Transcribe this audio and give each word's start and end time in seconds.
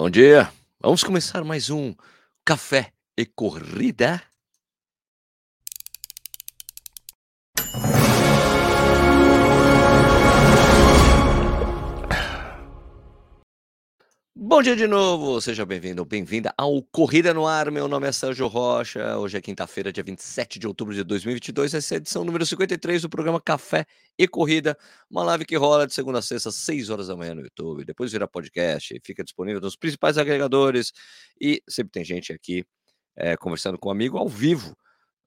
Bom 0.00 0.08
dia. 0.08 0.50
Vamos 0.80 1.04
começar 1.04 1.44
mais 1.44 1.68
um 1.68 1.94
Café 2.42 2.90
e 3.18 3.26
Corrida. 3.26 4.22
Bom 14.50 14.62
dia 14.62 14.74
de 14.74 14.88
novo, 14.88 15.40
seja 15.40 15.64
bem-vindo 15.64 16.02
ou 16.02 16.04
bem-vinda 16.04 16.52
ao 16.58 16.82
Corrida 16.82 17.32
no 17.32 17.46
Ar. 17.46 17.70
Meu 17.70 17.86
nome 17.86 18.08
é 18.08 18.10
Sérgio 18.10 18.48
Rocha. 18.48 19.16
Hoje 19.16 19.38
é 19.38 19.40
quinta-feira, 19.40 19.92
dia 19.92 20.02
27 20.02 20.58
de 20.58 20.66
outubro 20.66 20.92
de 20.92 21.04
2022. 21.04 21.72
Essa 21.72 21.94
é 21.94 21.96
a 21.96 21.98
edição 21.98 22.24
número 22.24 22.44
53 22.44 23.02
do 23.02 23.08
programa 23.08 23.40
Café 23.40 23.86
e 24.18 24.26
Corrida, 24.26 24.76
uma 25.08 25.22
live 25.22 25.44
que 25.44 25.56
rola 25.56 25.86
de 25.86 25.94
segunda 25.94 26.18
a 26.18 26.22
sexta, 26.22 26.48
às 26.48 26.56
6 26.56 26.90
horas 26.90 27.06
da 27.06 27.16
manhã 27.16 27.32
no 27.36 27.42
YouTube. 27.42 27.84
Depois 27.84 28.10
vira 28.10 28.26
podcast 28.26 28.92
e 28.92 29.00
fica 29.06 29.22
disponível 29.22 29.60
nos 29.60 29.76
principais 29.76 30.18
agregadores. 30.18 30.92
E 31.40 31.62
sempre 31.68 31.92
tem 31.92 32.04
gente 32.04 32.32
aqui 32.32 32.64
é, 33.14 33.36
conversando 33.36 33.78
com 33.78 33.88
um 33.88 33.92
amigo 33.92 34.18
ao 34.18 34.28
vivo. 34.28 34.76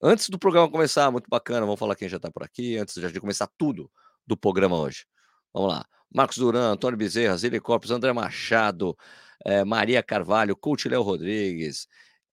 Antes 0.01 0.27
do 0.27 0.37
programa 0.37 0.69
começar, 0.69 1.09
muito 1.09 1.29
bacana, 1.29 1.61
vamos 1.61 1.79
falar 1.79 1.95
quem 1.95 2.09
já 2.09 2.17
está 2.17 2.29
por 2.29 2.43
aqui, 2.43 2.77
antes 2.77 2.95
de 3.01 3.21
começar 3.21 3.47
tudo 3.57 3.89
do 4.27 4.35
programa 4.35 4.77
hoje. 4.77 5.05
Vamos 5.53 5.71
lá. 5.71 5.85
Marcos 6.13 6.37
Duran, 6.37 6.73
Antônio 6.73 6.97
Bezerra, 6.97 7.35
Zile 7.37 7.59
Corpus, 7.59 7.91
André 7.91 8.13
Machado, 8.13 8.95
eh, 9.45 9.65
Maria 9.65 10.03
Carvalho, 10.03 10.55
Coach 10.55 10.87
Léo 10.87 11.01
Rodrigues, 11.01 11.87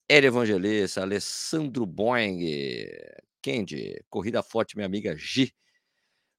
Eri 0.08 0.26
Evangelista, 0.26 1.02
Alessandro 1.02 1.86
Boing, 1.86 2.40
Kendi, 3.42 3.98
Corrida 4.10 4.42
Forte, 4.42 4.76
minha 4.76 4.86
amiga 4.86 5.16
Gi, 5.16 5.54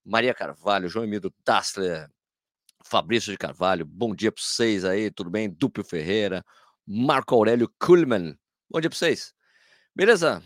Maria 0.05 0.34
Carvalho, 0.34 0.88
João 0.88 1.05
Emílio 1.05 1.34
Dassler, 1.46 2.08
Fabrício 2.84 3.32
de 3.32 3.38
Carvalho, 3.38 3.85
bom 3.85 4.13
dia 4.13 4.32
para 4.32 4.44
vocês 4.44 4.85
aí, 4.85 5.10
tudo 5.12 5.30
bem? 5.30 5.49
Duplo 5.49 5.84
Ferreira, 5.84 6.44
Marco 6.85 7.34
Aurélio 7.35 7.71
Kuhlmann, 7.80 8.38
bom 8.70 8.80
dia 8.80 8.90
para 8.90 8.98
vocês. 8.98 9.34
Beleza? 9.96 10.44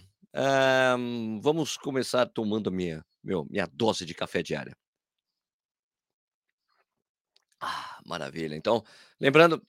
Um, 0.98 1.40
vamos 1.42 1.78
começar 1.78 2.26
tomando 2.28 2.72
minha, 2.72 3.06
meu, 3.24 3.46
minha 3.50 3.68
dose 3.72 4.06
de 4.06 4.14
café 4.14 4.44
diária. 4.44 4.76
Ah, 7.62 7.95
maravilha. 8.06 8.56
Então, 8.56 8.84
lembrando, 9.20 9.62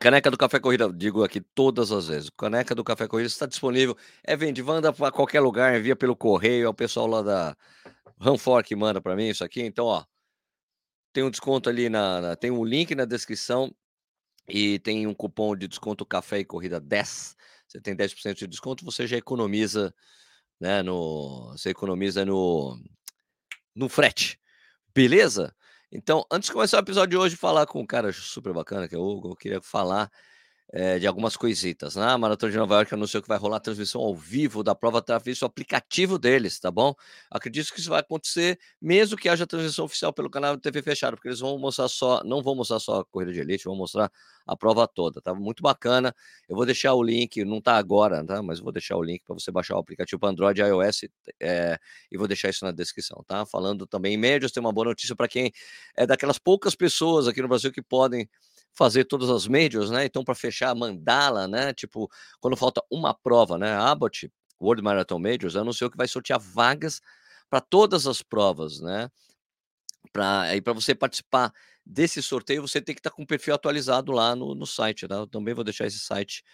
caneca 0.00 0.30
do 0.30 0.36
Café 0.36 0.58
Corrida, 0.60 0.92
digo 0.92 1.24
aqui 1.24 1.40
todas 1.40 1.92
as 1.92 2.08
vezes, 2.08 2.30
caneca 2.30 2.74
do 2.74 2.84
Café 2.84 3.06
Corrida 3.06 3.28
está 3.28 3.46
disponível, 3.46 3.96
é 4.24 4.36
vende, 4.36 4.62
manda 4.62 4.92
para 4.92 5.12
qualquer 5.12 5.40
lugar, 5.40 5.76
envia 5.78 5.96
pelo 5.96 6.16
correio, 6.16 6.66
é 6.66 6.68
o 6.68 6.74
pessoal 6.74 7.06
lá 7.06 7.22
da 7.22 7.56
Ranfor 8.20 8.62
que 8.64 8.74
manda 8.76 9.00
para 9.00 9.16
mim 9.16 9.28
isso 9.28 9.44
aqui. 9.44 9.62
Então, 9.62 9.86
ó, 9.86 10.04
tem 11.12 11.22
um 11.24 11.30
desconto 11.30 11.68
ali 11.68 11.88
na, 11.88 12.20
na, 12.20 12.36
tem 12.36 12.50
um 12.50 12.64
link 12.64 12.94
na 12.94 13.04
descrição 13.04 13.74
e 14.48 14.78
tem 14.80 15.06
um 15.06 15.14
cupom 15.14 15.56
de 15.56 15.68
desconto 15.68 16.06
Café 16.06 16.40
e 16.40 16.44
Corrida 16.44 16.80
10. 16.80 17.36
Você 17.66 17.80
tem 17.80 17.94
10% 17.94 18.34
de 18.34 18.46
desconto, 18.46 18.84
você 18.84 19.06
já 19.06 19.16
economiza, 19.16 19.94
né, 20.60 20.82
no, 20.82 21.52
você 21.52 21.70
economiza 21.70 22.24
no 22.24 22.78
no 23.74 23.88
frete. 23.88 24.40
Beleza? 24.94 25.54
Então, 25.90 26.24
antes 26.30 26.48
de 26.48 26.52
começar 26.52 26.76
o 26.78 26.80
episódio 26.80 27.10
de 27.10 27.16
hoje, 27.16 27.36
falar 27.36 27.66
com 27.66 27.80
um 27.80 27.86
cara 27.86 28.12
super 28.12 28.52
bacana, 28.52 28.86
que 28.88 28.94
é 28.94 28.98
o 28.98 29.02
Hugo, 29.02 29.30
eu 29.30 29.36
queria 29.36 29.60
falar 29.60 30.10
é, 30.70 30.98
de 30.98 31.06
algumas 31.06 31.36
coisitas. 31.36 31.96
Né? 31.96 32.04
A 32.04 32.18
Maratona 32.18 32.52
de 32.52 32.58
Nova 32.58 32.74
York 32.74 32.92
anunciou 32.92 33.22
que 33.22 33.28
vai 33.28 33.38
rolar 33.38 33.60
transmissão 33.60 34.00
ao 34.00 34.14
vivo 34.14 34.62
da 34.62 34.74
prova 34.74 34.98
através 34.98 35.38
do 35.38 35.46
aplicativo 35.46 36.18
deles, 36.18 36.58
tá 36.60 36.70
bom? 36.70 36.94
Acredito 37.30 37.72
que 37.72 37.80
isso 37.80 37.88
vai 37.90 38.00
acontecer 38.00 38.58
mesmo 38.80 39.16
que 39.16 39.28
haja 39.28 39.46
transmissão 39.46 39.84
oficial 39.86 40.12
pelo 40.12 40.30
canal 40.30 40.58
TV 40.58 40.82
fechado, 40.82 41.16
porque 41.16 41.28
eles 41.28 41.40
vão 41.40 41.58
mostrar 41.58 41.88
só, 41.88 42.22
não 42.24 42.42
vão 42.42 42.54
mostrar 42.54 42.78
só 42.80 43.00
a 43.00 43.04
corrida 43.04 43.32
de 43.32 43.40
elite, 43.40 43.64
vão 43.64 43.76
mostrar 43.76 44.10
a 44.46 44.56
prova 44.56 44.86
toda, 44.86 45.20
tá? 45.20 45.34
Muito 45.34 45.62
bacana. 45.62 46.14
Eu 46.48 46.56
vou 46.56 46.66
deixar 46.66 46.94
o 46.94 47.02
link, 47.02 47.44
não 47.44 47.60
tá 47.60 47.76
agora, 47.76 48.24
tá? 48.24 48.42
Mas 48.42 48.60
vou 48.60 48.72
deixar 48.72 48.96
o 48.96 49.02
link 49.02 49.22
para 49.24 49.34
você 49.34 49.50
baixar 49.50 49.76
o 49.76 49.78
aplicativo 49.78 50.26
Android 50.26 50.60
e 50.60 50.64
iOS 50.64 51.02
é, 51.40 51.78
e 52.10 52.18
vou 52.18 52.26
deixar 52.26 52.50
isso 52.50 52.64
na 52.64 52.72
descrição, 52.72 53.22
tá? 53.26 53.46
Falando 53.46 53.86
também 53.86 54.14
em 54.14 54.16
médios, 54.16 54.52
tem 54.52 54.60
uma 54.60 54.72
boa 54.72 54.86
notícia 54.86 55.14
para 55.16 55.28
quem 55.28 55.52
é 55.96 56.06
daquelas 56.06 56.38
poucas 56.38 56.74
pessoas 56.74 57.26
aqui 57.26 57.40
no 57.42 57.48
Brasil 57.48 57.72
que 57.72 57.82
podem 57.82 58.28
fazer 58.78 59.04
todas 59.04 59.28
as 59.28 59.48
majors, 59.48 59.90
né? 59.90 60.04
Então, 60.04 60.22
para 60.22 60.36
fechar 60.36 60.70
a 60.70 60.74
mandala, 60.74 61.48
né? 61.48 61.74
Tipo, 61.74 62.08
quando 62.40 62.56
falta 62.56 62.80
uma 62.88 63.12
prova, 63.12 63.58
né? 63.58 63.72
A 63.72 63.90
Abbott, 63.90 64.30
World 64.60 64.82
Marathon 64.82 65.18
Majors, 65.18 65.56
anunciou 65.56 65.90
que 65.90 65.96
vai 65.96 66.06
sortear 66.06 66.38
vagas 66.38 67.00
para 67.50 67.60
todas 67.60 68.06
as 68.06 68.22
provas, 68.22 68.80
né? 68.80 69.10
Para 70.12 70.42
aí 70.42 70.60
para 70.60 70.72
você 70.72 70.94
participar 70.94 71.52
desse 71.84 72.22
sorteio, 72.22 72.62
você 72.62 72.80
tem 72.80 72.94
que 72.94 73.00
estar 73.00 73.10
tá 73.10 73.16
com 73.16 73.22
o 73.22 73.26
perfil 73.26 73.54
atualizado 73.54 74.12
lá 74.12 74.36
no, 74.36 74.54
no 74.54 74.66
site, 74.66 75.08
tá? 75.08 75.16
Eu 75.16 75.26
também 75.26 75.54
vou 75.54 75.64
deixar 75.64 75.86
esse 75.86 75.98
site 75.98 76.44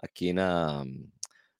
aqui 0.00 0.32
na, 0.32 0.84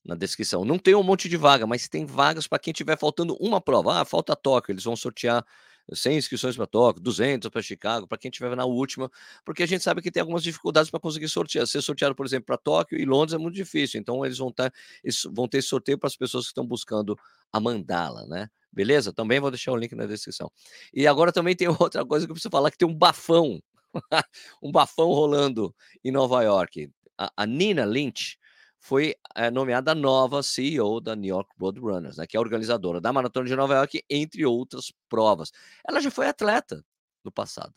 na 0.04 0.15
descrição. 0.15 0.65
Não 0.65 0.78
tem 0.78 0.94
um 0.94 1.03
monte 1.03 1.28
de 1.28 1.37
vaga, 1.37 1.66
mas 1.66 1.89
tem 1.89 2.06
vagas 2.06 2.47
para 2.47 2.60
quem 2.60 2.72
tiver 2.72 2.97
faltando 2.97 3.37
uma 3.41 3.60
prova. 3.60 4.00
Ah, 4.00 4.04
falta 4.04 4.37
Tóquio, 4.37 4.72
eles 4.72 4.84
vão 4.84 4.94
sortear 4.94 5.44
100 5.93 6.16
inscrições 6.16 6.56
para 6.56 6.66
Tóquio, 6.66 7.03
200 7.03 7.48
para 7.50 7.62
Chicago, 7.62 8.06
para 8.06 8.19
quem 8.19 8.31
estiver 8.31 8.54
na 8.56 8.65
última, 8.65 9.10
porque 9.44 9.62
a 9.62 9.66
gente 9.66 9.82
sabe 9.82 10.03
que 10.03 10.10
tem 10.10 10.20
algumas 10.20 10.43
dificuldades 10.43 10.91
para 10.91 11.00
conseguir 11.00 11.28
sortear. 11.28 11.66
Ser 11.66 11.82
sorteado, 11.82 12.15
por 12.15 12.26
exemplo, 12.26 12.47
para 12.47 12.56
Tóquio 12.56 12.98
e 12.98 13.04
Londres 13.04 13.34
é 13.34 13.38
muito 13.38 13.54
difícil, 13.54 14.00
então 14.00 14.25
eles 14.25 14.38
vão, 14.38 14.53
tá, 14.53 14.71
eles 15.03 15.22
vão 15.32 15.48
ter 15.48 15.62
sorteio 15.62 15.98
para 15.98 16.06
as 16.06 16.16
pessoas 16.16 16.44
que 16.44 16.50
estão 16.50 16.66
buscando 16.66 17.19
a 17.53 17.60
mandala, 17.60 18.26
né? 18.26 18.48
Beleza? 18.72 19.12
Também 19.12 19.38
vou 19.38 19.50
deixar 19.50 19.72
o 19.72 19.76
link 19.76 19.94
na 19.94 20.06
descrição. 20.06 20.50
E 20.94 21.06
agora 21.06 21.31
também 21.31 21.54
tem 21.54 21.69
outra 21.69 22.04
coisa 22.04 22.26
que 22.26 22.31
eu 22.31 22.34
preciso 22.34 22.50
falar, 22.50 22.71
que 22.71 22.78
tem 22.78 22.88
um 22.88 22.94
bafão, 22.94 23.60
um 24.62 24.72
bafão 24.72 25.09
rolando 25.09 25.75
em 26.03 26.10
Nova 26.10 26.42
York. 26.42 26.91
A, 27.19 27.31
a 27.37 27.47
Nina 27.47 27.84
Lynch, 27.84 28.38
foi 28.82 29.15
é, 29.37 29.48
nomeada 29.48 29.94
nova 29.94 30.43
CEO 30.43 31.00
da 31.00 31.15
New 31.15 31.28
York 31.28 31.48
Roadrunners, 31.56 32.16
né, 32.16 32.26
que 32.26 32.37
é 32.37 32.41
organizadora 32.41 33.00
da 33.00 33.12
Maratona 33.12 33.47
de 33.47 33.54
Nova 33.54 33.75
York, 33.75 34.04
entre 34.10 34.44
outras 34.44 34.93
provas. 35.09 35.53
Ela 35.88 36.00
já 36.00 36.10
foi 36.10 36.26
atleta 36.26 36.84
no 37.25 37.31
passado. 37.31 37.72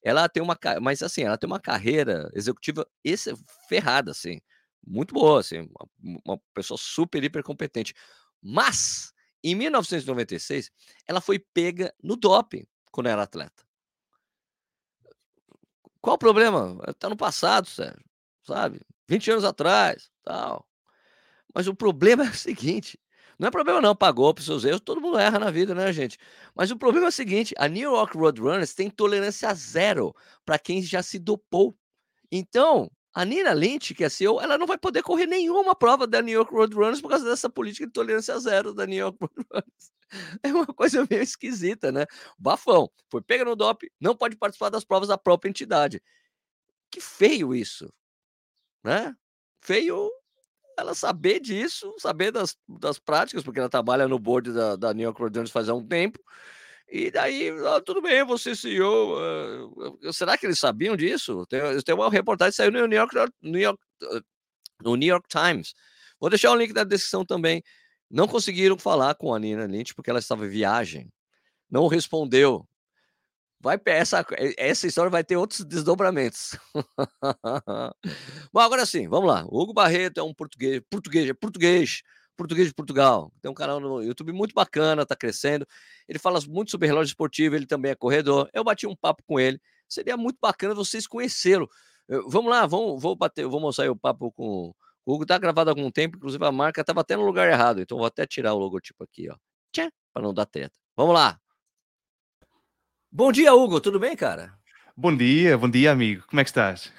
Ela 0.00 0.28
tem 0.28 0.40
uma, 0.40 0.56
mas 0.80 1.02
assim, 1.02 1.22
ela 1.22 1.36
tem 1.36 1.48
uma 1.48 1.58
carreira 1.58 2.30
executiva 2.34 2.86
esse, 3.02 3.34
ferrada, 3.68 4.12
assim, 4.12 4.40
muito 4.86 5.12
boa, 5.12 5.40
assim, 5.40 5.68
uma, 6.00 6.20
uma 6.24 6.40
pessoa 6.54 6.78
super, 6.78 7.22
hiper 7.24 7.42
competente. 7.42 7.92
Mas, 8.40 9.12
em 9.42 9.56
1996, 9.56 10.70
ela 11.04 11.20
foi 11.20 11.40
pega 11.40 11.92
no 12.00 12.14
doping 12.14 12.64
quando 12.92 13.08
era 13.08 13.24
atleta. 13.24 13.64
Qual 16.00 16.14
o 16.14 16.18
problema? 16.18 16.78
Está 16.86 17.08
no 17.08 17.16
passado, 17.16 17.66
Sérgio, 17.66 18.04
sabe? 18.44 18.80
20 19.08 19.30
anos 19.30 19.44
atrás, 19.44 20.10
tal. 20.22 20.66
Mas 21.54 21.66
o 21.66 21.74
problema 21.74 22.24
é 22.26 22.30
o 22.30 22.34
seguinte, 22.34 23.00
não 23.38 23.48
é 23.48 23.50
problema 23.50 23.80
não, 23.80 23.94
pagou 23.96 24.34
para 24.34 24.44
seus 24.44 24.64
erros, 24.64 24.80
todo 24.80 25.00
mundo 25.00 25.18
erra 25.18 25.38
na 25.38 25.50
vida, 25.50 25.74
né, 25.74 25.92
gente? 25.92 26.18
Mas 26.54 26.70
o 26.70 26.76
problema 26.76 27.06
é 27.06 27.08
o 27.08 27.12
seguinte, 27.12 27.54
a 27.56 27.68
New 27.68 27.92
York 27.92 28.16
Roadrunners 28.16 28.74
tem 28.74 28.90
tolerância 28.90 29.52
zero 29.54 30.14
para 30.44 30.58
quem 30.58 30.82
já 30.82 31.02
se 31.02 31.18
dopou. 31.18 31.76
Então, 32.30 32.90
a 33.14 33.24
Nina 33.24 33.52
Lynch, 33.52 33.94
que 33.94 34.04
é 34.04 34.08
CEO, 34.08 34.40
ela 34.40 34.58
não 34.58 34.66
vai 34.66 34.76
poder 34.76 35.02
correr 35.02 35.26
nenhuma 35.26 35.74
prova 35.74 36.06
da 36.06 36.20
New 36.20 36.34
York 36.34 36.52
Roadrunners 36.52 37.00
por 37.00 37.08
causa 37.08 37.24
dessa 37.24 37.48
política 37.48 37.86
de 37.86 37.92
tolerância 37.92 38.38
zero 38.38 38.74
da 38.74 38.86
New 38.86 38.98
York 38.98 39.18
Roadrunners. 39.22 39.92
É 40.42 40.52
uma 40.52 40.66
coisa 40.66 41.06
meio 41.08 41.22
esquisita, 41.22 41.92
né? 41.92 42.06
Bafão, 42.38 42.90
foi 43.10 43.20
pega 43.20 43.44
no 43.44 43.54
DOP, 43.54 43.90
não 44.00 44.16
pode 44.16 44.36
participar 44.36 44.70
das 44.70 44.84
provas 44.84 45.08
da 45.08 45.18
própria 45.18 45.50
entidade. 45.50 46.02
Que 46.90 47.00
feio 47.00 47.54
isso 47.54 47.88
né? 48.84 49.14
Feio 49.60 50.10
ela 50.78 50.94
saber 50.94 51.40
disso, 51.40 51.92
saber 51.98 52.30
das, 52.30 52.56
das 52.68 52.98
práticas, 52.98 53.42
porque 53.42 53.58
ela 53.58 53.68
trabalha 53.68 54.06
no 54.06 54.18
board 54.18 54.52
da, 54.52 54.76
da 54.76 54.94
New 54.94 55.02
York 55.02 55.20
Roadrunners 55.20 55.50
faz 55.50 55.68
um 55.68 55.84
tempo, 55.84 56.20
e 56.90 57.10
daí, 57.10 57.50
ah, 57.66 57.82
tudo 57.84 58.00
bem, 58.00 58.24
você 58.24 58.56
CEO. 58.56 59.14
Uh, 59.18 60.12
será 60.12 60.38
que 60.38 60.46
eles 60.46 60.58
sabiam 60.58 60.96
disso? 60.96 61.44
Tem, 61.46 61.60
tem 61.84 61.94
uma 61.94 62.10
reportagem 62.10 62.50
que 62.52 62.56
saiu 62.56 62.72
no 62.72 62.86
New 62.86 62.96
York, 62.96 63.14
New 63.42 63.60
York, 63.60 63.78
no 64.82 64.96
New 64.96 65.08
York 65.08 65.28
Times. 65.28 65.74
Vou 66.18 66.30
deixar 66.30 66.50
o 66.50 66.56
link 66.56 66.72
na 66.72 66.84
descrição 66.84 67.26
também. 67.26 67.62
Não 68.10 68.26
conseguiram 68.26 68.78
falar 68.78 69.14
com 69.16 69.34
a 69.34 69.38
Nina 69.38 69.66
Lynch 69.66 69.94
porque 69.94 70.08
ela 70.08 70.18
estava 70.18 70.46
em 70.46 70.48
viagem. 70.48 71.12
Não 71.70 71.86
respondeu 71.88 72.66
vai 73.60 73.80
essa, 73.86 74.24
essa 74.56 74.86
história 74.86 75.10
vai 75.10 75.24
ter 75.24 75.36
outros 75.36 75.64
desdobramentos. 75.64 76.56
Bom, 78.52 78.60
agora 78.60 78.86
sim, 78.86 79.08
vamos 79.08 79.28
lá. 79.28 79.44
O 79.48 79.60
Hugo 79.60 79.72
Barreto 79.72 80.18
é 80.18 80.22
um 80.22 80.32
português, 80.32 80.80
português, 80.90 81.28
é 81.28 81.34
português, 81.34 82.02
português 82.36 82.68
de 82.68 82.74
Portugal. 82.74 83.32
Tem 83.42 83.50
um 83.50 83.54
canal 83.54 83.80
no 83.80 84.02
YouTube 84.02 84.32
muito 84.32 84.54
bacana, 84.54 85.04
tá 85.04 85.16
crescendo. 85.16 85.66
Ele 86.08 86.18
fala 86.18 86.40
muito 86.48 86.70
sobre 86.70 86.86
relógio 86.86 87.10
esportivo, 87.10 87.56
ele 87.56 87.66
também 87.66 87.90
é 87.90 87.94
corredor. 87.94 88.48
Eu 88.52 88.62
bati 88.64 88.86
um 88.86 88.96
papo 88.96 89.22
com 89.26 89.40
ele. 89.40 89.60
Seria 89.88 90.16
muito 90.16 90.38
bacana 90.40 90.74
vocês 90.74 91.06
conhecê-lo. 91.06 91.68
Vamos 92.28 92.50
lá, 92.50 92.66
vamos, 92.66 93.02
vou 93.02 93.16
bater, 93.16 93.46
vou 93.46 93.60
mostrar 93.60 93.90
o 93.90 93.96
papo 93.96 94.32
com 94.32 94.72
o 95.04 95.14
Hugo. 95.14 95.26
Tá 95.26 95.36
gravado 95.38 95.70
há 95.70 95.72
algum 95.72 95.90
tempo, 95.90 96.16
inclusive 96.16 96.44
a 96.44 96.52
marca 96.52 96.80
estava 96.80 97.00
até 97.00 97.16
no 97.16 97.24
lugar 97.24 97.48
errado, 97.50 97.80
então 97.80 97.98
vou 97.98 98.06
até 98.06 98.26
tirar 98.26 98.54
o 98.54 98.58
logotipo 98.58 99.04
aqui, 99.04 99.28
ó. 99.30 99.36
Para 100.12 100.22
não 100.22 100.32
dar 100.34 100.46
treta. 100.46 100.74
Vamos 100.96 101.14
lá. 101.14 101.38
Bom 103.10 103.32
dia, 103.32 103.54
Hugo. 103.54 103.80
Tudo 103.80 103.98
bem, 103.98 104.14
cara? 104.16 104.57
Bom 105.00 105.16
dia, 105.16 105.56
bom 105.56 105.70
dia, 105.70 105.92
amigo. 105.92 106.24
Como 106.26 106.40
é 106.40 106.42
que 106.42 106.50
estás? 106.50 106.92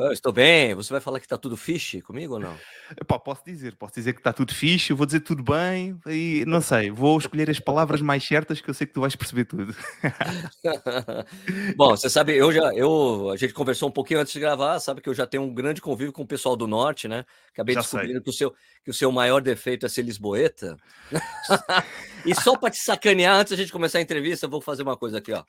Eu 0.00 0.10
estou 0.10 0.32
bem. 0.32 0.74
Você 0.74 0.90
vai 0.90 1.02
falar 1.02 1.20
que 1.20 1.26
está 1.26 1.36
tudo 1.36 1.54
fixe 1.54 2.00
comigo 2.00 2.32
ou 2.32 2.40
não? 2.40 2.56
Epá, 2.98 3.18
posso 3.18 3.44
dizer, 3.44 3.76
posso 3.76 3.92
dizer 3.92 4.14
que 4.14 4.20
está 4.20 4.32
tudo 4.32 4.54
fixe, 4.54 4.90
eu 4.90 4.96
vou 4.96 5.04
dizer 5.04 5.20
tudo 5.20 5.42
bem 5.42 6.00
e 6.06 6.44
não 6.46 6.62
sei, 6.62 6.90
vou 6.90 7.18
escolher 7.18 7.50
as 7.50 7.60
palavras 7.60 8.00
mais 8.00 8.24
certas 8.24 8.62
que 8.62 8.70
eu 8.70 8.72
sei 8.72 8.86
que 8.86 8.94
tu 8.94 9.02
vais 9.02 9.14
perceber 9.14 9.44
tudo. 9.44 9.76
Bom, 11.76 11.90
você 11.90 12.08
sabe, 12.08 12.34
eu 12.34 12.50
já, 12.52 12.74
eu, 12.74 13.28
a 13.30 13.36
gente 13.36 13.52
conversou 13.52 13.90
um 13.90 13.92
pouquinho 13.92 14.20
antes 14.20 14.32
de 14.32 14.40
gravar, 14.40 14.80
sabe 14.80 15.02
que 15.02 15.08
eu 15.10 15.14
já 15.14 15.26
tenho 15.26 15.42
um 15.42 15.52
grande 15.52 15.82
convívio 15.82 16.12
com 16.12 16.22
o 16.22 16.26
pessoal 16.26 16.56
do 16.56 16.66
Norte, 16.66 17.06
né? 17.06 17.26
Acabei 17.52 17.74
Já 17.74 17.82
descobrindo 17.82 18.22
que 18.22 18.30
o, 18.30 18.32
seu, 18.32 18.54
que 18.82 18.90
o 18.90 18.94
seu 18.94 19.12
maior 19.12 19.42
defeito 19.42 19.84
é 19.84 19.88
ser 19.90 20.02
lisboeta. 20.02 20.76
e 22.24 22.34
só 22.34 22.56
para 22.56 22.70
te 22.70 22.78
sacanear, 22.78 23.40
antes 23.40 23.50
da 23.50 23.56
gente 23.56 23.72
começar 23.72 23.98
a 23.98 24.02
entrevista, 24.02 24.46
eu 24.46 24.50
vou 24.50 24.60
fazer 24.60 24.82
uma 24.82 24.96
coisa 24.96 25.18
aqui, 25.18 25.32
ó. 25.32 25.44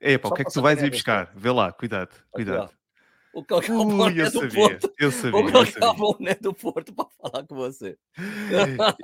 Epá, 0.00 0.28
o 0.28 0.32
que 0.32 0.42
é 0.42 0.44
que 0.44 0.52
tu 0.52 0.60
vais 0.60 0.82
ir 0.82 0.90
buscar? 0.90 1.29
Vê 1.34 1.50
lá, 1.50 1.72
cuidado, 1.72 2.10
cuidado. 2.30 2.70
o 3.32 3.40
Ui, 3.40 3.94
boné 3.96 4.22
eu 4.22 4.30
do 4.30 4.40
sabia, 4.40 4.50
Porto. 4.68 4.92
eu 4.98 5.10
sabia, 5.12 5.40
o 5.40 5.66
sabia. 5.66 5.92
boné 5.94 6.34
do 6.34 6.52
Porto 6.54 6.92
para 6.92 7.06
falar 7.20 7.46
com 7.46 7.54
você. 7.54 7.96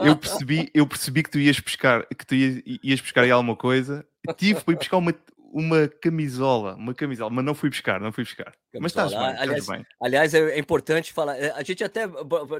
Eu 0.01 0.17
percebi, 0.17 0.71
eu 0.75 0.87
percebi 0.87 1.23
que 1.23 1.31
tu 1.31 1.39
ias 1.39 1.59
buscar, 1.61 2.07
que 2.07 2.27
tu 2.27 2.35
ias, 2.35 2.63
ias 2.83 3.01
buscar 3.01 3.23
aí 3.25 3.31
alguma 3.31 3.57
coisa. 3.57 4.07
Tive 4.37 4.61
para 4.63 4.75
ir 4.75 4.79
buscar 4.79 4.97
uma, 4.97 5.15
uma 5.39 5.89
camisola, 5.89 6.75
uma 6.75 6.93
camisola, 6.95 7.31
mas 7.31 7.45
não 7.45 7.55
fui 7.55 7.71
buscar, 7.71 8.01
não 8.01 8.11
fui 8.13 8.25
buscar. 8.25 8.53
Mas 8.79 8.93
estás 8.93 9.13
Camisola. 9.13 9.33
bem, 9.33 9.41
Aliás, 9.43 9.59
estás 9.63 9.79
bem. 9.79 9.87
aliás 10.03 10.35
é, 10.35 10.39
é 10.51 10.59
importante 10.59 11.13
falar. 11.13 11.37
é, 11.39 11.51
A 11.53 11.63
gente 11.63 11.83
até. 11.85 12.07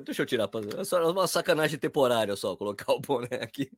Deixa 0.05 0.23
eu 0.23 0.27
tirar. 0.27 0.49
É 0.79 0.85
só 0.85 1.11
uma 1.11 1.27
sacanagem 1.27 1.79
temporária 1.79 2.35
só 2.37 2.57
colocar 2.57 2.93
o 2.93 3.01
boné 3.01 3.29
aqui. 3.43 3.71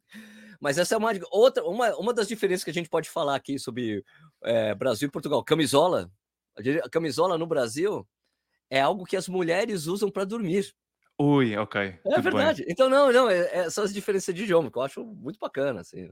Mas 0.60 0.76
essa 0.78 0.94
é 0.94 0.98
uma 0.98 1.12
outra, 1.30 1.64
uma, 1.64 1.94
uma 1.96 2.12
das 2.12 2.26
diferenças 2.26 2.64
que 2.64 2.70
a 2.70 2.74
gente 2.74 2.88
pode 2.88 3.08
falar 3.08 3.34
aqui 3.36 3.58
sobre 3.58 4.04
é, 4.42 4.74
Brasil 4.74 5.08
e 5.08 5.10
Portugal. 5.10 5.44
Camisola. 5.44 6.10
A 6.84 6.88
camisola 6.88 7.38
no 7.38 7.46
Brasil 7.46 8.06
é 8.68 8.80
algo 8.80 9.04
que 9.04 9.16
as 9.16 9.28
mulheres 9.28 9.86
usam 9.86 10.10
para 10.10 10.24
dormir. 10.24 10.74
Ui, 11.20 11.56
ok, 11.56 11.80
É 11.82 11.92
tudo 12.02 12.14
bem. 12.14 12.22
verdade. 12.22 12.64
Então, 12.68 12.88
não, 12.88 13.12
não, 13.12 13.28
é, 13.30 13.38
é- 13.58 13.70
são 13.70 13.82
as 13.84 13.92
diferenças 13.92 14.34
de 14.34 14.42
idioma, 14.44 14.70
que 14.70 14.78
eu 14.78 14.82
acho 14.82 15.04
muito 15.04 15.38
bacana. 15.38 15.80
Assim. 15.80 16.08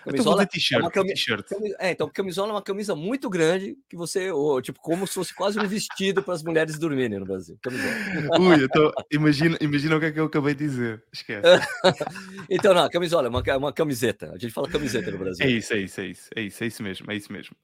Então 0.00 0.12
Camisola 0.12 0.34
é 0.34 1.00
uma 1.00 1.06
t-shirt, 1.14 1.46
É, 1.78 1.90
então, 1.92 2.08
camisola 2.08 2.48
é 2.48 2.52
uma 2.54 2.62
camisa 2.62 2.96
muito 2.96 3.30
grande 3.30 3.76
que 3.88 3.96
você, 3.96 4.32
ou, 4.32 4.60
tipo, 4.60 4.80
como 4.80 5.06
se 5.06 5.14
fosse 5.14 5.32
quase 5.32 5.60
um 5.60 5.66
vestido 5.68 6.22
para 6.24 6.34
as 6.34 6.42
mulheres 6.42 6.76
dormirem 6.76 7.20
no 7.20 7.24
Brasil. 7.24 7.56
Camisola. 7.62 7.92
Ui, 8.40 8.64
então, 8.64 8.92
imagina, 9.12 9.56
imagina 9.60 9.96
o 9.96 10.00
que 10.00 10.06
é 10.06 10.12
que 10.12 10.18
eu 10.18 10.24
acabei 10.24 10.54
de 10.54 10.64
dizer. 10.64 11.04
Esquece. 11.12 11.42
Então, 12.50 12.74
não, 12.74 12.88
camisola 12.90 13.28
é 13.28 13.30
uma, 13.30 13.42
ca- 13.42 13.56
uma 13.56 13.72
camiseta. 13.72 14.32
A 14.32 14.38
gente 14.38 14.50
fala 14.52 14.68
camiseta 14.68 15.10
no 15.10 15.16
É 15.16 15.20
Brasil. 15.20 15.48
isso, 15.48 15.72
é 15.72 15.78
isso, 15.78 16.00
é 16.00 16.06
isso, 16.06 16.28
é 16.34 16.40
isso, 16.42 16.64
é 16.64 16.66
isso 16.66 16.82
mesmo, 16.82 17.10
é 17.12 17.16
isso 17.16 17.32
mesmo. 17.32 17.56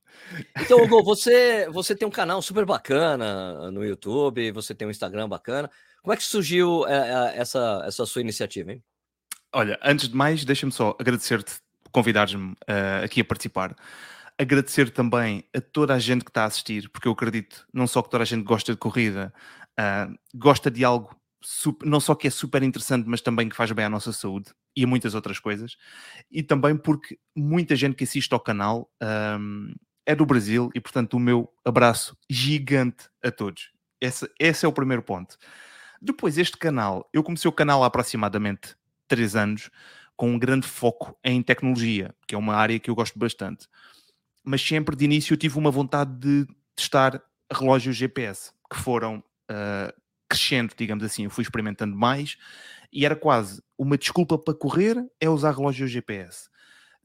Então, 0.61 0.81
Hugo, 0.83 1.03
você, 1.05 1.69
você 1.71 1.95
tem 1.97 2.07
um 2.07 2.11
canal 2.11 2.41
super 2.41 2.65
bacana 2.65 3.71
no 3.73 3.85
YouTube, 3.85 4.53
você 4.53 4.75
tem 4.75 4.87
um 4.87 4.91
Instagram 4.91 5.29
bacana. 5.29 5.69
Como 6.03 6.13
é 6.15 6.17
que 6.17 6.23
surgiu 6.23 6.87
é, 6.87 7.35
é, 7.35 7.39
essa, 7.41 7.83
essa 7.85 8.07
sua 8.07 8.23
iniciativa, 8.23 8.73
hein? 8.73 8.83
Olha, 9.53 9.79
antes 9.83 10.09
de 10.09 10.15
mais, 10.15 10.45
deixa-me 10.45 10.71
só 10.73 10.97
agradecer-te 10.99 11.55
convidares-me 11.99 12.55
eh, 12.67 13.03
aqui 13.05 13.21
a 13.21 13.25
participar. 13.25 13.75
Agradecer 14.39 14.91
também 14.91 15.43
a 15.53 15.61
toda 15.61 15.95
a 15.95 15.99
gente 15.99 16.25
que 16.25 16.31
está 16.31 16.45
a 16.45 16.47
assistir, 16.47 16.89
porque 16.91 17.09
eu 17.09 17.13
acredito 17.13 17.67
não 17.73 17.89
só 17.89 18.01
que 18.03 18.11
toda 18.11 18.23
a 18.23 18.27
gente 18.27 18.45
gosta 18.45 18.73
de 18.73 18.79
corrida, 18.79 19.35
ah, 19.77 20.09
gosta 20.33 20.71
de 20.71 20.85
algo 20.85 21.11
sup- 21.43 21.85
não 21.85 21.99
só 21.99 22.15
que 22.15 22.29
é 22.29 22.31
super 22.31 22.63
interessante, 22.63 23.09
mas 23.09 23.21
também 23.21 23.49
que 23.49 23.57
faz 23.57 23.73
bem 23.73 23.85
à 23.85 23.89
nossa 23.89 24.13
saúde 24.13 24.53
e 24.77 24.85
a 24.85 24.87
muitas 24.87 25.15
outras 25.17 25.41
coisas, 25.41 25.77
e 26.31 26.41
também 26.41 26.77
porque 26.77 27.19
muita 27.35 27.75
gente 27.75 27.97
que 27.97 28.05
assiste 28.05 28.33
ao 28.33 28.39
canal 28.39 28.89
ahm, 29.01 29.73
é 30.07 30.15
do 30.15 30.25
Brasil 30.25 30.71
e, 30.73 30.81
portanto, 30.81 31.15
o 31.15 31.21
meu 31.21 31.53
abraço 31.65 32.17
gigante 32.31 33.09
a 33.25 33.33
todos. 33.33 33.73
Esse, 34.01 34.31
esse 34.39 34.65
é 34.65 34.69
o 34.69 34.73
primeiro 34.73 35.03
ponto. 35.03 35.37
Depois, 36.01 36.39
este 36.39 36.57
canal, 36.57 37.09
eu 37.13 37.25
comecei 37.25 37.49
o 37.49 37.53
canal 37.53 37.83
há 37.83 37.89
aproximadamente 37.89 38.77
três 39.09 39.35
anos, 39.35 39.69
com 40.19 40.33
um 40.33 40.39
grande 40.39 40.67
foco 40.67 41.17
em 41.23 41.41
tecnologia, 41.41 42.13
que 42.27 42.35
é 42.35 42.39
uma 42.39 42.57
área 42.57 42.79
que 42.81 42.91
eu 42.91 42.95
gosto 42.95 43.17
bastante. 43.17 43.69
Mas 44.45 44.61
sempre 44.61 44.97
de 44.97 45.05
início 45.05 45.33
eu 45.33 45.39
tive 45.39 45.57
uma 45.57 45.71
vontade 45.71 46.13
de 46.19 46.45
testar 46.75 47.23
relógios 47.51 47.95
GPS, 47.97 48.51
que 48.69 48.77
foram 48.77 49.23
ah, 49.49 49.95
crescendo, 50.29 50.75
digamos 50.77 51.05
assim. 51.05 51.25
Eu 51.25 51.31
fui 51.31 51.43
experimentando 51.43 51.97
mais 51.97 52.37
e 52.93 53.07
era 53.07 53.15
quase 53.15 53.63
uma 53.79 53.97
desculpa 53.97 54.37
para 54.37 54.55
correr 54.55 54.97
é 55.21 55.31
usar 55.31 55.53
relógios 55.53 55.89
GPS. 55.89 56.49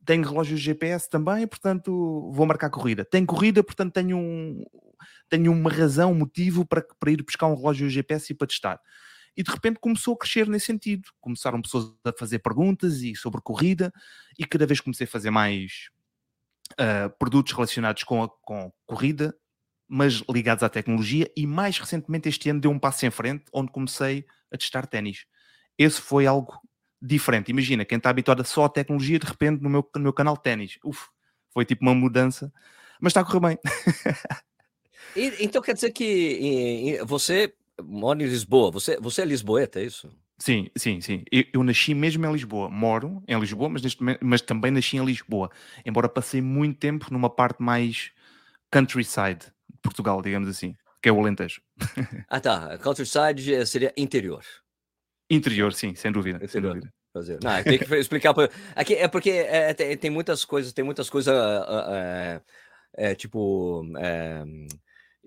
Tenho 0.03 0.27
relógios 0.27 0.59
GPS 0.59 1.07
também, 1.07 1.45
portanto 1.45 2.31
vou 2.33 2.47
marcar 2.47 2.71
corrida. 2.71 3.05
Tenho 3.05 3.27
corrida, 3.27 3.63
portanto 3.63 3.93
tenho, 3.93 4.17
um, 4.17 4.65
tenho 5.29 5.51
uma 5.51 5.71
razão, 5.71 6.11
um 6.11 6.15
motivo 6.15 6.65
para, 6.65 6.81
para 6.99 7.11
ir 7.11 7.23
buscar 7.23 7.45
um 7.45 7.55
relógio 7.55 7.87
GPS 7.87 8.33
e 8.33 8.35
para 8.35 8.47
testar. 8.47 8.81
E 9.35 9.43
de 9.43 9.51
repente 9.51 9.79
começou 9.79 10.13
a 10.13 10.17
crescer 10.17 10.47
nesse 10.47 10.67
sentido. 10.67 11.09
Começaram 11.19 11.61
pessoas 11.61 11.93
a 12.05 12.13
fazer 12.17 12.39
perguntas 12.39 13.01
e 13.01 13.15
sobre 13.15 13.41
corrida, 13.41 13.91
e 14.37 14.45
cada 14.45 14.65
vez 14.65 14.79
comecei 14.79 15.05
a 15.05 15.09
fazer 15.09 15.31
mais 15.31 15.89
ah, 16.77 17.09
produtos 17.19 17.53
relacionados 17.53 18.03
com 18.03 18.23
a 18.23 18.29
com 18.29 18.71
corrida, 18.85 19.35
mas 19.87 20.23
ligados 20.29 20.63
à 20.63 20.69
tecnologia. 20.69 21.29
E 21.35 21.45
mais 21.45 21.77
recentemente, 21.77 22.29
este 22.29 22.49
ano, 22.49 22.61
deu 22.61 22.71
um 22.71 22.79
passo 22.79 23.05
em 23.05 23.11
frente, 23.11 23.45
onde 23.53 23.71
comecei 23.71 24.25
a 24.51 24.57
testar 24.57 24.87
ténis. 24.87 25.25
Esse 25.77 26.01
foi 26.01 26.25
algo 26.25 26.59
diferente. 27.01 27.49
Imagina, 27.51 27.85
quem 27.85 27.97
está 27.97 28.09
habituado 28.09 28.43
só 28.45 28.65
à 28.65 28.69
tecnologia, 28.69 29.19
de 29.19 29.25
repente, 29.25 29.61
no 29.61 29.69
meu, 29.69 29.87
no 29.95 30.01
meu 30.01 30.13
canal 30.13 30.37
ténis. 30.37 30.79
Uf, 30.83 31.07
foi 31.51 31.65
tipo 31.65 31.83
uma 31.83 31.93
mudança, 31.93 32.51
mas 32.99 33.11
está 33.11 33.21
a 33.21 33.25
correr 33.25 33.39
bem. 33.39 33.59
Então 35.15 35.61
quer 35.61 35.73
dizer 35.73 35.91
que 35.91 36.99
você 37.05 37.53
mora 37.81 38.21
em 38.21 38.27
Lisboa, 38.27 38.71
você, 38.71 38.97
você 38.99 39.21
é 39.21 39.25
lisboeta, 39.25 39.79
é 39.79 39.85
isso? 39.85 40.09
Sim, 40.39 40.69
sim, 40.75 40.99
sim. 40.99 41.23
Eu, 41.31 41.45
eu 41.53 41.63
nasci 41.63 41.93
mesmo 41.93 42.25
em 42.25 42.31
Lisboa. 42.33 42.69
Moro 42.69 43.23
em 43.27 43.39
Lisboa, 43.39 43.69
mas, 43.69 43.81
neste 43.81 44.01
momento, 44.01 44.19
mas 44.21 44.41
também 44.41 44.71
nasci 44.71 44.97
em 44.97 45.05
Lisboa. 45.05 45.49
Embora 45.85 46.09
passei 46.09 46.41
muito 46.41 46.79
tempo 46.79 47.07
numa 47.11 47.29
parte 47.29 47.61
mais 47.61 48.11
countryside 48.71 49.45
de 49.69 49.77
Portugal, 49.81 50.21
digamos 50.21 50.49
assim, 50.49 50.75
que 51.01 51.07
é 51.07 51.11
o 51.11 51.19
Alentejo. 51.19 51.61
Ah, 52.27 52.39
tá. 52.39 52.77
Countryside 52.79 53.53
eh, 53.53 53.65
seria 53.65 53.93
interior. 53.95 54.43
Interior, 55.29 55.71
sim, 55.73 55.95
sem 55.95 56.11
dúvida. 56.11 56.39
Sem 56.39 56.47
Interior. 56.47 56.73
dúvida. 56.73 56.93
Fazer. 57.13 57.39
Não, 57.43 57.63
tem 57.63 57.77
que 57.77 57.95
explicar. 57.95 58.33
Pra... 58.33 58.49
Aqui 58.75 58.95
é 58.95 59.07
porque 59.07 59.29
é, 59.29 59.73
tem, 59.73 59.95
tem 59.95 60.09
muitas 60.09 60.43
coisas, 60.43 60.73
tem 60.73 60.83
muitas 60.83 61.09
coisas, 61.09 61.33
é, 61.33 62.41
é, 62.97 63.15
tipo, 63.15 63.85
é, 63.97 64.43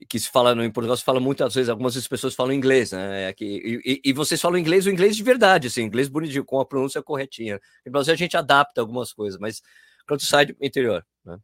que 0.08 0.18
se 0.18 0.28
fala 0.30 0.54
no, 0.54 0.62
em 0.64 0.70
Portugal, 0.70 0.96
se 0.96 1.04
fala 1.04 1.20
muitas 1.20 1.54
vezes, 1.54 1.68
algumas 1.68 2.06
pessoas 2.06 2.34
falam 2.34 2.52
inglês, 2.52 2.92
né? 2.92 3.28
Aqui, 3.28 3.80
e, 3.84 4.00
e- 4.04 4.12
vocês 4.12 4.40
falam 4.40 4.58
inglês, 4.58 4.86
o 4.86 4.90
inglês 4.90 5.16
de 5.16 5.22
verdade, 5.22 5.68
assim, 5.68 5.82
inglês 5.82 6.08
bonitinho, 6.08 6.44
com 6.44 6.60
a 6.60 6.66
pronúncia 6.66 7.02
corretinha. 7.02 7.60
No 7.84 7.92
Brasil 7.92 8.12
a 8.12 8.16
gente 8.16 8.36
adapta 8.36 8.80
algumas 8.80 9.12
coisas, 9.12 9.40
mas 9.40 9.62
countryside, 10.06 10.56
interior, 10.60 11.04
né? 11.24 11.38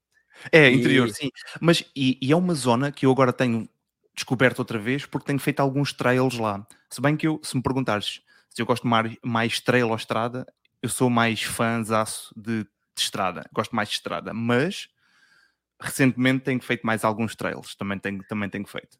É, 0.50 0.70
interior, 0.70 1.08
E- 1.08 1.14
sim. 1.14 1.30
Mas 1.60 1.84
e, 1.94 2.18
e 2.20 2.32
é 2.32 2.36
uma 2.36 2.54
zona 2.54 2.90
que 2.92 3.06
eu 3.06 3.10
agora 3.10 3.32
tenho 3.32 3.68
descoberto 4.14 4.58
outra 4.60 4.78
vez 4.78 5.06
porque 5.06 5.26
tenho 5.26 5.38
feito 5.38 5.60
alguns 5.60 5.92
trails 5.92 6.38
lá. 6.38 6.66
Se 6.90 7.00
bem 7.00 7.16
que 7.16 7.26
eu, 7.26 7.40
se 7.42 7.56
me 7.56 7.62
perguntares 7.62 8.20
se 8.50 8.60
eu 8.60 8.66
gosto 8.66 8.86
mais, 8.86 9.16
mais 9.22 9.60
trail 9.60 9.88
ou 9.88 9.96
estrada, 9.96 10.46
eu 10.82 10.88
sou 10.88 11.08
mais 11.08 11.42
fãzaço 11.42 12.34
de, 12.36 12.64
de 12.64 12.68
estrada. 12.98 13.48
Gosto 13.52 13.74
mais 13.74 13.88
de 13.88 13.94
estrada. 13.94 14.34
Mas 14.34 14.88
recentemente 15.82 16.44
tenho 16.44 16.60
feito 16.60 16.86
mais 16.86 17.04
alguns 17.04 17.34
trails. 17.34 17.74
Também 17.74 17.98
tenho, 17.98 18.22
também 18.24 18.48
tenho 18.48 18.66
feito. 18.66 18.98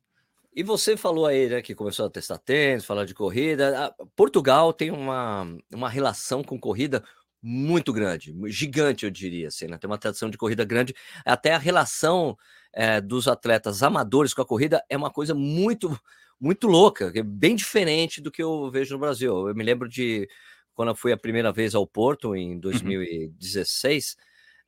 E 0.54 0.62
você 0.62 0.96
falou 0.96 1.26
aí, 1.26 1.48
né, 1.48 1.62
que 1.62 1.74
começou 1.74 2.04
a 2.06 2.10
testar 2.10 2.36
tênis, 2.36 2.84
falar 2.84 3.06
de 3.06 3.14
corrida. 3.14 3.86
Ah, 3.86 4.04
Portugal 4.14 4.72
tem 4.72 4.90
uma, 4.90 5.46
uma 5.72 5.88
relação 5.88 6.42
com 6.44 6.60
corrida 6.60 7.02
muito 7.42 7.92
grande, 7.92 8.32
gigante, 8.46 9.04
eu 9.04 9.10
diria, 9.10 9.48
assim, 9.48 9.66
né? 9.66 9.76
Tem 9.76 9.90
uma 9.90 9.98
tradição 9.98 10.30
de 10.30 10.38
corrida 10.38 10.64
grande. 10.64 10.94
Até 11.24 11.52
a 11.52 11.58
relação 11.58 12.36
eh, 12.72 13.00
dos 13.00 13.26
atletas 13.26 13.82
amadores 13.82 14.32
com 14.32 14.42
a 14.42 14.46
corrida 14.46 14.84
é 14.88 14.96
uma 14.96 15.10
coisa 15.10 15.34
muito, 15.34 15.98
muito 16.40 16.68
louca, 16.68 17.10
é 17.12 17.22
bem 17.22 17.56
diferente 17.56 18.20
do 18.20 18.30
que 18.30 18.42
eu 18.42 18.70
vejo 18.70 18.94
no 18.94 19.00
Brasil. 19.00 19.48
Eu 19.48 19.54
me 19.56 19.64
lembro 19.64 19.88
de 19.88 20.28
quando 20.74 20.90
eu 20.90 20.94
fui 20.94 21.12
a 21.12 21.16
primeira 21.16 21.52
vez 21.52 21.74
ao 21.74 21.86
Porto, 21.86 22.36
em 22.36 22.60
2016. 22.60 24.16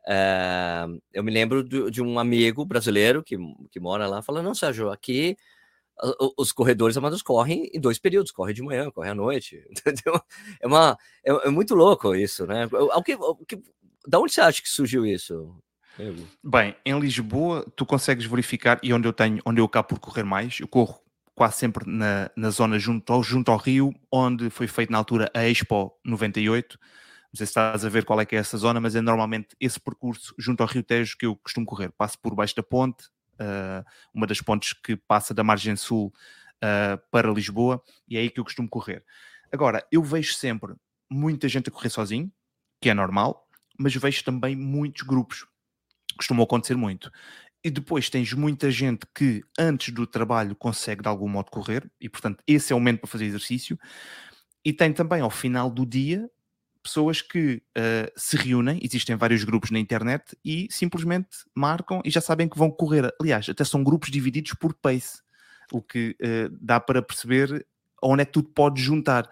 Eh, 0.07 0.87
eu 1.13 1.25
me 1.25 1.31
lembro 1.33 1.63
do- 1.63 1.91
de 1.91 2.03
um 2.03 2.19
amigo 2.19 2.65
brasileiro 2.65 3.23
que, 3.23 3.37
que 3.71 3.81
mora 3.81 4.07
lá, 4.07 4.23
falando: 4.23 4.47
Não, 4.47 4.55
Sérgio, 4.55 4.91
aqui 4.91 5.37
os 6.37 6.53
corredores 6.53 6.97
amadores 6.97 7.23
correm 7.23 7.71
em 7.73 7.81
dois 7.81 7.99
períodos, 7.99 8.33
corre 8.33 8.53
de 8.53 8.63
manhã, 8.63 8.91
corre 8.91 9.11
à 9.11 9.15
noite, 9.15 9.65
entendeu? 9.71 10.21
É, 10.61 10.67
uma, 10.67 10.99
é, 11.25 11.31
é 11.47 11.51
muito 11.51 11.75
louco 11.75 12.15
isso, 12.15 12.47
né? 12.47 12.67
O, 12.73 13.03
que, 13.03 13.15
o 13.15 13.37
que, 13.37 13.63
da 14.07 14.19
onde 14.19 14.33
você 14.33 14.41
acha 14.41 14.61
que 14.61 14.69
surgiu 14.69 15.07
isso? 15.07 15.57
Bem, 16.43 16.75
em 16.85 16.99
Lisboa 16.99 17.65
tu 17.77 17.87
consegues 17.87 18.27
verificar, 18.27 18.81
e 18.83 18.93
onde 18.93 19.07
eu 19.07 19.13
tenho, 19.13 19.41
onde 19.47 19.61
eu 19.61 19.65
acabo 19.65 19.89
por 19.89 20.01
correr 20.01 20.25
mais, 20.25 20.59
eu 20.59 20.67
corro 20.67 21.01
quase 21.35 21.57
sempre 21.57 21.89
na, 21.89 22.31
na 22.37 22.51
zona 22.51 22.79
junto 22.79 23.13
ao, 23.13 23.23
junto 23.23 23.51
ao 23.51 23.57
Rio, 23.57 23.93
onde 24.11 24.51
foi 24.51 24.67
feito 24.67 24.91
na 24.91 24.99
altura 24.99 25.31
a 25.33 25.49
Expo 25.49 25.93
98. 26.05 26.79
Não 27.35 27.39
sei 27.39 27.47
se 27.47 27.51
estás 27.51 27.85
a 27.85 27.89
ver 27.89 28.05
qual 28.05 28.21
é 28.21 28.25
que 28.25 28.37
é 28.37 28.39
essa 28.39 28.57
zona, 28.57 28.81
mas 28.81 28.95
é 28.95 29.01
normalmente 29.01 29.57
esse 29.59 29.81
percurso 29.81 30.33
junto 30.39 30.61
ao 30.61 30.69
Rio 30.69 30.85
Tejo 30.85 31.17
que 31.19 31.27
eu 31.27 31.35
costumo 31.35 31.67
correr. 31.67 31.91
Passo 31.91 32.17
por 32.21 32.33
baixo 32.33 32.55
da 32.55 32.63
ponte, 32.63 33.07
uh, 33.41 33.85
uma 34.15 34.25
das 34.25 34.41
pontes 34.41 34.73
que 34.73 34.95
passa 34.95 35.35
da 35.35 35.43
margem 35.43 35.75
sul 35.75 36.15
uh, 36.63 36.97
para 37.11 37.33
Lisboa, 37.33 37.83
e 38.07 38.17
é 38.17 38.21
aí 38.21 38.31
que 38.31 38.39
eu 38.39 38.45
costumo 38.45 38.69
correr. 38.69 39.05
Agora, 39.51 39.85
eu 39.91 40.01
vejo 40.01 40.33
sempre 40.35 40.77
muita 41.11 41.49
gente 41.49 41.71
a 41.71 41.73
correr 41.73 41.91
sozinho, 41.91 42.31
que 42.81 42.89
é 42.89 42.95
normal, 42.95 43.49
mas 43.77 43.93
vejo 43.97 44.23
também 44.23 44.55
muitos 44.55 45.03
grupos. 45.03 45.45
Costumam 46.17 46.45
acontecer 46.45 46.77
muito. 46.77 47.11
E 47.65 47.69
depois 47.69 48.09
tens 48.09 48.33
muita 48.33 48.71
gente 48.71 49.09
que 49.13 49.43
antes 49.59 49.93
do 49.93 50.07
trabalho 50.07 50.55
consegue 50.55 51.03
de 51.03 51.09
algum 51.09 51.29
modo 51.29 51.51
correr, 51.51 51.91
e 52.01 52.09
portanto 52.09 52.45
esse 52.47 52.73
é 52.73 52.77
o 52.77 52.79
momento 52.79 53.01
para 53.01 53.11
fazer 53.11 53.25
exercício. 53.25 53.77
E 54.65 54.73
tem 54.73 54.93
também 54.93 55.21
ao 55.21 55.31
final 55.31 55.69
do 55.69 55.85
dia 55.85 56.31
pessoas 56.85 57.23
que 57.23 57.63
uh, 57.77 58.13
se 58.15 58.37
reúnem, 58.37 58.79
existem 58.83 59.17
vários 59.17 59.43
grupos 59.43 59.71
na 59.71 59.79
internet 59.79 60.37
e 60.45 60.69
simplesmente 60.71 61.31
marcam 61.55 62.03
e 62.05 62.11
já 62.11 62.21
sabem 62.21 62.47
que 62.47 62.59
vão 62.59 62.71
correr. 62.71 63.11
Aliás, 63.21 63.49
até 63.49 63.65
são 63.65 63.83
grupos 63.83 64.11
divididos 64.11 64.53
por 64.53 64.75
pace, 64.75 65.23
o 65.73 65.81
que 65.81 66.15
uh, 66.21 66.57
dá 66.61 66.79
para 66.79 67.01
perceber 67.01 67.67
onde 68.03 68.23
é 68.23 68.25
que 68.27 68.33
tudo 68.33 68.51
pode 68.51 68.83
juntar. 68.83 69.29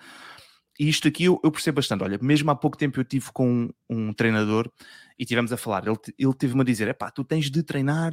E 0.81 0.89
isto 0.89 1.07
aqui 1.07 1.25
eu, 1.25 1.39
eu, 1.45 1.53
percebo 1.53 1.77
bastante. 1.77 2.03
Olha, 2.03 2.19
mesmo 2.23 2.51
há 2.51 2.57
pouco 2.57 2.79
tempo 2.79 2.99
eu 2.99 3.05
tive 3.05 3.31
com 3.33 3.47
um, 3.47 3.71
um 3.89 4.13
treinador 4.15 4.73
e 5.19 5.27
tivemos 5.27 5.53
a 5.53 5.59
falar. 5.59 5.87
Ele, 5.87 5.99
ele 6.19 6.35
teve-me 6.35 6.63
a 6.63 6.65
dizer: 6.65 6.89
é 6.89 6.95
pá, 6.95 7.11
tu 7.11 7.23
tens 7.23 7.51
de 7.51 7.63
treinar 7.63 8.13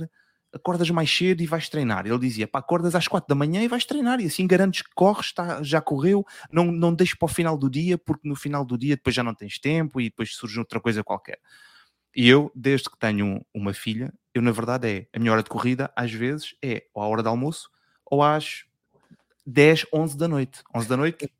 acordas 0.53 0.89
mais 0.89 1.15
cedo 1.15 1.41
e 1.41 1.45
vais 1.45 1.69
treinar. 1.69 2.05
Ele 2.05 2.19
dizia, 2.19 2.47
pá, 2.47 2.59
acordas 2.59 2.95
às 2.95 3.07
quatro 3.07 3.27
da 3.27 3.35
manhã 3.35 3.61
e 3.61 3.67
vais 3.67 3.85
treinar, 3.85 4.19
e 4.19 4.25
assim 4.25 4.47
garantes 4.47 4.81
que 4.81 4.89
corres, 4.95 5.31
tá, 5.31 5.61
já 5.63 5.81
correu, 5.81 6.25
não, 6.51 6.71
não 6.71 6.93
deixes 6.93 7.15
para 7.15 7.25
o 7.25 7.29
final 7.29 7.57
do 7.57 7.69
dia, 7.69 7.97
porque 7.97 8.27
no 8.27 8.35
final 8.35 8.65
do 8.65 8.77
dia 8.77 8.95
depois 8.95 9.15
já 9.15 9.23
não 9.23 9.33
tens 9.33 9.59
tempo 9.59 10.01
e 10.01 10.05
depois 10.05 10.35
surge 10.35 10.59
outra 10.59 10.79
coisa 10.79 11.03
qualquer. 11.03 11.39
E 12.15 12.27
eu, 12.27 12.51
desde 12.55 12.89
que 12.89 12.97
tenho 12.97 13.45
uma 13.53 13.73
filha, 13.73 14.11
eu 14.33 14.41
na 14.41 14.51
verdade 14.51 14.87
é, 14.87 15.07
a 15.13 15.19
minha 15.19 15.31
hora 15.31 15.43
de 15.43 15.49
corrida 15.49 15.91
às 15.95 16.11
vezes 16.11 16.55
é 16.61 16.83
ou 16.93 17.03
à 17.03 17.07
hora 17.07 17.21
de 17.21 17.29
almoço 17.29 17.69
ou 18.05 18.23
às 18.23 18.63
10, 19.45 19.85
11 19.93 20.17
da 20.17 20.27
noite. 20.27 20.63
11 20.75 20.87
da 20.87 20.97
noite, 20.97 21.31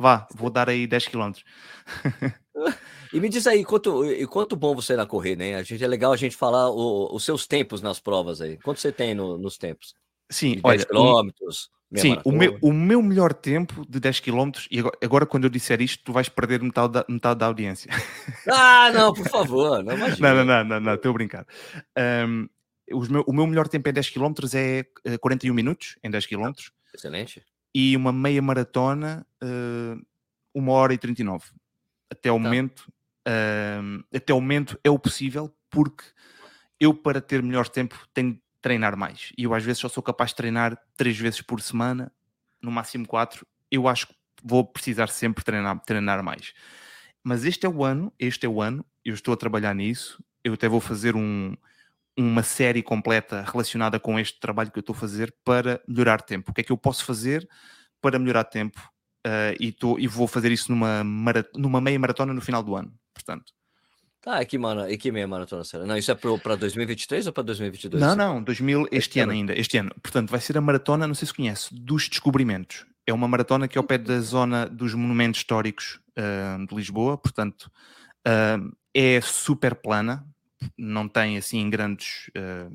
vá, 0.00 0.26
vou 0.34 0.48
dar 0.48 0.68
aí 0.68 0.86
10 0.86 1.08
quilómetros. 1.08 1.44
E 3.12 3.18
me 3.18 3.28
diz 3.28 3.44
aí, 3.48 3.64
quanto, 3.64 4.04
quanto 4.28 4.54
bom 4.54 4.72
você 4.72 4.94
na 4.94 5.04
correr, 5.04 5.34
né? 5.34 5.56
A 5.56 5.64
gente, 5.64 5.82
é 5.82 5.88
legal 5.88 6.12
a 6.12 6.16
gente 6.16 6.36
falar 6.36 6.70
o, 6.70 7.12
os 7.12 7.24
seus 7.24 7.44
tempos 7.44 7.82
nas 7.82 7.98
provas 7.98 8.40
aí. 8.40 8.56
Quanto 8.58 8.78
você 8.78 8.92
tem 8.92 9.16
no, 9.16 9.36
nos 9.36 9.58
tempos? 9.58 9.94
Sim, 10.30 10.56
de 10.56 10.62
10 10.62 10.64
olha, 10.64 10.86
quilômetros. 10.86 11.70
Sim, 11.96 12.18
o 12.24 12.30
meu, 12.30 12.56
o 12.62 12.72
meu 12.72 13.02
melhor 13.02 13.32
tempo 13.32 13.84
de 13.88 13.98
10 13.98 14.20
km, 14.20 14.52
e 14.70 14.78
agora, 14.78 14.98
agora, 15.02 15.26
quando 15.26 15.44
eu 15.44 15.50
disser 15.50 15.80
isto, 15.80 16.04
tu 16.04 16.12
vais 16.12 16.28
perder 16.28 16.62
metade 16.62 16.92
da, 16.92 17.04
metade 17.08 17.40
da 17.40 17.46
audiência. 17.46 17.90
Ah, 18.46 18.92
não, 18.92 19.12
por 19.12 19.28
favor, 19.28 19.82
não 19.82 19.94
imagina. 19.94 20.34
não, 20.34 20.44
não, 20.44 20.64
não, 20.64 20.80
não, 20.80 20.94
estou 20.94 21.10
a 21.10 21.14
brincar. 21.14 21.46
Um, 22.24 22.48
meu, 23.08 23.24
o 23.26 23.32
meu 23.32 23.46
melhor 23.46 23.66
tempo 23.66 23.88
em 23.88 23.92
10 23.92 24.10
km 24.10 24.34
é 24.54 25.18
41 25.18 25.52
eh, 25.52 25.56
minutos 25.56 25.98
em 26.04 26.10
10 26.10 26.26
km. 26.26 26.52
Excelente. 26.94 27.42
E 27.74 27.96
uma 27.96 28.12
meia 28.12 28.42
maratona, 28.42 29.26
uh, 29.42 30.06
1 30.54 30.68
hora 30.68 30.94
e 30.94 30.98
39. 30.98 31.46
Até 32.10 32.30
o 32.30 32.36
tá. 32.36 32.40
momento, 32.40 32.92
uh, 33.26 34.04
até 34.14 34.34
o 34.34 34.40
momento 34.40 34.78
é 34.82 34.90
o 34.90 34.98
possível, 34.98 35.54
porque 35.70 36.04
eu, 36.78 36.94
para 36.94 37.20
ter 37.20 37.42
melhor 37.42 37.68
tempo, 37.68 37.96
tenho 38.12 38.34
de 38.34 38.40
treinar 38.60 38.96
mais. 38.96 39.32
E 39.36 39.44
eu, 39.44 39.54
às 39.54 39.62
vezes, 39.62 39.80
só 39.80 39.88
sou 39.88 40.02
capaz 40.02 40.30
de 40.30 40.36
treinar 40.36 40.76
três 40.96 41.18
vezes 41.18 41.40
por 41.42 41.60
semana, 41.60 42.12
no 42.60 42.70
máximo 42.70 43.06
quatro. 43.06 43.46
Eu 43.70 43.86
acho 43.86 44.08
que 44.08 44.14
vou 44.42 44.64
precisar 44.64 45.08
sempre 45.08 45.44
treinar, 45.44 45.78
treinar 45.80 46.22
mais. 46.22 46.52
Mas 47.22 47.44
este 47.44 47.66
é 47.66 47.68
o 47.68 47.84
ano, 47.84 48.12
este 48.18 48.46
é 48.46 48.48
o 48.48 48.60
ano, 48.60 48.84
eu 49.04 49.14
estou 49.14 49.34
a 49.34 49.36
trabalhar 49.36 49.74
nisso. 49.74 50.22
Eu 50.42 50.54
até 50.54 50.68
vou 50.68 50.80
fazer 50.80 51.14
um, 51.14 51.54
uma 52.18 52.42
série 52.42 52.82
completa 52.82 53.42
relacionada 53.42 53.98
com 53.98 54.18
este 54.18 54.38
trabalho 54.38 54.70
que 54.70 54.78
eu 54.78 54.82
estou 54.82 54.94
a 54.94 54.98
fazer 54.98 55.34
para 55.44 55.80
melhorar 55.88 56.20
tempo. 56.22 56.50
O 56.50 56.54
que 56.54 56.60
é 56.60 56.64
que 56.64 56.72
eu 56.72 56.76
posso 56.76 57.04
fazer 57.04 57.48
para 58.00 58.18
melhorar 58.18 58.44
tempo? 58.44 58.80
Uh, 59.26 59.52
e, 59.60 59.70
tô, 59.70 59.98
e 59.98 60.06
vou 60.06 60.26
fazer 60.26 60.50
isso 60.50 60.72
numa, 60.72 61.04
numa 61.54 61.80
meia 61.80 61.98
maratona 61.98 62.32
no 62.32 62.40
final 62.40 62.62
do 62.62 62.74
ano 62.74 62.92
portanto. 63.20 63.52
Tá, 64.20 64.44
que, 64.44 64.58
mano, 64.58 64.88
e 64.90 64.98
que 64.98 65.10
meia 65.10 65.26
maratona 65.26 65.64
será? 65.64 65.86
Não, 65.86 65.96
isso 65.96 66.10
é 66.10 66.14
para 66.14 66.54
2023 66.54 67.26
ou 67.26 67.32
para 67.32 67.42
2022? 67.44 68.02
Não, 68.02 68.14
não, 68.14 68.42
2000, 68.42 68.82
este, 68.82 68.96
este 68.96 69.20
ano 69.20 69.32
ainda, 69.32 69.58
este 69.58 69.78
ano. 69.78 69.90
Portanto, 70.02 70.30
vai 70.30 70.40
ser 70.40 70.58
a 70.58 70.60
maratona, 70.60 71.06
não 71.06 71.14
sei 71.14 71.26
se 71.26 71.34
conhece, 71.34 71.74
dos 71.74 72.08
descobrimentos. 72.08 72.84
É 73.06 73.14
uma 73.14 73.26
maratona 73.26 73.66
que 73.66 73.78
é 73.78 73.80
ao 73.80 73.84
pé 73.84 73.96
da 73.96 74.20
zona 74.20 74.66
dos 74.66 74.92
monumentos 74.92 75.40
históricos 75.40 76.00
uh, 76.18 76.66
de 76.66 76.74
Lisboa, 76.74 77.16
portanto, 77.16 77.70
uh, 78.28 78.76
é 78.92 79.20
super 79.22 79.74
plana, 79.74 80.26
não 80.76 81.08
tem 81.08 81.36
assim 81.36 81.68
grandes 81.70 82.28
uh, 82.28 82.70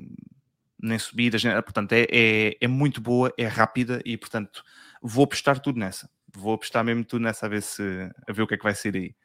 nem 0.81 0.99
subidas, 0.99 1.43
nem, 1.43 1.53
portanto, 1.61 1.93
é, 1.93 2.05
é, 2.11 2.57
é 2.61 2.67
muito 2.67 3.01
boa, 3.01 3.33
é 3.37 3.47
rápida 3.47 4.01
e, 4.05 4.17
portanto, 4.17 4.63
vou 5.01 5.25
apostar 5.25 5.59
tudo 5.59 5.79
nessa. 5.79 6.09
Vou 6.33 6.53
apostar 6.53 6.83
mesmo 6.83 7.03
tudo 7.03 7.23
nessa 7.23 7.45
a 7.45 7.49
ver, 7.49 7.61
se, 7.61 7.81
a 8.27 8.33
ver 8.33 8.41
o 8.41 8.47
que 8.47 8.55
é 8.55 8.57
que 8.57 8.63
vai 8.63 8.75
ser 8.75 8.95
aí. 8.95 9.15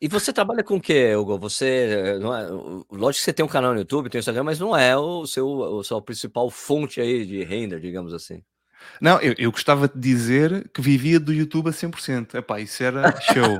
E 0.00 0.08
você 0.08 0.32
trabalha 0.32 0.62
com 0.64 0.76
o 0.76 0.80
quê, 0.80 1.14
Hugo? 1.14 1.38
Você, 1.38 2.18
não 2.20 2.34
é, 2.34 2.46
lógico 2.90 3.20
que 3.20 3.24
você 3.24 3.32
tem 3.32 3.44
um 3.44 3.48
canal 3.48 3.72
no 3.72 3.80
YouTube, 3.80 4.10
tem 4.10 4.18
Instagram, 4.18 4.44
mas 4.44 4.58
não 4.58 4.76
é 4.76 4.96
o 4.96 5.26
seu, 5.26 5.46
o 5.46 5.84
seu 5.84 6.00
principal 6.02 6.50
fonte 6.50 7.00
aí 7.00 7.24
de 7.24 7.42
renda, 7.44 7.78
digamos 7.78 8.12
assim. 8.12 8.42
Não, 9.00 9.20
eu, 9.20 9.34
eu 9.36 9.50
gostava 9.50 9.88
de 9.88 9.98
dizer 9.98 10.68
que 10.72 10.80
vivia 10.80 11.20
do 11.20 11.32
YouTube 11.32 11.68
a 11.68 11.72
100%. 11.72 12.34
Epá, 12.34 12.60
isso 12.60 12.82
era 12.82 13.14
show. 13.20 13.58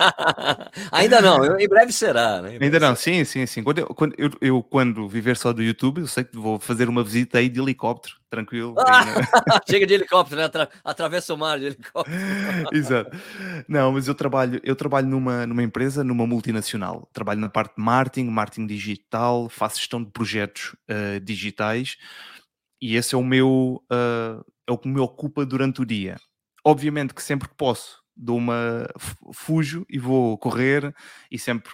Ainda 0.92 1.20
não, 1.20 1.58
em 1.58 1.68
breve 1.68 1.92
será, 1.92 2.42
né? 2.42 2.58
Ainda 2.60 2.80
não, 2.80 2.94
sim, 2.94 3.24
sim, 3.24 3.46
sim. 3.46 3.62
Quando 3.62 3.78
eu, 3.78 3.86
quando 3.86 4.14
eu, 4.18 4.30
eu, 4.40 4.62
quando 4.62 5.08
viver 5.08 5.36
só 5.36 5.52
do 5.52 5.62
YouTube, 5.62 6.00
eu 6.00 6.06
sei 6.06 6.24
que 6.24 6.36
vou 6.36 6.58
fazer 6.58 6.88
uma 6.88 7.02
visita 7.02 7.38
aí 7.38 7.48
de 7.48 7.60
helicóptero, 7.60 8.16
tranquilo. 8.28 8.74
Chega 9.68 9.86
de 9.86 9.94
helicóptero, 9.94 10.40
né? 10.40 10.46
Atra 10.46 10.68
atravessa 10.84 11.34
o 11.34 11.38
mar 11.38 11.58
de 11.58 11.66
helicóptero. 11.66 12.16
Exato. 12.72 13.16
Não, 13.68 13.92
mas 13.92 14.08
eu 14.08 14.14
trabalho, 14.14 14.60
eu 14.62 14.76
trabalho 14.76 15.06
numa, 15.06 15.46
numa 15.46 15.62
empresa, 15.62 16.04
numa 16.04 16.26
multinacional. 16.26 17.08
Trabalho 17.12 17.40
na 17.40 17.48
parte 17.48 17.76
de 17.76 17.82
marketing, 17.82 18.28
marketing 18.28 18.66
digital, 18.66 19.48
faço 19.48 19.78
gestão 19.78 20.02
de 20.02 20.10
projetos 20.10 20.74
uh, 20.88 21.20
digitais 21.20 21.96
e 22.80 22.96
esse 22.96 23.14
é 23.14 23.18
o 23.18 23.24
meu 23.24 23.82
uh, 23.90 24.44
é 24.66 24.72
o 24.72 24.78
que 24.78 24.88
me 24.88 25.00
ocupa 25.00 25.44
durante 25.44 25.80
o 25.82 25.86
dia. 25.86 26.16
Obviamente 26.64 27.14
que 27.14 27.22
sempre 27.22 27.48
que 27.48 27.54
posso 27.54 28.00
dou 28.16 28.36
uma 28.36 28.86
fujo 29.32 29.86
e 29.88 29.98
vou 29.98 30.36
correr 30.38 30.94
e 31.30 31.38
sempre 31.38 31.72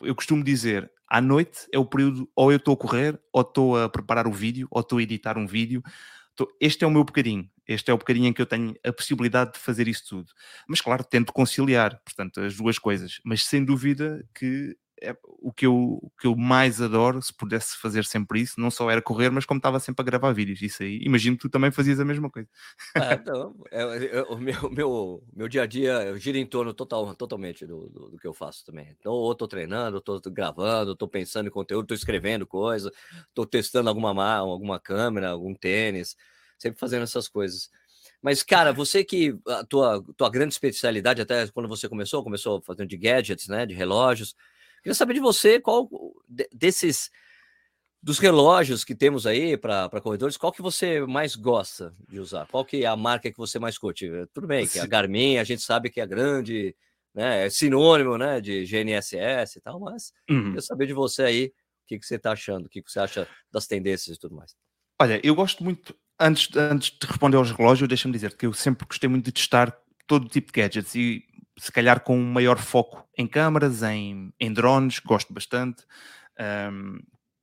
eu 0.00 0.14
costumo 0.14 0.44
dizer 0.44 0.90
à 1.08 1.20
noite 1.20 1.66
é 1.72 1.78
o 1.78 1.86
período 1.86 2.30
ou 2.36 2.52
eu 2.52 2.56
estou 2.56 2.74
a 2.74 2.76
correr 2.76 3.20
ou 3.32 3.42
estou 3.42 3.82
a 3.82 3.88
preparar 3.88 4.26
o 4.26 4.32
vídeo 4.32 4.68
ou 4.70 4.80
estou 4.80 4.98
a 4.98 5.02
editar 5.02 5.36
um 5.38 5.46
vídeo. 5.46 5.82
Este 6.60 6.84
é 6.84 6.86
o 6.86 6.90
meu 6.90 7.02
bocadinho 7.04 7.50
este 7.66 7.90
é 7.90 7.94
o 7.94 7.98
bocadinho 7.98 8.26
em 8.26 8.32
que 8.32 8.40
eu 8.40 8.46
tenho 8.46 8.74
a 8.84 8.92
possibilidade 8.92 9.54
de 9.54 9.58
fazer 9.58 9.88
isso 9.88 10.04
tudo. 10.08 10.32
Mas 10.68 10.80
claro, 10.80 11.04
tento 11.04 11.32
conciliar 11.32 12.00
portanto 12.04 12.40
as 12.40 12.56
duas 12.56 12.78
coisas, 12.78 13.20
mas 13.24 13.44
sem 13.44 13.64
dúvida 13.64 14.24
que 14.34 14.76
é 15.02 15.14
o 15.22 15.52
que, 15.52 15.66
eu, 15.66 15.74
o 15.74 16.10
que 16.18 16.26
eu 16.26 16.34
mais 16.34 16.80
adoro, 16.80 17.20
se 17.20 17.32
pudesse 17.32 17.76
fazer 17.76 18.04
sempre 18.04 18.40
isso, 18.40 18.60
não 18.60 18.70
só 18.70 18.90
era 18.90 19.02
correr, 19.02 19.30
mas 19.30 19.44
como 19.44 19.58
estava 19.58 19.78
sempre 19.78 20.02
a 20.02 20.04
gravar 20.04 20.32
vídeos. 20.32 20.62
Isso 20.62 20.82
aí, 20.82 20.98
imagino 21.02 21.36
que 21.36 21.42
tu 21.42 21.50
também 21.50 21.70
fazias 21.70 22.00
a 22.00 22.04
mesma 22.04 22.30
coisa. 22.30 22.48
Ah, 22.94 23.16
não, 23.26 23.54
é, 23.70 24.18
é, 24.18 24.22
o 24.22 24.38
meu, 24.38 24.70
meu, 24.70 25.22
meu 25.34 25.48
dia 25.48 25.62
a 25.62 25.66
dia 25.66 26.16
gira 26.18 26.38
em 26.38 26.46
torno 26.46 26.72
total, 26.72 27.14
totalmente 27.14 27.66
do, 27.66 27.88
do, 27.88 28.10
do 28.10 28.18
que 28.18 28.26
eu 28.26 28.32
faço 28.32 28.64
também. 28.64 28.88
Então, 28.98 29.12
ou 29.12 29.32
estou 29.32 29.46
treinando, 29.46 30.02
ou 30.06 30.16
estou 30.16 30.32
gravando, 30.32 30.92
estou 30.92 31.08
pensando 31.08 31.48
em 31.48 31.52
conteúdo, 31.52 31.84
estou 31.84 31.96
escrevendo 31.96 32.46
coisa, 32.46 32.90
estou 33.28 33.46
testando 33.46 33.88
alguma, 33.88 34.34
alguma 34.36 34.80
câmera, 34.80 35.30
algum 35.30 35.54
tênis, 35.54 36.16
sempre 36.58 36.80
fazendo 36.80 37.02
essas 37.02 37.28
coisas. 37.28 37.70
Mas, 38.22 38.42
cara, 38.42 38.72
você 38.72 39.04
que 39.04 39.38
a 39.46 39.64
tua, 39.64 40.02
tua 40.16 40.30
grande 40.30 40.54
especialidade, 40.54 41.20
até 41.20 41.46
quando 41.48 41.68
você 41.68 41.88
começou, 41.88 42.24
começou 42.24 42.62
fazendo 42.62 42.88
de 42.88 42.96
gadgets, 42.96 43.46
né, 43.46 43.66
de 43.66 43.74
relógios, 43.74 44.34
Queria 44.86 44.94
saber 44.94 45.14
de 45.14 45.20
você 45.20 45.58
qual 45.58 45.90
desses 46.52 47.10
dos 48.00 48.20
relógios 48.20 48.84
que 48.84 48.94
temos 48.94 49.26
aí 49.26 49.56
para 49.56 50.00
corredores, 50.00 50.36
qual 50.36 50.52
que 50.52 50.62
você 50.62 51.00
mais 51.00 51.34
gosta 51.34 51.92
de 52.08 52.20
usar? 52.20 52.46
Qual 52.46 52.64
que 52.64 52.84
é 52.84 52.86
a 52.86 52.94
marca 52.94 53.28
que 53.28 53.36
você 53.36 53.58
mais 53.58 53.76
curte? 53.76 54.08
Tudo 54.32 54.46
bem, 54.46 54.64
que 54.64 54.78
a 54.78 54.86
Garmin 54.86 55.38
a 55.38 55.42
gente 55.42 55.60
sabe 55.60 55.90
que 55.90 56.00
é 56.00 56.06
grande, 56.06 56.72
né? 57.12 57.46
É 57.46 57.50
sinônimo, 57.50 58.16
né, 58.16 58.40
de 58.40 58.64
GNSS 58.64 59.58
e 59.58 59.60
tal, 59.60 59.80
mas 59.80 60.12
uhum. 60.30 60.44
queria 60.44 60.62
saber 60.62 60.86
de 60.86 60.92
você 60.92 61.24
aí 61.24 61.46
o 61.46 61.52
que, 61.88 61.98
que 61.98 62.06
você 62.06 62.14
está 62.14 62.30
achando, 62.30 62.66
o 62.66 62.68
que, 62.68 62.80
que 62.80 62.88
você 62.88 63.00
acha 63.00 63.26
das 63.50 63.66
tendências 63.66 64.16
e 64.16 64.20
tudo 64.20 64.36
mais. 64.36 64.54
Olha, 65.02 65.20
eu 65.20 65.34
gosto 65.34 65.64
muito, 65.64 65.96
antes, 66.16 66.48
antes 66.56 66.96
de 66.96 67.04
responder 67.08 67.38
aos 67.38 67.50
relógios, 67.50 67.88
deixa-me 67.88 68.14
dizer 68.14 68.36
que 68.36 68.46
eu 68.46 68.52
sempre 68.52 68.86
gostei 68.86 69.10
muito 69.10 69.24
de 69.24 69.32
testar 69.32 69.76
todo 70.06 70.28
tipo 70.28 70.52
de 70.52 70.60
gadgets 70.60 70.94
e 70.94 71.24
se 71.58 71.72
calhar 71.72 72.00
com 72.00 72.18
um 72.18 72.32
maior 72.32 72.58
foco 72.58 73.06
em 73.16 73.26
câmaras, 73.26 73.82
em, 73.82 74.32
em 74.38 74.52
drones, 74.52 74.98
gosto 74.98 75.32
bastante. 75.32 75.84
Um, 76.70 76.98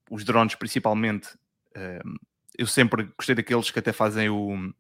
os 0.09 0.23
drones, 0.23 0.55
principalmente, 0.55 1.29
um, 1.75 2.15
eu 2.57 2.67
sempre 2.67 3.09
gostei 3.17 3.35
daqueles 3.35 3.71
que 3.71 3.79
até 3.79 3.91
fazem 3.91 4.29
o, 4.29 4.73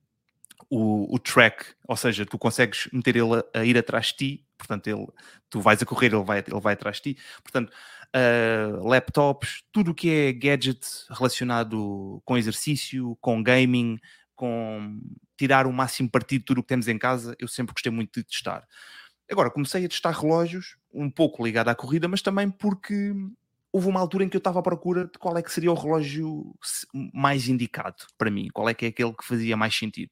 o, 0.69 1.15
o, 1.15 1.19
track, 1.19 1.65
ou 1.87 1.97
seja, 1.97 2.25
tu 2.25 2.37
consegues 2.37 2.87
meter 2.93 3.15
ele 3.15 3.43
a, 3.53 3.65
ir 3.65 3.77
atrás 3.77 4.07
de 4.07 4.15
ti, 4.15 4.45
portanto, 4.57 4.87
ele, 4.87 5.07
tu 5.49 5.59
vais 5.59 5.81
a 5.81 5.85
correr, 5.85 6.13
ele 6.13 6.23
vai, 6.23 6.39
ele 6.39 6.59
vai 6.59 6.73
atrás 6.73 6.97
de 6.97 7.13
ti. 7.13 7.21
Portanto, 7.41 7.71
uh, 8.15 8.87
laptops, 8.87 9.63
tudo 9.71 9.91
o 9.91 9.95
que 9.95 10.09
é 10.09 10.33
gadget 10.33 10.85
relacionado 11.09 12.21
com 12.23 12.37
exercício, 12.37 13.17
com 13.19 13.41
gaming, 13.41 13.99
com 14.35 15.01
tirar 15.37 15.65
o 15.65 15.73
máximo 15.73 16.09
partido 16.09 16.41
de 16.41 16.45
tudo 16.45 16.59
o 16.59 16.63
que 16.63 16.69
temos 16.69 16.87
em 16.87 16.97
casa, 16.97 17.35
eu 17.39 17.47
sempre 17.47 17.73
gostei 17.73 17.91
muito 17.91 18.19
de 18.19 18.25
testar. 18.25 18.67
Agora, 19.29 19.49
comecei 19.49 19.85
a 19.85 19.89
testar 19.89 20.11
relógios, 20.11 20.77
um 20.93 21.09
pouco 21.09 21.43
ligado 21.43 21.69
à 21.69 21.75
corrida, 21.75 22.07
mas 22.07 22.21
também 22.21 22.49
porque 22.49 23.13
houve 23.71 23.87
uma 23.87 23.99
altura 23.99 24.23
em 24.23 24.29
que 24.29 24.37
eu 24.37 24.39
estava 24.39 24.59
à 24.59 24.61
procura 24.61 25.05
de 25.05 25.17
qual 25.17 25.35
é 25.37 25.41
que 25.41 25.51
seria 25.51 25.71
o 25.71 25.75
relógio 25.75 26.53
mais 27.13 27.47
indicado 27.47 28.05
para 28.17 28.29
mim, 28.29 28.47
qual 28.53 28.69
é 28.69 28.73
que 28.73 28.85
é 28.85 28.89
aquele 28.89 29.13
que 29.13 29.25
fazia 29.25 29.57
mais 29.57 29.75
sentido. 29.75 30.11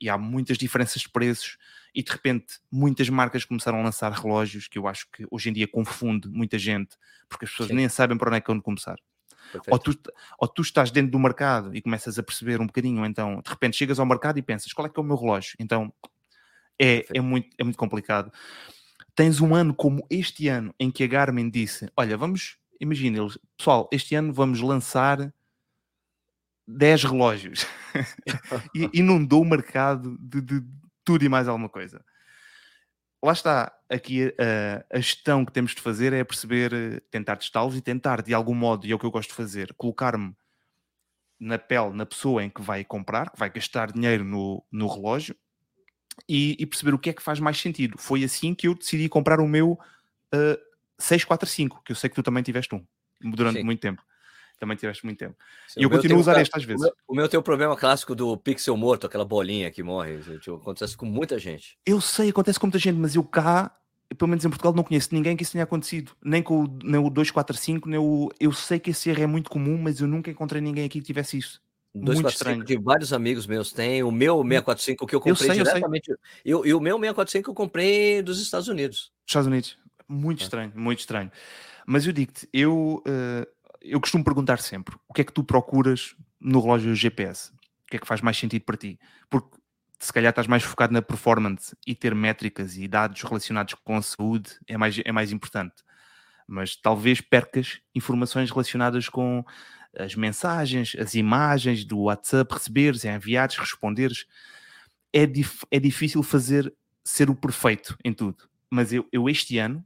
E 0.00 0.08
há 0.08 0.16
muitas 0.16 0.56
diferenças 0.56 1.02
de 1.02 1.08
preços 1.10 1.58
e 1.94 2.02
de 2.02 2.10
repente 2.10 2.58
muitas 2.70 3.08
marcas 3.08 3.44
começaram 3.44 3.80
a 3.80 3.82
lançar 3.82 4.10
relógios 4.12 4.68
que 4.68 4.78
eu 4.78 4.86
acho 4.86 5.06
que 5.10 5.26
hoje 5.30 5.50
em 5.50 5.52
dia 5.52 5.68
confunde 5.68 6.28
muita 6.28 6.58
gente, 6.58 6.96
porque 7.28 7.44
as 7.44 7.50
pessoas 7.50 7.68
Sim. 7.68 7.74
nem 7.74 7.88
sabem 7.88 8.16
para 8.16 8.28
onde 8.28 8.38
é 8.38 8.40
que 8.40 8.50
onde 8.50 8.62
começar. 8.62 8.96
Ou 9.68 9.78
tu, 9.78 9.98
ou 10.38 10.48
tu 10.48 10.62
estás 10.62 10.90
dentro 10.90 11.10
do 11.12 11.18
mercado 11.18 11.74
e 11.74 11.80
começas 11.80 12.18
a 12.18 12.22
perceber 12.22 12.60
um 12.60 12.66
bocadinho, 12.66 13.04
então 13.04 13.40
de 13.42 13.50
repente 13.50 13.76
chegas 13.76 13.98
ao 13.98 14.06
mercado 14.06 14.38
e 14.38 14.42
pensas 14.42 14.72
qual 14.72 14.86
é 14.86 14.90
que 14.90 14.98
é 14.98 15.02
o 15.02 15.06
meu 15.06 15.16
relógio? 15.16 15.54
Então 15.60 15.92
é, 16.80 17.06
é, 17.14 17.20
muito, 17.20 17.48
é 17.58 17.64
muito 17.64 17.78
complicado. 17.78 18.32
Tens 19.14 19.40
um 19.40 19.54
ano 19.54 19.74
como 19.74 20.06
este 20.10 20.48
ano 20.48 20.74
em 20.78 20.90
que 20.90 21.02
a 21.02 21.06
Garmin 21.06 21.48
disse: 21.48 21.90
Olha, 21.96 22.16
vamos, 22.16 22.58
imagina, 22.80 23.18
eles, 23.18 23.38
pessoal, 23.56 23.88
este 23.90 24.14
ano 24.14 24.32
vamos 24.32 24.60
lançar 24.60 25.32
10 26.68 27.04
relógios 27.04 27.66
e 28.74 28.90
inundou 28.92 29.42
o 29.42 29.44
mercado 29.44 30.18
de, 30.20 30.40
de, 30.40 30.62
tudo 31.04 31.24
e 31.24 31.28
mais 31.28 31.48
alguma 31.48 31.68
coisa. 31.68 32.04
Lá 33.24 33.32
está, 33.32 33.72
aqui 33.88 34.34
a, 34.38 34.96
a 34.96 35.00
gestão 35.00 35.44
que 35.44 35.52
temos 35.52 35.74
de 35.74 35.80
fazer 35.80 36.12
é 36.12 36.22
perceber, 36.22 37.02
tentar 37.10 37.36
testá-los 37.36 37.76
e 37.76 37.80
tentar, 37.80 38.22
de 38.22 38.34
algum 38.34 38.54
modo, 38.54 38.86
e 38.86 38.92
é 38.92 38.94
o 38.94 38.98
que 38.98 39.06
eu 39.06 39.10
gosto 39.10 39.30
de 39.30 39.36
fazer, 39.36 39.72
colocar-me 39.74 40.36
na 41.40 41.58
pele, 41.58 41.90
na 41.90 42.04
pessoa 42.04 42.44
em 42.44 42.50
que 42.50 42.60
vai 42.60 42.84
comprar, 42.84 43.30
que 43.30 43.38
vai 43.38 43.50
gastar 43.50 43.92
dinheiro 43.92 44.24
no, 44.24 44.64
no 44.70 44.86
relógio 44.86 45.34
e, 46.28 46.56
e, 46.58 46.66
perceber 46.66 46.94
o 46.94 46.98
que 46.98 47.10
é 47.10 47.12
que 47.12 47.22
faz 47.22 47.38
mais 47.38 47.60
sentido. 47.60 47.96
Foi 47.98 48.24
assim 48.24 48.54
que 48.54 48.68
eu 48.68 48.74
decidi 48.74 49.08
comprar 49.08 49.40
o 49.40 49.46
meu 49.46 49.72
uh, 49.72 50.58
645, 50.98 51.82
que 51.84 51.92
eu 51.92 51.96
sei 51.96 52.10
que 52.10 52.16
tu 52.16 52.22
também 52.22 52.42
tiveste 52.42 52.74
um 52.74 52.84
durante 53.20 53.58
Sim. 53.58 53.64
muito 53.64 53.80
tempo. 53.80 54.02
Também 54.58 54.76
tiveste 54.76 55.04
muito 55.04 55.18
tempo. 55.18 55.36
Sim, 55.68 55.80
e 55.80 55.82
eu 55.82 55.90
continuo 55.90 56.16
a 56.16 56.20
usar 56.20 56.40
este 56.40 56.56
às 56.56 56.64
vezes. 56.64 56.80
O 56.80 56.84
meu, 56.84 56.94
o 57.08 57.14
meu, 57.14 57.28
tem 57.28 57.38
o 57.38 57.42
problema 57.42 57.76
clássico 57.76 58.14
do 58.14 58.36
pixel 58.38 58.76
morto, 58.76 59.06
aquela 59.06 59.24
bolinha 59.24 59.70
que 59.70 59.82
morre. 59.82 60.18
Tipo, 60.40 60.56
acontece 60.56 60.96
com 60.96 61.04
muita 61.04 61.38
gente. 61.38 61.76
Eu 61.84 62.00
sei, 62.00 62.30
acontece 62.30 62.58
com 62.58 62.66
muita 62.66 62.78
gente, 62.78 62.96
mas 62.96 63.14
eu 63.14 63.22
cá, 63.22 63.76
pelo 64.16 64.30
menos 64.30 64.44
em 64.44 64.48
Portugal, 64.48 64.72
não 64.72 64.82
conheço 64.82 65.10
ninguém 65.12 65.36
que 65.36 65.42
isso 65.42 65.52
tenha 65.52 65.64
acontecido. 65.64 66.12
Nem 66.24 66.42
com 66.42 66.64
o, 66.64 66.78
nem 66.82 66.98
o 66.98 67.10
245, 67.10 67.86
nem 67.88 67.98
o. 67.98 68.30
Eu 68.40 68.50
sei 68.52 68.78
que 68.78 68.90
esse 68.90 69.10
erro 69.10 69.22
é 69.22 69.26
muito 69.26 69.50
comum, 69.50 69.76
mas 69.76 70.00
eu 70.00 70.08
nunca 70.08 70.30
encontrei 70.30 70.62
ninguém 70.62 70.86
aqui 70.86 71.00
que 71.00 71.06
tivesse 71.06 71.36
isso. 71.36 71.60
245 72.00 72.64
de 72.64 72.76
vários 72.78 73.12
amigos 73.12 73.46
meus 73.46 73.72
têm. 73.72 74.02
O 74.02 74.10
meu 74.10 74.36
645 74.42 75.06
que 75.06 75.14
eu 75.14 75.20
comprei 75.20 75.50
eu 75.50 75.54
sei, 75.54 75.64
diretamente. 75.64 76.10
Eu 76.44 76.62
sei. 76.62 76.70
e 76.70 76.74
o 76.74 76.80
meu 76.80 76.96
645 76.96 77.50
eu 77.50 77.54
comprei 77.54 78.22
dos 78.22 78.40
Estados 78.40 78.68
Unidos. 78.68 79.12
Estados 79.26 79.46
Unidos. 79.46 79.78
Muito 80.08 80.40
é. 80.40 80.44
estranho, 80.44 80.72
muito 80.74 81.00
estranho. 81.00 81.30
Mas 81.86 82.06
eu 82.06 82.12
digo-te, 82.12 82.48
eu, 82.52 83.02
uh, 83.06 83.46
eu 83.80 84.00
costumo 84.00 84.24
perguntar 84.24 84.58
sempre: 84.58 84.96
o 85.08 85.14
que 85.14 85.20
é 85.20 85.24
que 85.24 85.32
tu 85.32 85.44
procuras 85.44 86.14
no 86.40 86.60
relógio 86.60 86.94
GPS? 86.94 87.50
O 87.50 87.88
que 87.88 87.96
é 87.96 88.00
que 88.00 88.06
faz 88.06 88.20
mais 88.20 88.36
sentido 88.36 88.64
para 88.64 88.76
ti? 88.76 88.98
Porque 89.30 89.56
se 89.98 90.12
calhar 90.12 90.30
estás 90.30 90.46
mais 90.46 90.62
focado 90.62 90.92
na 90.92 91.00
performance 91.00 91.76
e 91.86 91.94
ter 91.94 92.14
métricas 92.14 92.76
e 92.76 92.86
dados 92.86 93.22
relacionados 93.22 93.74
com 93.74 93.96
a 93.96 94.02
saúde 94.02 94.50
é 94.66 94.76
mais, 94.76 95.00
é 95.04 95.12
mais 95.12 95.32
importante. 95.32 95.74
Mas 96.46 96.76
talvez 96.76 97.20
percas 97.20 97.80
informações 97.94 98.50
relacionadas 98.50 99.08
com 99.08 99.44
as 99.98 100.14
mensagens, 100.14 100.94
as 100.98 101.14
imagens 101.14 101.84
do 101.84 102.00
WhatsApp, 102.00 102.52
receberes, 102.52 103.04
enviares, 103.04 103.56
responderes. 103.56 104.26
É, 105.12 105.26
dif 105.26 105.64
é 105.70 105.80
difícil 105.80 106.22
fazer 106.22 106.72
ser 107.02 107.30
o 107.30 107.34
perfeito 107.34 107.96
em 108.04 108.12
tudo. 108.12 108.48
Mas 108.70 108.92
eu, 108.92 109.06
eu, 109.12 109.28
este 109.28 109.58
ano, 109.58 109.84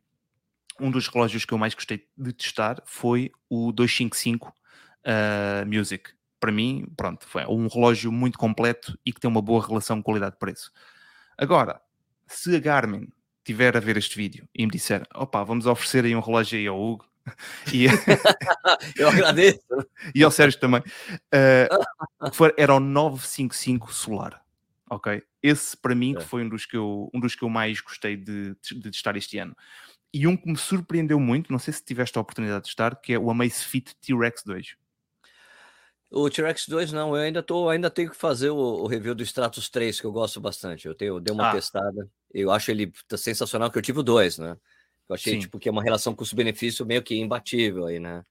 um 0.81 0.91
dos 0.91 1.07
relógios 1.09 1.45
que 1.45 1.53
eu 1.53 1.59
mais 1.59 1.75
gostei 1.75 2.07
de 2.17 2.33
testar 2.33 2.83
foi 2.85 3.31
o 3.49 3.71
255 3.73 4.49
uh, 4.49 5.67
Music. 5.67 6.11
Para 6.41 6.51
mim, 6.51 6.87
pronto, 6.97 7.27
foi 7.27 7.45
um 7.47 7.69
relógio 7.69 8.11
muito 8.11 8.39
completo 8.39 8.99
e 9.05 9.13
que 9.13 9.21
tem 9.21 9.31
uma 9.31 9.43
boa 9.43 9.65
relação 9.65 10.03
qualidade-preço. 10.03 10.73
Agora, 11.37 11.81
se 12.27 12.57
a 12.57 12.59
Garmin 12.59 13.09
tiver 13.45 13.77
a 13.77 13.81
ver 13.81 13.97
este 13.97 14.17
vídeo 14.17 14.49
e 14.55 14.65
me 14.65 14.73
disser, 14.73 15.07
opa, 15.15 15.45
vamos 15.45 15.67
oferecer 15.67 16.05
aí 16.05 16.17
um 16.17 16.21
relógio 16.21 16.59
aí 16.59 16.67
ao 16.67 16.81
Hugo, 16.81 17.10
e... 17.73 17.87
Eu 18.97 19.09
agradeço. 19.09 19.61
e 20.15 20.23
ao 20.23 20.31
Sérgio 20.31 20.59
também. 20.59 20.81
Uh, 20.81 22.33
foi, 22.33 22.55
era 22.57 22.75
o 22.75 22.81
955 22.81 23.93
Solar. 23.93 24.43
Ok? 24.89 25.23
Esse 25.43 25.77
para 25.77 25.95
mim 25.95 26.17
é. 26.17 26.21
foi 26.21 26.43
um 26.43 26.49
dos, 26.49 26.67
que 26.67 26.77
eu, 26.77 27.11
um 27.15 27.21
dos 27.21 27.35
que 27.35 27.43
eu 27.43 27.49
mais 27.49 27.81
gostei 27.81 28.17
de, 28.17 28.57
de 28.61 28.91
testar 28.91 29.17
este 29.17 29.39
ano. 29.39 29.57
E 30.13 30.27
um 30.27 30.37
que 30.37 30.51
me 30.51 30.57
surpreendeu 30.57 31.21
muito, 31.21 31.53
não 31.53 31.59
sei 31.59 31.73
se 31.73 31.85
tiveste 31.85 32.19
a 32.19 32.21
oportunidade 32.21 32.63
de 32.63 32.67
testar, 32.67 32.97
que 32.97 33.13
é 33.13 33.19
o 33.19 33.31
Amazfit 33.31 33.95
T-Rex 34.01 34.43
2. 34.45 34.77
O 36.11 36.29
T-Rex 36.29 36.67
2 36.67 36.93
não, 36.93 37.15
eu 37.15 37.23
ainda 37.23 37.41
tô, 37.41 37.69
ainda 37.69 37.89
tenho 37.89 38.11
que 38.11 38.17
fazer 38.17 38.51
o, 38.51 38.57
o, 38.57 38.87
review 38.89 39.15
do 39.15 39.23
Stratos 39.23 39.69
3, 39.69 40.01
que 40.01 40.07
eu 40.07 40.11
gosto 40.11 40.41
bastante. 40.41 40.89
Eu 40.89 40.95
tenho, 40.95 41.15
eu 41.15 41.21
dei 41.21 41.33
uma 41.33 41.51
ah. 41.51 41.53
testada. 41.53 42.11
Eu 42.35 42.51
acho 42.51 42.69
ele 42.73 42.93
sensacional, 43.17 43.71
que 43.71 43.79
eu 43.79 43.83
tive 43.83 44.01
o 44.01 44.03
2, 44.03 44.39
né? 44.39 44.57
Eu 45.11 45.15
achei 45.15 45.35
sim. 45.35 45.39
tipo 45.41 45.59
que 45.59 45.69
é 45.69 45.73
uma 45.73 45.83
relação 45.83 46.15
custo-benefício 46.15 46.87
meio 46.87 47.03
que 47.03 47.17
imbatível 47.17 47.87
aí, 47.87 47.99
né? 47.99 48.23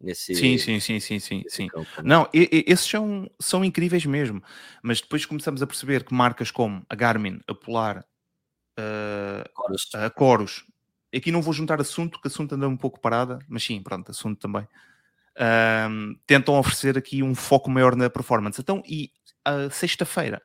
Nesse, 0.00 0.34
sim, 0.34 0.56
sim, 0.56 0.80
sim, 0.80 0.98
sim, 0.98 1.18
sim, 1.20 1.44
sim. 1.46 1.68
Campo, 1.68 1.86
né? 1.98 2.02
Não, 2.02 2.28
e, 2.32 2.48
e, 2.50 2.72
esses 2.72 2.86
são, 2.86 3.30
são 3.38 3.62
incríveis 3.62 4.06
mesmo, 4.06 4.42
mas 4.82 5.00
depois 5.00 5.26
começamos 5.26 5.62
a 5.62 5.66
perceber 5.66 6.04
que 6.04 6.14
marcas 6.14 6.50
como 6.50 6.84
a 6.88 6.94
Garmin, 6.94 7.38
a 7.46 7.54
Polar, 7.54 8.04
Chorus. 9.54 9.90
a 9.94 10.10
Chorus, 10.18 10.64
aqui 11.14 11.30
não 11.30 11.42
vou 11.42 11.52
juntar 11.52 11.80
assunto, 11.82 12.18
que 12.18 12.28
assunto 12.28 12.54
anda 12.54 12.66
um 12.66 12.78
pouco 12.78 12.98
parada, 12.98 13.38
mas 13.46 13.62
sim, 13.62 13.80
pronto, 13.82 14.10
assunto 14.10 14.40
também. 14.40 14.66
Uh, 15.36 16.18
tentam 16.26 16.58
oferecer 16.58 16.96
aqui 16.96 17.22
um 17.22 17.34
foco 17.34 17.70
maior 17.70 17.94
na 17.94 18.08
performance. 18.08 18.60
Então, 18.60 18.82
e 18.86 19.10
a 19.44 19.68
sexta-feira 19.70 20.42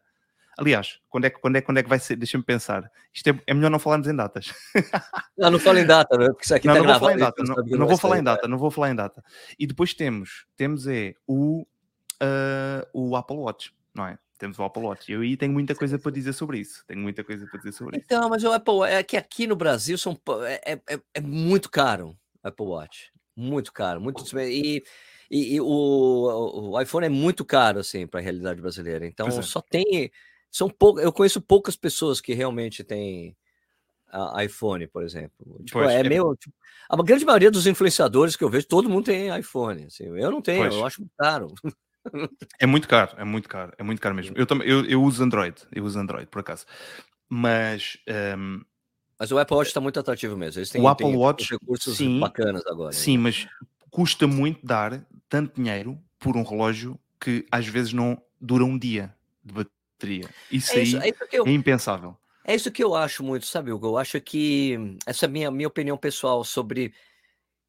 Aliás, 0.58 1.00
quando 1.08 1.26
é, 1.26 1.30
quando 1.30 1.56
é, 1.56 1.62
quando 1.62 1.78
é 1.78 1.84
que 1.84 1.90
vai 1.90 2.00
ser? 2.00 2.16
Deixa-me 2.16 2.44
pensar. 2.44 2.92
Isto 3.14 3.30
é, 3.30 3.40
é, 3.46 3.54
melhor 3.54 3.70
não 3.70 3.78
falarmos 3.78 4.08
em 4.08 4.16
datas. 4.16 4.54
Não, 5.38 5.52
não 5.52 5.60
falo 5.60 5.78
em 5.78 5.86
data, 5.86 6.18
não 6.18 6.26
é? 6.26 6.30
Porque 6.30 6.46
isso 6.46 6.56
aqui 6.56 6.66
não, 6.66 6.74
tá 6.74 6.82
não, 6.82 6.88
vou 6.88 7.00
falar 7.00 7.14
em 7.14 7.18
data, 7.18 7.44
não, 7.44 7.56
não 7.56 7.88
vou 7.88 7.98
falar 7.98 8.18
em 8.18 8.24
data, 8.24 8.48
não 8.48 8.58
vou 8.58 8.72
falar 8.72 8.90
em 8.90 8.96
data. 8.96 9.24
E 9.60 9.68
depois 9.68 9.94
temos, 9.94 10.48
temos 10.56 10.88
é 10.88 11.14
o, 11.28 11.62
uh, 11.62 12.88
o 12.92 13.16
Apple 13.16 13.38
Watch, 13.38 13.72
não 13.94 14.08
é? 14.08 14.18
Temos 14.40 14.58
o 14.58 14.64
Apple 14.64 14.82
Watch. 14.82 15.12
Eu 15.12 15.22
aí 15.22 15.38
tenho 15.38 15.54
muita 15.54 15.76
coisa 15.76 16.00
para 16.00 16.12
dizer 16.12 16.34
sobre 16.34 16.60
isso. 16.60 16.84
Tenho 16.88 17.00
muita 17.00 17.24
coisa 17.24 17.46
para 17.46 17.60
dizer 17.60 17.72
sobre 17.72 17.98
então, 17.98 18.18
isso. 18.18 18.18
Então, 18.18 18.30
mas 18.30 18.44
o 18.44 18.52
Apple 18.52 18.90
é 18.90 19.04
que 19.04 19.16
aqui 19.16 19.46
no 19.46 19.56
Brasil 19.56 19.96
são, 19.96 20.20
é, 20.44 20.74
é, 20.74 20.96
é, 20.96 21.00
é 21.14 21.22
muito 21.22 21.70
caro 21.70 22.18
o 22.44 22.48
Apple 22.48 22.66
Watch. 22.66 23.12
Muito 23.36 23.72
caro. 23.72 24.02
Muito, 24.02 24.24
e, 24.40 24.84
e, 25.30 25.56
e 25.56 25.62
o, 25.62 26.72
o, 26.72 26.82
iPhone 26.82 27.06
é 27.06 27.10
muito 27.10 27.46
caro, 27.46 27.80
assim, 27.80 28.08
para 28.08 28.20
a 28.20 28.24
realidade 28.24 28.60
brasileira. 28.60 29.06
Então, 29.06 29.28
é. 29.28 29.42
só 29.44 29.62
tem 29.62 30.12
são 30.52 30.70
poucas, 30.70 31.04
eu 31.04 31.12
conheço 31.12 31.42
poucas 31.42 31.76
pessoas 31.76 32.22
que 32.22 32.34
realmente 32.34 32.84
têm 32.84 33.36
iPhone, 34.44 34.88
por 34.88 35.04
exemplo. 35.04 35.62
Tipo, 35.66 35.82
é, 35.82 36.00
é 36.00 36.04
meio. 36.04 36.36
Tipo, 36.36 36.56
a 36.90 37.04
grande 37.04 37.26
maioria 37.26 37.52
dos 37.52 37.68
influenciadores 37.68 38.36
que 38.36 38.44
eu 38.44 38.50
vejo, 38.50 38.68
todo 38.68 38.90
mundo 38.90 39.06
tem 39.06 39.38
iPhone. 39.38 39.86
Assim, 39.86 40.06
eu 40.06 40.32
não 40.32 40.42
tenho, 40.42 40.64
pois. 40.64 40.74
eu 40.74 40.86
acho 40.86 41.06
caro. 41.18 41.54
É 42.60 42.66
muito 42.66 42.88
caro, 42.88 43.12
é 43.18 43.26
muito 43.26 43.50
caro, 43.50 43.74
é 43.78 43.84
muito 43.84 44.02
caro 44.02 44.16
mesmo. 44.16 44.34
Eu, 44.38 44.46
também, 44.46 44.66
eu, 44.66 44.86
eu 44.86 45.04
uso 45.04 45.22
Android, 45.22 45.56
eu 45.74 45.84
uso 45.84 46.00
Android, 46.00 46.26
por 46.28 46.40
acaso. 46.40 46.66
Mas. 47.28 47.98
Um... 48.38 48.62
Mas 49.20 49.32
o 49.32 49.40
Apple 49.40 49.58
Watch 49.58 49.70
está 49.70 49.82
muito 49.82 50.00
atrativo 50.00 50.38
mesmo. 50.38 50.60
Eles 50.60 50.70
têm, 50.70 50.82
o 50.82 50.88
Apple 50.88 51.16
Watch, 51.16 51.52
recursos 51.52 51.98
sim, 51.98 52.20
bacanas 52.20 52.66
agora. 52.68 52.94
Sim, 52.94 53.18
né? 53.18 53.24
mas 53.24 53.48
custa 53.90 54.28
muito 54.28 54.66
dar 54.66 55.06
tanto 55.28 55.56
dinheiro 55.56 56.00
por 56.20 56.38
um 56.38 56.44
relógio 56.44 57.00
que 57.20 57.46
às 57.52 57.66
vezes 57.68 57.94
não 57.94 58.22
dura 58.40 58.64
um 58.64 58.78
dia 58.78 59.14
de 59.44 59.54
bateria. 59.54 59.77
Isso, 60.52 60.74
é 60.74 60.84
isso 60.84 60.98
aí 60.98 61.10
é, 61.10 61.16
eu, 61.32 61.46
é, 61.46 61.52
impensável. 61.52 62.16
É 62.46 62.56
isso 62.56 62.72
que 62.72 62.84
eu 62.84 62.96
acho 62.96 63.24
muito, 63.24 63.46
sabe, 63.46 63.72
Hugo? 63.72 63.88
Eu 63.88 63.98
acho 63.98 64.22
que 64.22 64.78
essa 65.06 65.26
é 65.26 65.28
a 65.28 65.30
minha, 65.30 65.52
minha 65.52 65.68
opinião 65.68 65.98
pessoal 65.98 66.44
sobre 66.44 66.94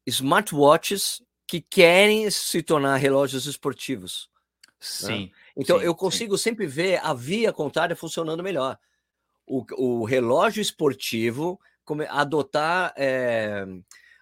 smartwatches 0.05 1.21
que 1.45 1.59
querem 1.59 2.29
se 2.29 2.61
tornar 2.61 2.95
relógios 2.97 3.45
esportivos. 3.45 4.29
Né? 4.67 4.73
Sim. 4.79 5.25
Né? 5.25 5.31
Então 5.57 5.79
sim, 5.79 5.85
eu 5.85 5.95
consigo 5.95 6.37
sim. 6.37 6.43
sempre 6.43 6.65
ver 6.65 7.01
a 7.03 7.13
via 7.13 7.51
contrária 7.51 7.95
funcionando 7.95 8.43
melhor. 8.43 8.77
O, 9.45 9.65
o 9.77 10.05
relógio 10.05 10.61
esportivo 10.61 11.59
como, 11.83 12.03
adotar. 12.07 12.93
É, 12.95 13.65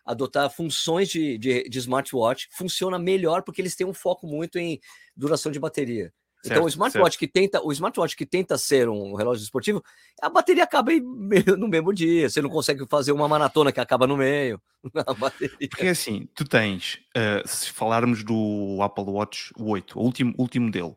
adotar 0.06 0.50
funções 0.50 1.10
de, 1.10 1.38
de, 1.38 1.68
de, 1.68 1.80
smartwatch 1.80 2.48
funciona 2.52 2.98
melhor 2.98 3.44
porque 3.44 3.62
eles 3.62 3.76
têm 3.76 3.86
um 3.86 3.94
foco 3.94 4.26
muito 4.26 4.58
em 4.58 4.80
duração 5.14 5.52
de 5.52 5.60
bateria. 5.60 6.14
Então 6.52 6.64
o 6.64 6.68
smartwatch 6.68 7.18
que 7.18 7.28
tenta, 7.28 7.62
o 7.64 7.72
smartwatch 7.72 8.16
que 8.16 8.26
tenta 8.26 8.58
ser 8.58 8.90
um 8.90 9.14
relógio 9.14 9.44
esportivo, 9.44 9.84
a 10.22 10.30
bateria 10.30 10.64
acaba 10.64 10.92
no 11.58 11.68
mesmo 11.68 11.94
dia. 11.94 12.30
Você 12.30 12.42
não 12.42 12.50
consegue 12.50 12.86
fazer 12.88 13.12
uma 13.12 13.28
maratona 13.28 13.72
que 13.72 13.80
acaba 13.80 14.08
no 14.08 14.18
meio. 14.18 14.62
Porque 15.70 15.88
assim, 15.88 16.28
tu 16.34 16.46
tens, 16.46 17.00
uh, 17.16 17.48
se 17.48 17.72
falarmos 17.72 18.24
do 18.24 18.80
Apple 18.82 19.06
Watch 19.06 19.52
8, 19.58 20.00
o 20.00 20.02
último, 20.02 20.34
último 20.38 20.72
dele, 20.72 20.96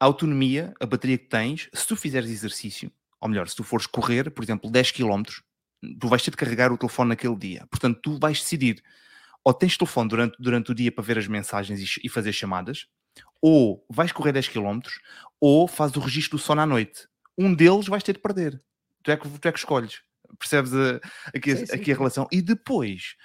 a 0.00 0.06
autonomia, 0.06 0.74
a 0.80 0.86
bateria 0.86 1.18
que 1.18 1.28
tens, 1.28 1.68
se 1.72 1.86
tu 1.86 1.96
fizeres 1.96 2.30
exercício, 2.30 2.90
ou 3.20 3.28
melhor, 3.28 3.48
se 3.48 3.56
tu 3.56 3.62
fores 3.62 3.86
correr, 3.86 4.30
por 4.30 4.42
exemplo, 4.42 4.70
10 4.70 4.90
km, 4.92 5.22
tu 5.98 6.08
vais 6.08 6.22
ter 6.22 6.30
de 6.30 6.36
carregar 6.36 6.72
o 6.72 6.78
telefone 6.78 7.10
naquele 7.10 7.36
dia. 7.36 7.66
Portanto, 7.70 8.00
tu 8.02 8.18
vais 8.18 8.38
decidir 8.38 8.82
ou 9.44 9.52
tens 9.52 9.76
telefone 9.76 10.08
durante, 10.08 10.36
durante 10.38 10.72
o 10.72 10.74
dia 10.74 10.90
para 10.90 11.04
ver 11.04 11.18
as 11.18 11.28
mensagens 11.28 11.80
e, 11.80 12.00
e 12.06 12.08
fazer 12.08 12.32
chamadas, 12.32 12.86
ou 13.40 13.84
vais 13.90 14.12
correr 14.12 14.32
10 14.32 14.48
km, 14.48 14.80
ou 15.40 15.68
fazes 15.68 15.96
o 15.96 16.00
registro 16.00 16.38
do 16.38 16.42
sono 16.42 16.62
à 16.62 16.66
noite. 16.66 17.08
Um 17.36 17.54
deles 17.54 17.86
vais 17.86 18.02
ter 18.02 18.14
de 18.14 18.20
perder. 18.20 18.62
Tu 19.02 19.10
é 19.10 19.16
que, 19.16 19.28
tu 19.28 19.48
é 19.48 19.52
que 19.52 19.58
escolhes. 19.58 20.02
Percebes 20.38 20.72
a, 20.74 20.96
aqui, 21.34 21.56
sim, 21.56 21.66
sim, 21.66 21.74
aqui 21.74 21.92
a 21.92 21.96
relação? 21.96 22.26
E 22.32 22.40
depois 22.40 23.16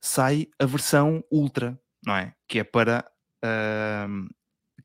sai 0.00 0.48
a 0.58 0.66
versão 0.66 1.24
ultra, 1.30 1.80
não 2.04 2.16
é? 2.16 2.34
Que 2.46 2.58
é 2.58 2.64
para 2.64 3.10
uh, 3.44 4.28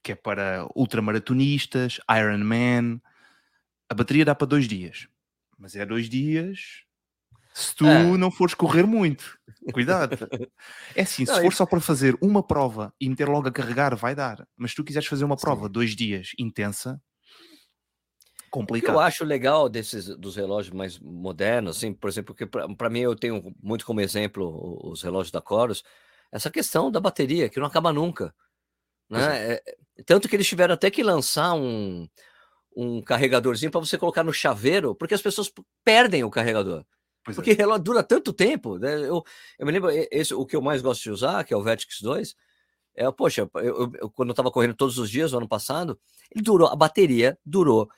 que 0.02 0.14
é 0.14 0.16
para 0.16 0.68
ultramaratonistas, 0.76 2.00
Ironman. 2.10 3.02
A 3.90 3.94
bateria 3.94 4.26
dá 4.26 4.36
para 4.36 4.48
dois 4.48 4.68
dias, 4.68 5.08
mas 5.58 5.76
é 5.76 5.86
dois 5.86 6.10
dias 6.10 6.88
se 7.58 7.76
tu 7.76 7.88
é. 7.88 8.04
não 8.18 8.30
fores 8.30 8.54
correr 8.54 8.86
muito. 8.86 9.40
Cuidado. 9.74 10.18
É 10.96 11.02
assim, 11.02 11.26
se 11.26 11.32
não, 11.32 11.42
for 11.42 11.54
só 11.54 11.66
para 11.66 11.80
fazer 11.80 12.18
uma 12.22 12.42
prova 12.42 12.94
e 13.00 13.10
meter 13.10 13.28
logo 13.28 13.48
a 13.48 13.52
carregar, 13.52 13.96
vai 13.96 14.16
dar. 14.16 14.48
Mas 14.56 14.72
se 14.72 14.78
tu 14.78 14.84
quiseres 14.84 15.08
fazer 15.08 15.26
uma 15.26 15.38
prova 15.38 15.66
Sim. 15.66 15.72
dois 15.72 15.96
dias 15.96 16.32
intensa, 16.40 17.02
complicado. 18.50 18.90
O 18.90 18.94
que 18.94 18.98
eu 18.98 19.00
acho 19.00 19.24
legal 19.24 19.70
desses 19.70 20.08
dos 20.18 20.36
relógios 20.36 20.74
mais 20.74 21.00
modernos, 21.00 21.78
assim, 21.78 21.94
por 21.94 22.10
exemplo, 22.10 22.34
que 22.34 22.46
para 22.46 22.90
mim 22.90 23.02
eu 23.02 23.16
tenho 23.16 23.54
muito 23.62 23.86
como 23.86 24.02
exemplo 24.02 24.80
os 24.84 25.02
relógios 25.02 25.32
da 25.32 25.42
Coros, 25.42 25.84
essa 26.32 26.50
questão 26.50 26.92
da 26.92 27.00
bateria, 27.00 27.50
que 27.50 27.60
não 27.60 27.68
acaba 27.68 27.94
nunca. 27.94 28.34
Né? 29.10 29.54
É. 29.54 29.54
É, 29.54 30.04
tanto 30.06 30.28
que 30.28 30.36
eles 30.36 30.48
tiveram 30.48 30.74
até 30.74 30.92
que 30.92 31.04
lançar 31.04 31.54
um, 31.54 32.08
um 32.76 33.02
carregadorzinho 33.02 33.72
para 33.72 33.80
você 33.80 33.98
colocar 33.98 34.24
no 34.24 34.34
chaveiro, 34.34 34.96
porque 34.96 35.14
as 35.14 35.22
pessoas 35.22 35.52
perdem 35.84 36.24
o 36.24 36.30
carregador. 36.30 36.86
Pois 37.28 37.36
porque 37.36 37.52
é. 37.52 37.62
ela 37.62 37.78
dura 37.78 38.02
tanto 38.02 38.32
tempo. 38.32 38.78
Né? 38.78 38.94
Eu, 39.06 39.24
eu 39.60 39.66
me 39.66 39.72
lembro, 39.72 39.90
esse, 40.12 40.34
o 40.34 40.46
que 40.46 40.56
eu 40.56 40.62
mais 40.62 40.82
gosto 40.82 41.04
de 41.04 41.12
usar, 41.12 41.44
que 41.44 41.54
é 41.54 41.58
o 41.58 41.62
Vertix 41.62 42.02
2, 42.02 42.36
é, 42.96 43.12
poxa, 43.12 43.50
eu, 43.56 43.92
eu, 44.00 44.10
quando 44.10 44.30
eu 44.30 44.34
estava 44.34 44.50
correndo 44.50 44.74
todos 44.74 44.98
os 44.98 45.10
dias, 45.10 45.32
no 45.32 45.40
ano 45.40 45.48
passado, 45.48 46.00
ele 46.34 46.42
durou, 46.42 46.68
a 46.68 46.76
bateria 46.76 47.38
durou 47.46 47.90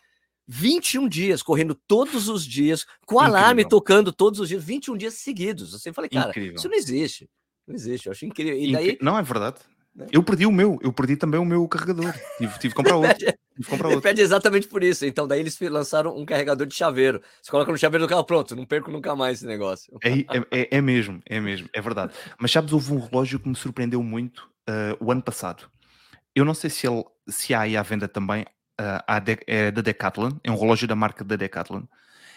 21 0.47 1.07
dias, 1.07 1.43
correndo 1.43 1.75
todos 1.75 2.27
os 2.27 2.43
dias, 2.43 2.85
com 3.05 3.15
incrível. 3.15 3.37
alarme 3.37 3.67
tocando 3.67 4.11
todos 4.11 4.39
os 4.39 4.49
dias, 4.49 4.63
21 4.63 4.97
dias 4.97 5.13
seguidos. 5.13 5.75
Assim, 5.75 5.89
eu 5.89 5.93
falei, 5.93 6.09
cara, 6.09 6.31
incrível. 6.31 6.55
isso 6.55 6.67
não 6.67 6.75
existe. 6.75 7.29
Não 7.67 7.75
existe, 7.75 8.07
eu 8.07 8.11
acho 8.11 8.25
incrível. 8.25 8.57
E 8.57 8.71
daí... 8.71 8.97
Não, 8.99 9.15
é 9.15 9.21
verdade. 9.21 9.59
Né? 9.99 10.07
Eu 10.13 10.23
perdi 10.23 10.45
o 10.45 10.51
meu, 10.51 10.79
eu 10.81 10.93
perdi 10.93 11.17
também 11.17 11.39
o 11.39 11.45
meu 11.45 11.67
carregador. 11.67 12.13
Tive, 12.37 12.53
tive 12.53 12.69
que 12.69 12.73
comprar 12.73 12.95
outro. 12.95 13.17
tive 13.17 13.33
que 13.57 13.69
comprar 13.69 13.87
outro. 13.89 14.01
perde 14.01 14.21
exatamente 14.21 14.65
por 14.67 14.81
isso. 14.81 15.05
Então, 15.05 15.27
daí 15.27 15.41
eles 15.41 15.59
lançaram 15.59 16.17
um 16.17 16.25
carregador 16.25 16.65
de 16.65 16.73
chaveiro. 16.73 17.21
Você 17.41 17.51
coloca 17.51 17.69
no 17.69 17.77
chaveiro 17.77 18.05
do 18.05 18.09
carro, 18.09 18.23
pronto, 18.23 18.55
não 18.55 18.65
perco 18.65 18.89
nunca 18.89 19.13
mais 19.13 19.39
esse 19.39 19.45
negócio. 19.45 19.99
É, 20.01 20.19
é, 20.19 20.45
é, 20.51 20.77
é 20.77 20.81
mesmo, 20.81 21.21
é 21.25 21.41
mesmo, 21.41 21.67
é 21.73 21.81
verdade. 21.81 22.13
Mas 22.39 22.49
sabes, 22.49 22.71
houve 22.71 22.93
um 22.93 22.99
relógio 22.99 23.39
que 23.39 23.49
me 23.49 23.55
surpreendeu 23.55 24.01
muito 24.01 24.49
uh, 24.69 24.95
o 25.05 25.11
ano 25.11 25.21
passado. 25.21 25.69
Eu 26.33 26.45
não 26.45 26.53
sei 26.53 26.69
se, 26.69 26.87
ele, 26.87 27.03
se 27.27 27.53
há 27.53 27.61
aí 27.61 27.75
à 27.75 27.83
venda 27.83 28.07
também, 28.07 28.45
uh, 28.79 29.21
de, 29.21 29.37
é 29.47 29.69
da 29.69 29.81
Decathlon, 29.81 30.31
é 30.41 30.49
um 30.49 30.57
relógio 30.57 30.87
da 30.87 30.95
marca 30.95 31.25
da 31.25 31.35
Decathlon. 31.35 31.83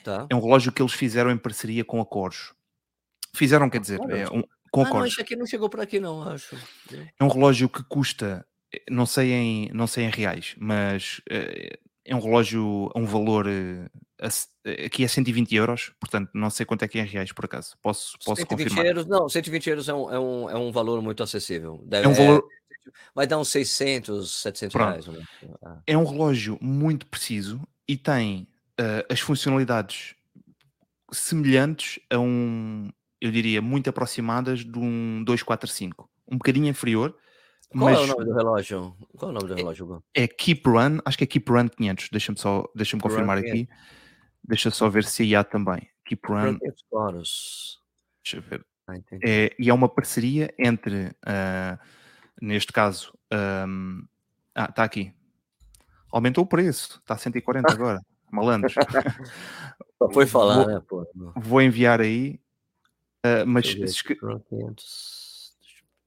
Tá. 0.03 0.27
É 0.29 0.35
um 0.35 0.41
relógio 0.41 0.73
que 0.73 0.83
eles 0.83 0.93
fizeram 0.93 1.31
em 1.31 1.39
parceria 1.39 1.85
com 1.85 2.01
a 2.01 2.05
Corjo. 2.05 2.57
Fizeram, 3.33 3.71
quer 3.71 3.81
dizer, 3.81 4.01
é 4.11 4.29
um, 4.29 4.43
Concordo. 4.73 4.97
Ah, 4.97 5.01
não, 5.01 5.07
isso 5.07 5.21
aqui 5.21 5.37
não 5.37 5.47
chegou 5.47 5.69
por 5.69 5.81
aqui, 5.81 6.01
não, 6.01 6.23
acho. 6.23 6.57
É 7.21 7.23
um 7.23 7.29
relógio 7.29 7.69
que 7.69 7.85
custa, 7.85 8.45
não 8.91 9.05
sei 9.05 9.33
em, 9.33 9.71
não 9.73 9.87
sei 9.87 10.05
em 10.05 10.11
reais, 10.11 10.55
mas 10.59 11.21
uh, 11.31 11.79
é 12.07 12.17
um 12.17 12.21
relógio 12.21 12.91
a 12.95 12.99
um 12.99 13.05
valor. 13.05 13.47
Uh, 13.47 13.91
aqui 14.87 15.05
é 15.05 15.09
120 15.09 15.55
euros, 15.55 15.93
portanto, 16.01 16.31
não 16.33 16.49
sei 16.49 16.65
quanto 16.65 16.85
é 16.85 16.89
que 16.89 16.99
é 16.99 17.03
em 17.03 17.07
reais, 17.07 17.33
por 17.33 17.45
acaso. 17.45 17.77
Posso, 17.83 18.17
posso 18.25 18.41
120 18.41 18.49
confirmar. 18.49 18.87
euros, 18.87 19.07
não, 19.07 19.29
120 19.29 19.67
euros 19.69 19.89
é 19.91 19.95
um, 19.95 20.11
é 20.11 20.19
um, 20.19 20.51
é 20.51 20.57
um 20.57 20.73
valor 20.73 21.03
muito 21.03 21.23
acessível. 21.23 21.83
Deve, 21.85 22.07
é 22.07 22.09
um 22.09 22.15
valor. 22.15 22.39
É, 22.39 22.91
vai 23.15 23.27
dar 23.27 23.39
uns 23.39 23.49
600, 23.49 24.41
700 24.41 24.73
Pronto. 24.73 24.89
reais. 24.89 25.07
Né? 25.07 25.25
Ah. 25.63 25.83
É 25.87 25.99
um 25.99 26.05
relógio 26.05 26.57
muito 26.63 27.07
preciso 27.07 27.61
e 27.87 27.95
tem 27.95 28.49
uh, 28.81 29.13
as 29.13 29.21
funcionalidades 29.21 30.15
semelhantes 31.13 32.01
a 32.09 32.19
um, 32.19 32.91
eu 33.23 33.31
diria, 33.31 33.63
muito 33.63 33.89
aproximadas 33.89 34.65
de 34.65 34.77
um 34.77 35.23
245. 35.25 36.11
Um 36.29 36.39
bocadinho 36.39 36.67
inferior. 36.67 37.17
Qual 37.71 37.85
mas... 37.85 37.97
é 37.97 38.03
o 38.03 38.07
nome 38.09 38.25
do 38.25 38.35
relógio? 38.35 38.97
Qual 39.17 39.31
é 39.31 39.33
o 39.33 39.35
nome 39.35 39.47
do 39.47 39.55
relógio? 39.55 40.03
É, 40.13 40.25
é 40.25 40.27
Keep 40.27 40.69
Run, 40.69 40.99
acho 41.05 41.17
que 41.17 41.23
é 41.23 41.27
Keep 41.29 41.49
Run 41.49 41.69
500. 41.69 42.09
Deixa-me 42.11 42.39
só, 42.39 42.69
deixa-me 42.75 43.01
confirmar 43.01 43.39
Run 43.39 43.45
aqui. 43.49 43.69
Deixa 44.43 44.71
só 44.73 44.89
ver 44.89 45.05
se 45.05 45.37
há 45.37 45.45
também. 45.45 45.89
Keep 46.05 46.27
Run. 46.27 46.59
Deixa 46.59 48.37
eu 48.37 48.43
ver. 48.43 48.67
Ah, 48.89 48.95
é, 49.25 49.55
e 49.57 49.71
é 49.71 49.75
uma 49.75 49.89
parceria 49.89 50.53
entre, 50.59 51.07
uh, 51.25 51.79
neste 52.41 52.73
caso, 52.73 53.17
um, 53.69 54.05
ah, 54.53 54.67
está 54.69 54.83
aqui. 54.83 55.15
Aumentou 56.11 56.43
o 56.43 56.47
preço, 56.47 56.99
está 56.99 57.15
a 57.15 57.19
140 57.19 57.73
agora. 57.73 58.01
Malandros. 58.33 58.75
Foi 60.13 60.27
falar, 60.27 60.57
vou, 60.57 60.67
né? 60.67 60.83
Pô. 60.89 61.07
Vou 61.37 61.63
enviar 61.63 62.01
aí 62.01 62.41
Uh, 63.25 63.47
mas 63.47 63.67
esque... 63.67 64.19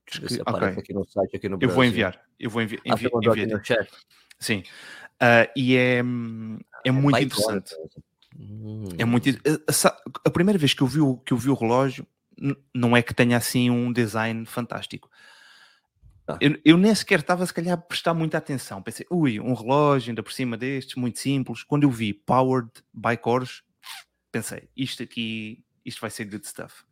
Esque... 0.07 0.41
Okay. 0.45 0.79
aqui 0.79 0.93
no 0.93 1.05
site 1.05 1.35
aqui 1.35 1.49
no 1.49 1.57
Eu 1.59 1.69
vou 1.69 1.83
enviar. 1.83 2.21
Eu 2.39 2.49
vou 2.49 2.61
envi... 2.61 2.79
envi... 2.85 3.07
ah, 3.07 3.19
enviar. 3.23 3.47
no 3.47 3.65
chat. 3.65 3.89
Sim. 4.39 4.63
Uh, 5.15 5.49
e 5.55 5.75
é, 5.75 5.99
é 5.99 6.91
muito 6.91 7.19
interessante. 7.19 7.73
Hum. 8.37 8.89
É 8.97 9.05
muito 9.05 9.29
a 10.25 10.29
primeira 10.29 10.59
vez 10.59 10.73
que 10.73 10.81
eu 10.81 10.87
vi 10.87 10.99
o, 10.99 11.17
que 11.17 11.31
eu 11.31 11.37
vi 11.37 11.49
o 11.49 11.53
relógio 11.53 12.05
não 12.73 12.97
é 12.97 13.01
que 13.01 13.13
tenha 13.13 13.37
assim 13.37 13.69
um 13.69 13.93
design 13.93 14.45
fantástico. 14.45 15.09
Ah. 16.27 16.37
Eu, 16.41 16.59
eu, 16.65 16.77
nem 16.77 16.93
sequer 16.93 17.19
estava, 17.19 17.45
se 17.45 17.53
calhar, 17.53 17.75
a 17.75 17.77
prestar 17.77 18.13
muita 18.13 18.37
atenção. 18.37 18.81
Pensei, 18.81 19.05
ui, 19.09 19.39
um 19.39 19.53
relógio 19.53 20.11
ainda 20.11 20.21
por 20.21 20.33
cima 20.33 20.57
destes, 20.57 20.95
muito 20.95 21.17
simples. 21.19 21.63
Quando 21.63 21.83
eu 21.83 21.91
vi 21.91 22.13
Powered 22.13 22.69
by 22.93 23.15
Cores, 23.15 23.63
pensei, 24.31 24.67
isto 24.75 25.01
aqui, 25.01 25.63
isto 25.85 26.01
vai 26.01 26.09
ser 26.09 26.25
good 26.25 26.45
stuff 26.45 26.83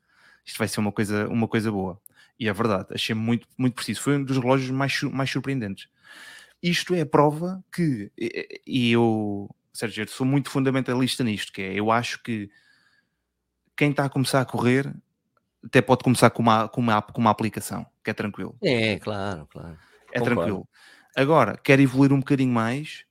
isto 0.46 0.58
vai 0.58 0.68
ser 0.68 0.80
uma 0.80 0.92
coisa, 0.92 1.28
uma 1.28 1.48
coisa 1.48 1.72
boa. 1.72 2.00
E 2.40 2.48
é 2.48 2.54
verdade, 2.54 2.88
achei 2.92 3.16
muito, 3.16 3.48
muito 3.58 3.76
preciso. 3.76 4.02
Foi 4.02 4.18
um 4.18 4.24
dos 4.24 4.38
relógios 4.38 4.72
mais, 4.72 5.02
mais 5.04 5.30
surpreendentes. 5.30 5.88
Isto 6.62 6.94
é 6.94 7.02
a 7.02 7.06
prova 7.06 7.64
que, 7.72 8.12
e 8.66 8.92
eu, 8.92 9.50
Sérgio, 9.74 10.08
sou 10.10 10.26
muito 10.26 10.50
fundamentalista 10.50 11.24
nisto, 11.24 11.52
que 11.52 11.62
é, 11.62 11.74
eu 11.74 11.92
acho 11.92 12.22
que 12.24 12.50
quem 13.76 13.92
está 13.92 14.06
a 14.06 14.10
começar 14.10 14.42
a 14.42 14.46
correr 14.46 14.94
até 15.64 15.82
pode 15.82 16.04
começar 16.04 16.30
com 16.30 16.42
uma, 16.42 16.68
com 16.68 16.82
uma, 16.82 17.02
com 17.02 17.22
uma 17.22 17.30
aplicação, 17.30 17.86
que 18.04 18.10
é 18.10 18.14
tranquilo. 18.14 18.56
É, 18.62 19.00
claro, 19.00 19.48
claro. 19.48 19.78
É 20.12 20.20
Concordo. 20.20 20.26
tranquilo. 20.26 20.70
Agora, 21.16 21.58
quer 21.58 21.80
evoluir 21.80 22.12
um 22.12 22.20
bocadinho 22.20 22.52
mais, 22.52 23.06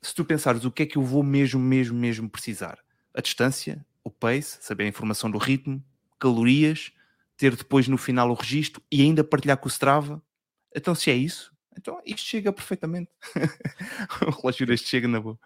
se 0.00 0.14
tu 0.14 0.24
pensares 0.24 0.64
o 0.64 0.70
que 0.70 0.84
é 0.84 0.86
que 0.86 0.96
eu 0.96 1.02
vou 1.02 1.22
mesmo, 1.22 1.60
mesmo, 1.60 1.98
mesmo 1.98 2.30
precisar, 2.30 2.78
a 3.12 3.20
distância, 3.20 3.84
o 4.02 4.10
pace, 4.10 4.58
saber 4.60 4.84
a 4.84 4.88
informação 4.88 5.30
do 5.30 5.38
ritmo, 5.38 5.84
calorias, 6.20 6.92
ter 7.36 7.56
depois 7.56 7.88
no 7.88 7.96
final 7.96 8.30
o 8.30 8.34
registro 8.34 8.82
e 8.92 9.00
ainda 9.00 9.24
partilhar 9.24 9.56
com 9.56 9.66
o 9.66 9.70
Strava. 9.70 10.22
Então, 10.76 10.94
se 10.94 11.10
é 11.10 11.14
isso, 11.14 11.52
então 11.76 12.00
isto 12.04 12.20
chega 12.20 12.52
perfeitamente. 12.52 13.10
o 14.26 14.30
relógio 14.30 14.66
deste 14.66 14.88
chega 14.88 15.08
na 15.08 15.20
boa. 15.20 15.38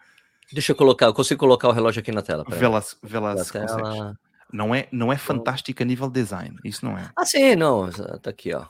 Deixa 0.52 0.72
eu 0.72 0.76
colocar, 0.76 1.06
eu 1.06 1.14
consigo 1.14 1.38
colocar 1.38 1.68
o 1.68 1.72
relógio 1.72 2.00
aqui 2.00 2.12
na 2.12 2.20
tela. 2.20 2.44
Vê 2.48 2.66
lá, 2.66 2.82
vê 3.02 3.18
lá 3.18 3.36
se 3.36 3.52
tela... 3.52 4.18
Não 4.52 4.72
é, 4.74 4.86
não 4.92 5.12
é 5.12 5.16
fantástico 5.16 5.82
a 5.82 5.86
nível 5.86 6.08
design, 6.08 6.56
isso 6.64 6.84
não 6.84 6.96
é. 6.96 7.10
Ah, 7.16 7.24
sim, 7.24 7.56
não, 7.56 7.90
tá 7.90 8.30
aqui, 8.30 8.52
ó. 8.54 8.66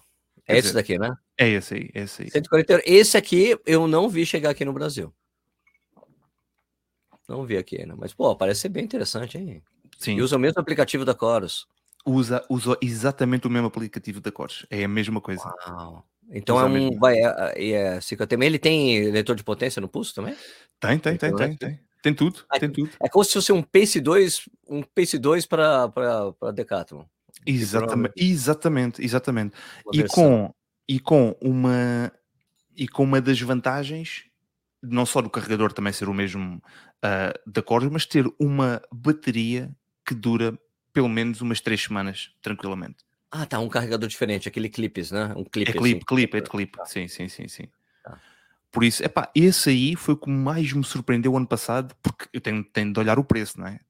É 0.47 0.57
esse 0.57 0.73
daqui, 0.73 0.99
né? 0.99 1.14
É 1.37 1.49
esse 1.49 1.75
aí, 1.75 1.90
é 1.93 2.03
esse 2.03 2.23
aí. 2.23 2.31
140 2.31 2.83
Esse 2.87 3.17
aqui 3.17 3.59
eu 3.67 3.87
não 3.87 4.09
vi 4.09 4.25
chegar 4.25 4.51
aqui 4.51 4.64
no 4.64 4.73
Brasil. 4.73 5.12
Não 7.29 7.45
vi 7.45 7.57
aqui 7.57 7.81
ainda, 7.81 7.97
mas 7.97 8.14
pô, 8.14 8.35
parece 8.37 8.61
ser 8.61 8.69
bem 8.69 8.85
interessante, 8.85 9.37
hein? 9.37 9.62
Sim. 9.99 10.17
E 10.17 10.23
usa 10.23 10.37
o 10.37 10.38
mesmo 10.38 10.61
aplicativo 10.61 11.05
da 11.05 11.17
Chorus 11.19 11.67
usa, 12.05 12.45
usa 12.49 12.77
exatamente 12.83 13.47
o 13.47 13.51
mesmo 13.51 13.69
aplicativo 13.69 14.21
da 14.21 14.31
Cores. 14.31 14.67
É 14.71 14.85
a 14.85 14.88
mesma 14.88 15.21
coisa. 15.21 15.43
Uau. 15.67 16.05
Então 16.31 16.57
usa 16.57 16.67
é 16.67 16.69
um. 16.69 16.99
Vai, 16.99 17.19
é, 17.19 17.99
é, 18.01 18.27
também 18.27 18.47
ele 18.47 18.59
tem 18.59 19.11
leitor 19.11 19.37
de 19.37 19.45
potência 19.45 19.81
no 19.81 19.88
pulso 19.88 20.14
também? 20.14 20.35
Tem, 20.81 20.99
tem, 20.99 21.17
tem, 21.17 21.35
tem, 21.35 21.57
tem. 21.57 21.81
Tem 22.03 22.12
tudo, 22.12 22.45
é, 22.53 22.59
tem 22.59 22.69
tudo. 22.69 22.90
É 23.01 23.09
como 23.09 23.25
se 23.25 23.33
fosse 23.33 23.51
um 23.51 23.62
Pace 23.62 23.99
2, 23.99 24.49
um 24.69 24.83
Pace 24.83 25.17
2 25.17 25.47
para 25.47 25.90
Decathlon. 26.55 27.05
Exatamente, 27.47 28.12
exatamente, 28.17 29.03
exatamente. 29.03 29.57
E 29.90 30.05
com, 30.05 30.55
e 30.87 31.01
com 31.01 31.35
uma 31.40 32.12
e 32.77 32.87
com 32.87 33.05
uma 33.05 33.21
das 33.21 33.40
vantagens, 33.40 34.25
não 34.83 35.07
só 35.07 35.23
do 35.23 35.31
carregador 35.31 35.73
também 35.73 35.95
ser 35.95 36.09
o 36.09 36.14
mesmo 36.14 36.57
uh, 36.57 37.51
da 37.51 37.62
Corus, 37.62 37.88
mas 37.90 38.05
ter 38.05 38.27
uma 38.38 38.83
bateria 38.93 39.75
que 40.07 40.14
dura 40.14 40.59
pelo 40.94 41.09
menos 41.09 41.40
umas 41.40 41.61
três 41.61 41.83
semanas, 41.83 42.30
tranquilamente. 42.40 42.98
Ah, 43.30 43.44
tá, 43.44 43.59
um 43.59 43.68
carregador 43.68 44.09
diferente, 44.09 44.48
aquele 44.48 44.68
clipes, 44.68 45.11
né? 45.11 45.35
Um 45.37 45.42
clipe. 45.42 45.70
É 45.70 45.72
clipe, 45.72 45.96
assim. 45.96 46.07
clipe, 46.07 46.38
é 46.38 46.40
de 46.40 46.48
clipe. 46.48 46.78
Tá. 46.78 46.87
Sim, 46.87 47.09
sim, 47.09 47.28
sim, 47.28 47.48
sim. 47.48 47.68
Tá. 48.04 48.16
Por 48.70 48.85
isso, 48.85 49.04
epá, 49.04 49.28
esse 49.35 49.70
aí 49.70 49.96
foi 49.96 50.14
o 50.14 50.16
que 50.16 50.30
mais 50.30 50.72
me 50.72 50.85
surpreendeu 50.85 51.37
ano 51.37 51.46
passado, 51.46 51.96
porque 52.00 52.28
eu 52.33 52.40
tenho, 52.40 52.62
tenho 52.62 52.92
de 52.92 53.00
olhar 53.00 53.18
o 53.18 53.24
preço, 53.24 53.59
não 53.59 53.66
é? 53.66 53.80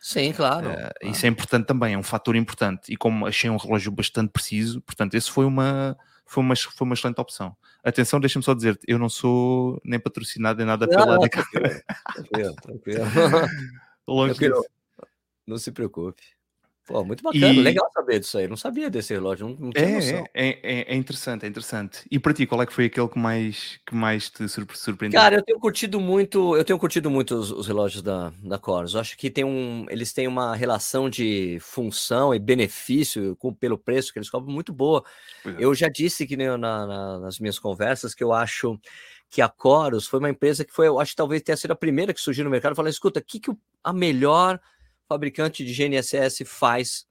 Sim, 0.00 0.32
claro, 0.32 0.70
uh, 0.70 0.72
claro. 0.72 0.94
Isso 1.02 1.26
é 1.26 1.28
importante 1.28 1.66
também, 1.66 1.94
é 1.94 1.98
um 1.98 2.02
fator 2.02 2.36
importante. 2.36 2.92
E 2.92 2.96
como 2.96 3.26
achei 3.26 3.50
um 3.50 3.56
relógio 3.56 3.90
bastante 3.90 4.30
preciso, 4.30 4.80
portanto, 4.82 5.14
esse 5.14 5.28
foi 5.28 5.44
uma, 5.44 5.98
foi 6.24 6.44
uma, 6.44 6.54
foi 6.54 6.86
uma 6.86 6.94
excelente 6.94 7.20
opção. 7.20 7.56
Atenção, 7.82 8.20
deixa-me 8.20 8.44
só 8.44 8.54
dizer 8.54 8.78
eu 8.86 9.00
não 9.00 9.08
sou 9.08 9.80
nem 9.84 9.98
patrocinado 9.98 10.58
nem 10.58 10.66
nada 10.66 10.86
pela 10.86 11.16
não, 11.16 11.28
Tranquilo, 11.28 12.54
tranquilo. 12.62 13.04
Longe 14.06 14.34
tranquilo. 14.34 14.64
Não 15.44 15.58
se 15.58 15.72
preocupe. 15.72 16.35
Pô, 16.86 17.04
muito 17.04 17.20
bacana, 17.20 17.52
e... 17.52 17.60
legal 17.60 17.90
saber 17.92 18.20
disso 18.20 18.38
aí. 18.38 18.46
Não 18.46 18.56
sabia 18.56 18.88
desse 18.88 19.12
relógio, 19.12 19.48
não, 19.48 19.56
não 19.56 19.70
tinha 19.72 19.84
é, 19.84 19.94
noção. 19.96 20.24
É, 20.32 20.48
é, 20.62 20.92
é, 20.92 20.94
interessante, 20.94 21.44
é 21.44 21.48
interessante. 21.48 22.06
E 22.08 22.16
para 22.16 22.32
ti, 22.32 22.46
qual 22.46 22.62
é 22.62 22.66
que 22.66 22.72
foi 22.72 22.84
aquele 22.84 23.08
que 23.08 23.18
mais, 23.18 23.80
que 23.84 23.92
mais 23.92 24.30
te 24.30 24.46
surpreendeu? 24.48 25.20
Cara, 25.20 25.34
eu 25.34 25.42
tenho 25.42 25.58
curtido 25.58 25.98
muito, 25.98 26.56
eu 26.56 26.64
tenho 26.64 26.78
curtido 26.78 27.10
muito 27.10 27.34
os, 27.34 27.50
os 27.50 27.66
relógios 27.66 28.02
da, 28.02 28.32
da 28.40 28.56
Coros. 28.56 28.94
Eu 28.94 29.00
acho 29.00 29.18
que 29.18 29.28
tem 29.28 29.44
um, 29.44 29.84
eles 29.90 30.12
têm 30.12 30.28
uma 30.28 30.54
relação 30.54 31.10
de 31.10 31.58
função 31.60 32.32
e 32.32 32.38
benefício 32.38 33.34
com, 33.34 33.52
pelo 33.52 33.76
preço 33.76 34.12
que 34.12 34.20
eles 34.20 34.30
cobram 34.30 34.54
muito 34.54 34.72
boa. 34.72 35.02
É. 35.44 35.56
Eu 35.58 35.74
já 35.74 35.88
disse 35.88 36.24
que 36.24 36.36
na, 36.36 36.56
na, 36.56 37.18
nas 37.18 37.40
minhas 37.40 37.58
conversas 37.58 38.14
que 38.14 38.22
eu 38.22 38.32
acho 38.32 38.78
que 39.28 39.42
a 39.42 39.48
Coros 39.48 40.06
foi 40.06 40.20
uma 40.20 40.30
empresa 40.30 40.64
que 40.64 40.72
foi, 40.72 40.86
eu 40.86 41.00
acho 41.00 41.10
que 41.10 41.16
talvez 41.16 41.42
tenha 41.42 41.56
sido 41.56 41.72
a 41.72 41.76
primeira 41.76 42.14
que 42.14 42.20
surgiu 42.20 42.44
no 42.44 42.50
mercado. 42.50 42.76
Falando, 42.76 42.92
escuta, 42.92 43.18
o 43.18 43.24
que, 43.24 43.40
que 43.40 43.50
a 43.82 43.92
melhor 43.92 44.60
fabricante 45.08 45.64
de 45.64 45.72
GNSS 45.72 46.44
faz 46.44 47.06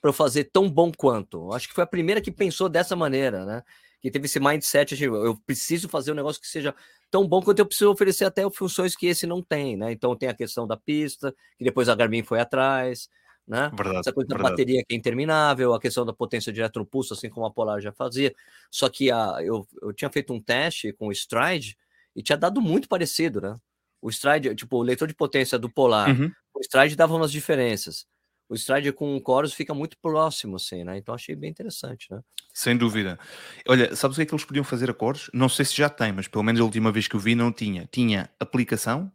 para 0.00 0.08
eu 0.08 0.12
fazer 0.12 0.44
tão 0.44 0.68
bom 0.68 0.90
quanto? 0.90 1.52
Acho 1.52 1.68
que 1.68 1.74
foi 1.74 1.84
a 1.84 1.86
primeira 1.86 2.20
que 2.20 2.30
pensou 2.30 2.68
dessa 2.68 2.96
maneira, 2.96 3.44
né? 3.44 3.62
Que 4.00 4.10
teve 4.10 4.26
esse 4.26 4.40
mindset 4.40 4.96
de 4.96 5.04
eu 5.04 5.36
preciso 5.46 5.88
fazer 5.88 6.12
um 6.12 6.16
negócio 6.16 6.40
que 6.40 6.48
seja 6.48 6.74
tão 7.10 7.26
bom 7.26 7.40
quanto 7.40 7.60
eu 7.60 7.66
preciso 7.66 7.90
oferecer 7.90 8.24
até 8.24 8.48
funções 8.50 8.96
que 8.96 9.06
esse 9.06 9.26
não 9.26 9.42
tem, 9.42 9.76
né? 9.76 9.92
Então 9.92 10.16
tem 10.16 10.28
a 10.28 10.34
questão 10.34 10.66
da 10.66 10.76
pista, 10.76 11.34
que 11.56 11.64
depois 11.64 11.88
a 11.88 11.94
Garmin 11.94 12.22
foi 12.22 12.40
atrás, 12.40 13.08
né? 13.46 13.70
Verdade, 13.74 13.98
Essa 13.98 14.12
coisa 14.12 14.28
verdade. 14.28 14.42
da 14.42 14.50
bateria 14.50 14.84
que 14.84 14.94
é 14.94 14.96
interminável, 14.96 15.74
a 15.74 15.80
questão 15.80 16.06
da 16.06 16.12
potência 16.12 16.52
direto 16.52 16.78
no 16.78 16.86
pulso, 16.86 17.14
assim 17.14 17.28
como 17.28 17.46
a 17.46 17.50
Polar 17.50 17.80
já 17.80 17.92
fazia. 17.92 18.34
Só 18.70 18.88
que 18.88 19.10
a, 19.10 19.36
eu, 19.42 19.66
eu 19.80 19.92
tinha 19.92 20.10
feito 20.10 20.32
um 20.32 20.40
teste 20.40 20.92
com 20.92 21.08
o 21.08 21.12
Stride 21.12 21.76
e 22.14 22.22
tinha 22.22 22.36
dado 22.36 22.60
muito 22.60 22.88
parecido, 22.88 23.40
né? 23.40 23.56
O 24.00 24.08
Stride, 24.10 24.54
tipo, 24.54 24.78
o 24.78 24.82
leitor 24.82 25.06
de 25.06 25.14
potência 25.14 25.58
do 25.58 25.70
Polar, 25.70 26.10
uhum. 26.10 26.30
O 26.62 26.64
Stride 26.64 26.96
dava 26.96 27.14
umas 27.14 27.32
diferenças. 27.32 28.06
O 28.48 28.54
Stride 28.54 28.92
com 28.92 29.16
o 29.16 29.22
Chorus 29.24 29.52
fica 29.52 29.74
muito 29.74 29.96
próximo, 29.98 30.56
assim, 30.56 30.84
né? 30.84 30.96
Então 30.96 31.14
achei 31.14 31.34
bem 31.34 31.50
interessante, 31.50 32.06
né? 32.10 32.20
Sem 32.54 32.76
dúvida. 32.76 33.18
Olha, 33.66 33.96
sabes 33.96 34.16
o 34.16 34.18
que 34.18 34.22
é 34.22 34.26
que 34.26 34.34
eles 34.34 34.44
podiam 34.44 34.64
fazer 34.64 34.90
a 34.90 34.94
cores? 34.94 35.30
Não 35.32 35.48
sei 35.48 35.64
se 35.64 35.74
já 35.74 35.88
tem, 35.88 36.12
mas 36.12 36.28
pelo 36.28 36.44
menos 36.44 36.60
a 36.60 36.64
última 36.64 36.92
vez 36.92 37.08
que 37.08 37.16
eu 37.16 37.20
vi 37.20 37.34
não 37.34 37.50
tinha. 37.50 37.88
Tinha 37.90 38.28
aplicação, 38.38 39.10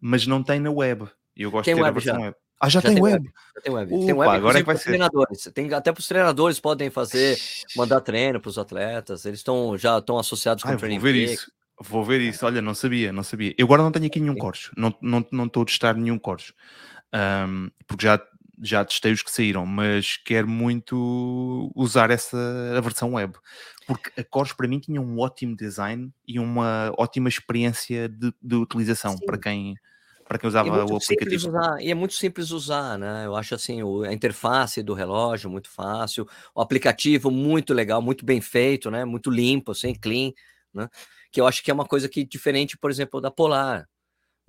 mas 0.00 0.26
não 0.26 0.42
tem 0.42 0.58
na 0.58 0.70
web. 0.70 1.08
E 1.36 1.42
eu 1.42 1.50
gosto 1.50 1.66
tem 1.66 1.74
de 1.74 1.80
ter 1.80 1.84
web 1.84 1.96
a 1.96 2.00
versão 2.00 2.20
já. 2.20 2.26
web. 2.26 2.36
Ah, 2.60 2.68
já, 2.68 2.80
já 2.80 2.82
tem, 2.82 2.94
tem 2.94 3.02
web. 3.02 3.14
web. 3.14 3.34
Já 3.54 3.62
tem 3.62 3.72
web. 3.72 3.94
Opa, 3.94 4.04
tem 4.06 4.14
web 4.14 4.36
agora 4.36 4.58
é 4.58 4.60
que 4.60 4.66
vai 4.66 4.76
ser. 4.76 4.84
Treinadores. 4.84 5.50
Tem, 5.54 5.72
até 5.72 5.92
para 5.92 6.00
os 6.00 6.08
treinadores 6.08 6.60
podem 6.60 6.90
fazer, 6.90 7.38
mandar 7.76 8.00
treino 8.00 8.40
para 8.40 8.48
os 8.48 8.58
atletas. 8.58 9.24
Eles 9.24 9.38
estão 9.38 9.78
já 9.78 9.98
estão 9.98 10.18
associados 10.18 10.62
com 10.62 10.68
Ai, 10.68 10.74
o 10.74 10.78
training. 10.78 10.98
Vou 10.98 11.12
ver 11.12 11.32
isso. 11.32 11.50
Vou 11.82 12.04
ver 12.04 12.20
isso. 12.20 12.44
Olha, 12.44 12.60
não 12.60 12.74
sabia, 12.74 13.12
não 13.12 13.22
sabia. 13.22 13.54
Eu 13.56 13.64
agora 13.64 13.82
não 13.82 13.90
tenho 13.90 14.06
aqui 14.06 14.20
nenhum 14.20 14.36
Corsos. 14.36 14.70
Não 14.76 14.88
estou 14.88 15.00
não, 15.02 15.26
não 15.32 15.62
a 15.62 15.64
testar 15.64 15.94
nenhum 15.94 16.18
Corsos. 16.18 16.52
Um, 17.12 17.70
porque 17.86 18.04
já, 18.04 18.20
já 18.62 18.84
testei 18.84 19.12
os 19.12 19.22
que 19.22 19.30
saíram, 19.30 19.64
mas 19.64 20.18
quero 20.18 20.46
muito 20.46 21.72
usar 21.74 22.10
essa 22.10 22.36
a 22.76 22.80
versão 22.80 23.14
web. 23.14 23.32
Porque 23.86 24.20
a 24.20 24.24
Corsos 24.24 24.54
para 24.54 24.68
mim 24.68 24.78
tinha 24.78 25.00
um 25.00 25.18
ótimo 25.18 25.56
design 25.56 26.12
e 26.28 26.38
uma 26.38 26.92
ótima 26.98 27.30
experiência 27.30 28.08
de, 28.08 28.32
de 28.42 28.56
utilização 28.56 29.16
Sim. 29.16 29.24
para 29.24 29.38
quem 29.38 29.74
para 30.28 30.38
quem 30.38 30.46
usava 30.46 30.68
é 30.68 30.84
o 30.84 30.96
aplicativo. 30.96 31.48
Usar, 31.48 31.80
e 31.80 31.90
é 31.90 31.94
muito 31.94 32.14
simples 32.14 32.52
usar, 32.52 32.96
né? 32.96 33.26
Eu 33.26 33.34
acho 33.34 33.52
assim, 33.52 33.80
a 34.06 34.12
interface 34.12 34.80
do 34.80 34.94
relógio 34.94 35.50
muito 35.50 35.68
fácil, 35.68 36.24
o 36.54 36.60
aplicativo 36.60 37.32
muito 37.32 37.74
legal, 37.74 38.00
muito 38.00 38.24
bem 38.24 38.40
feito, 38.40 38.92
né? 38.92 39.04
Muito 39.04 39.28
limpo, 39.28 39.72
assim, 39.72 39.92
clean, 39.92 40.30
né? 40.72 40.88
Que 41.30 41.40
eu 41.40 41.46
acho 41.46 41.62
que 41.62 41.70
é 41.70 41.74
uma 41.74 41.86
coisa 41.86 42.08
que 42.08 42.24
diferente, 42.24 42.76
por 42.76 42.90
exemplo, 42.90 43.20
da 43.20 43.30
Polar, 43.30 43.88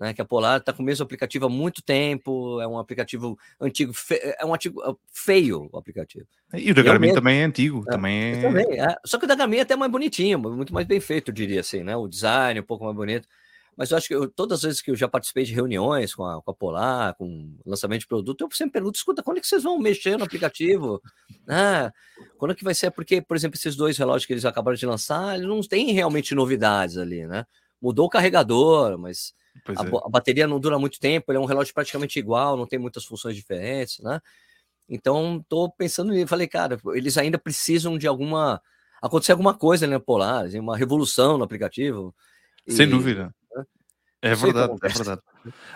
né? 0.02 0.13
Que 0.13 0.22
a 0.22 0.26
Polar 0.26 0.58
está 0.58 0.74
com 0.74 0.82
o 0.82 0.86
mesmo 0.86 1.04
aplicativo 1.04 1.46
há 1.46 1.50
muito 1.50 1.84
tempo, 1.84 2.60
é 2.60 2.67
um 2.67 2.80
aplicativo 2.80 3.38
antigo, 3.60 3.94
é 4.39 4.44
um 4.44 4.54
antigo 4.54 4.82
é 4.84 4.94
feio 5.13 5.70
o 5.72 5.78
aplicativo. 5.78 6.26
E 6.56 6.72
o 6.72 6.74
da 6.74 6.82
Garmin 6.82 7.13
também 7.13 7.41
é 7.41 7.44
antigo, 7.44 7.84
é, 7.88 7.91
também 7.91 8.32
é... 8.34 8.41
também 8.41 8.82
é. 8.82 8.96
Só 9.06 9.20
que 9.20 9.26
o 9.26 9.28
da 9.28 9.36
Garmin 9.36 9.58
é 9.58 9.62
até 9.62 9.76
mais 9.76 9.91
bonitinho, 9.91 10.39
muito 10.39 10.74
mais 10.74 10.88
bem 10.88 11.00
feito, 11.00 11.30
eu 11.30 11.34
diria 11.36 11.60
assim, 11.60 11.84
né? 11.84 11.96
O 11.96 12.08
design 12.08 12.60
um 12.60 12.63
pouco 12.63 12.84
mais 12.84 12.96
bonito. 12.96 13.28
Mas 13.77 13.89
eu 13.89 13.97
acho 13.97 14.07
que 14.07 14.13
eu, 14.13 14.29
todas 14.29 14.60
as 14.60 14.63
vezes 14.63 14.81
que 14.81 14.91
eu 14.91 14.95
já 14.95 15.07
participei 15.07 15.43
de 15.43 15.53
reuniões 15.53 16.13
com 16.13 16.25
a, 16.25 16.41
com 16.41 16.51
a 16.51 16.53
Polar, 16.53 17.15
com 17.15 17.57
lançamento 17.65 18.01
de 18.01 18.07
produto, 18.07 18.41
eu 18.41 18.49
sempre 18.51 18.73
pergunto: 18.73 18.97
escuta, 18.97 19.23
quando 19.23 19.38
é 19.38 19.41
que 19.41 19.47
vocês 19.47 19.63
vão 19.63 19.79
mexer 19.79 20.17
no 20.17 20.23
aplicativo? 20.25 21.01
Ah, 21.47 21.91
quando 22.38 22.51
é 22.51 22.55
que 22.55 22.63
vai 22.63 22.73
ser? 22.73 22.91
Porque, 22.91 23.19
por 23.21 23.36
exemplo, 23.36 23.57
esses 23.57 23.75
dois 23.75 23.97
relógios 23.97 24.25
que 24.25 24.31
eles 24.31 24.45
acabaram 24.45 24.77
de 24.77 24.86
lançar, 24.86 25.36
eles 25.36 25.47
não 25.47 25.60
têm 25.62 25.91
realmente 25.91 26.36
novidades 26.36 26.97
ali, 26.97 27.25
né? 27.25 27.45
Mudou 27.81 28.05
o 28.05 28.10
carregador, 28.10 28.97
mas 28.97 29.34
a, 29.67 29.84
é. 29.84 29.88
a, 30.05 30.10
bateria 30.10 30.47
não 30.47 30.60
dura 30.60 30.79
muito 30.79 30.99
tempo, 30.99 31.31
ele 31.31 31.39
é 31.39 31.41
um 31.41 31.45
relógio 31.45 31.73
praticamente 31.73 32.19
igual, 32.19 32.55
não 32.55 32.67
tem 32.67 32.79
muitas 32.79 33.03
funções 33.03 33.36
diferentes, 33.36 33.99
né? 33.99 34.21
Então, 34.88 35.38
estou 35.41 35.71
pensando 35.71 36.12
nisso. 36.12 36.27
Falei, 36.27 36.47
cara, 36.47 36.79
eles 36.93 37.17
ainda 37.17 37.38
precisam 37.38 37.97
de 37.97 38.07
alguma. 38.07 38.62
acontecer 39.01 39.31
alguma 39.31 39.53
coisa 39.53 39.86
ali 39.86 39.93
na 39.93 39.99
Polar, 39.99 40.45
assim, 40.45 40.60
uma 40.60 40.77
revolução 40.77 41.38
no 41.38 41.43
aplicativo. 41.45 42.13
Sem 42.67 42.88
e, 42.88 42.89
dúvida. 42.89 43.34
É 44.21 44.36
verdade, 44.36 44.73
é 44.84 44.88
verdade. 44.88 45.21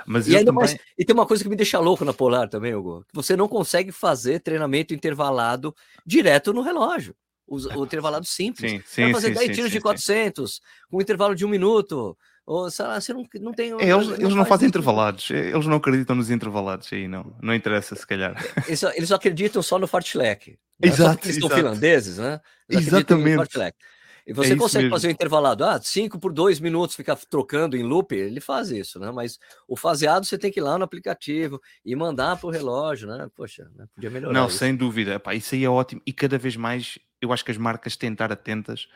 Mas 0.06 0.28
e, 0.28 0.34
também... 0.38 0.54
mais, 0.54 0.78
e 0.98 1.04
tem 1.04 1.14
uma 1.16 1.26
coisa 1.26 1.44
que 1.44 1.50
me 1.50 1.56
deixa 1.56 1.80
louco 1.80 2.06
na 2.06 2.14
Polar 2.14 2.48
também, 2.48 2.76
Hugo. 2.76 3.04
Você 3.12 3.36
não 3.36 3.48
consegue 3.48 3.92
fazer 3.92 4.40
treinamento 4.40 4.94
intervalado 4.94 5.76
direto 6.06 6.54
no 6.54 6.62
relógio. 6.62 7.16
O, 7.48 7.58
o 7.58 7.86
intervalado 7.86 8.26
simples. 8.26 8.72
Sim, 8.72 8.82
sim, 8.86 9.12
fazer 9.12 9.30
sim, 9.30 9.34
10 9.34 9.46
sim, 9.48 9.54
tiros 9.54 9.72
sim, 9.72 9.78
de 9.78 9.82
400, 9.82 10.62
com 10.90 10.98
um 10.98 11.02
intervalo 11.02 11.36
de 11.36 11.46
um 11.46 11.50
minuto. 11.50 12.18
Ou, 12.46 12.70
sei 12.70 12.86
lá, 12.86 13.02
você 13.02 13.12
não, 13.12 13.26
não 13.42 13.52
tem. 13.52 13.72
É, 13.72 13.90
eles, 13.90 14.08
não, 14.08 14.16
eles 14.16 14.36
não 14.36 14.46
fazem 14.46 14.68
intervalados. 14.68 15.30
Eles 15.32 15.66
não 15.66 15.78
acreditam 15.78 16.16
nos 16.16 16.30
intervalados 16.30 16.88
aí, 16.94 17.08
não. 17.08 17.36
Não 17.42 17.56
interessa, 17.56 17.96
se 17.96 18.06
calhar. 18.06 18.36
Eles, 18.68 18.84
eles 18.84 19.12
acreditam 19.12 19.64
só 19.64 19.80
no 19.80 19.88
fartlek. 19.88 20.52
Né? 20.52 20.90
Exato. 20.90 21.28
Eles 21.28 21.40
são 21.40 21.50
finlandeses, 21.50 22.18
né? 22.20 22.40
Eles 22.70 22.88
Exatamente. 22.88 23.74
E 24.26 24.34
você 24.34 24.54
é 24.54 24.56
consegue 24.56 24.90
fazer 24.90 25.08
o 25.08 25.12
intervalado, 25.12 25.64
ah, 25.64 25.80
5 25.80 26.18
por 26.18 26.34
2 26.34 26.60
minutos, 26.60 26.96
ficar 26.96 27.16
trocando 27.16 27.78
em 27.78 27.84
loop, 27.84 28.16
ele 28.16 28.42
faz 28.42 28.72
isso, 28.72 29.00
né? 29.00 29.12
Mas 29.12 29.40
o 29.68 29.78
faseado 29.78 30.26
você 30.26 30.36
tem 30.36 30.52
que 30.52 30.60
ir 30.60 30.64
lá 30.64 30.80
no 30.80 30.84
aplicativo 30.84 31.62
e 31.86 31.96
mandar 31.96 32.36
para 32.38 32.48
o 32.48 32.50
relógio, 32.50 33.08
né? 33.08 33.30
Poxa, 33.36 33.70
né? 33.76 33.86
podia 33.94 34.10
melhorar. 34.10 34.34
Não, 34.34 34.48
isso. 34.48 34.58
sem 34.58 34.76
dúvida. 34.76 35.16
Epá, 35.16 35.36
isso 35.36 35.54
aí 35.54 35.64
é 35.64 35.70
ótimo. 35.70 36.02
E 36.08 36.12
cada 36.12 36.40
vez 36.40 36.56
mais 36.56 36.98
eu 37.22 37.32
acho 37.32 37.46
que 37.46 37.52
as 37.52 37.58
marcas 37.58 37.96
têm 37.96 38.10
de 38.10 38.16
estar 38.16 38.32
atentas 38.32 38.88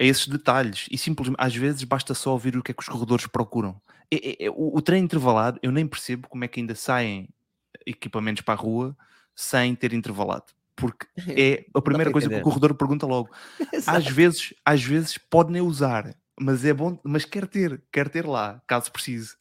a 0.00 0.04
esses 0.04 0.26
detalhes. 0.26 0.86
E 0.90 0.96
simplesmente, 0.96 1.36
às 1.38 1.54
vezes, 1.54 1.84
basta 1.84 2.14
só 2.14 2.32
ouvir 2.32 2.56
o 2.56 2.62
que 2.62 2.70
é 2.70 2.74
que 2.74 2.82
os 2.82 2.88
corredores 2.88 3.26
procuram. 3.26 3.78
É, 4.10 4.30
é, 4.30 4.46
é, 4.46 4.50
o, 4.50 4.76
o 4.76 4.80
treino 4.80 5.04
intervalado, 5.04 5.60
eu 5.62 5.70
nem 5.70 5.86
percebo 5.86 6.26
como 6.26 6.42
é 6.42 6.48
que 6.48 6.58
ainda 6.58 6.74
saem 6.74 7.28
equipamentos 7.84 8.42
para 8.42 8.54
a 8.54 8.56
rua 8.56 8.96
sem 9.34 9.74
ter 9.74 9.92
intervalado 9.92 10.52
porque 10.76 11.06
é 11.28 11.64
a 11.74 11.80
primeira 11.80 12.10
coisa 12.10 12.28
que 12.28 12.36
o 12.36 12.42
corredor 12.42 12.74
pergunta 12.74 13.06
logo. 13.06 13.30
às 13.86 14.06
vezes, 14.06 14.54
às 14.64 14.82
vezes 14.82 15.18
pode 15.18 15.52
nem 15.52 15.62
usar, 15.62 16.14
mas 16.38 16.64
é 16.64 16.72
bom, 16.72 16.98
mas 17.04 17.24
quer 17.24 17.46
ter, 17.46 17.82
quer 17.92 18.08
ter 18.08 18.26
lá, 18.26 18.62
caso 18.66 18.90
precise. 18.90 19.36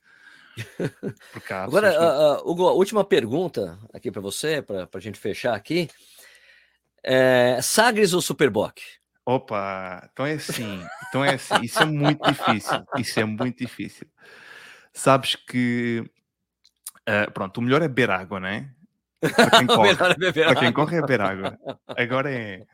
Agora, 1.50 1.91
uh, 1.91 2.46
uh, 2.46 2.52
Hugo, 2.52 2.67
a 2.67 2.74
última 2.74 3.04
pergunta 3.04 3.80
aqui 3.94 4.12
para 4.12 4.22
você, 4.22 4.62
para 4.62 4.88
a 4.94 5.00
gente 5.00 5.20
fechar 5.20 5.56
aqui. 5.56 5.89
É, 7.04 7.60
Sagres 7.62 8.13
ou 8.13 8.22
Superboc? 8.22 8.80
Opa, 9.26 10.10
então 10.12 10.26
é 10.26 10.34
assim, 10.34 10.84
então 11.08 11.24
é 11.24 11.36
assim, 11.36 11.62
isso 11.63 11.82
é 11.82 11.86
muito 11.86 12.24
difícil, 12.28 12.84
isso 12.98 13.20
é 13.20 13.24
muito 13.24 13.58
difícil. 13.58 14.08
Sabes 14.94 15.36
que, 15.36 16.04
uh, 17.08 17.32
pronto, 17.32 17.60
o 17.60 17.62
melhor 17.62 17.82
é 17.82 17.88
beber 17.88 18.10
água, 18.10 18.39
não 18.39 18.48
é? 18.48 18.70
Para 19.22 19.52
quem 19.52 19.68
corre, 19.68 19.90
é 19.92 19.96
para 20.44 20.56
quem 20.56 20.74
corre 20.74 20.98
é 20.98 21.02
beber 21.02 21.22
água. 21.22 21.58
Agora 21.88 22.32
é. 22.32 22.66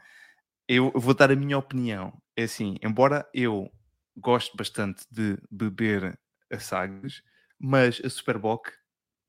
Eu 0.68 0.92
vou 0.96 1.14
dar 1.14 1.32
a 1.32 1.36
minha 1.36 1.58
opinião. 1.58 2.14
É 2.36 2.44
assim, 2.44 2.76
embora 2.84 3.28
eu 3.34 3.70
goste 4.18 4.56
bastante 4.56 5.04
de 5.10 5.38
beber 5.50 6.20
a 6.52 6.60
Sagres, 6.60 7.22
mas 7.60 8.02
a 8.04 8.10
Superboc 8.10 8.70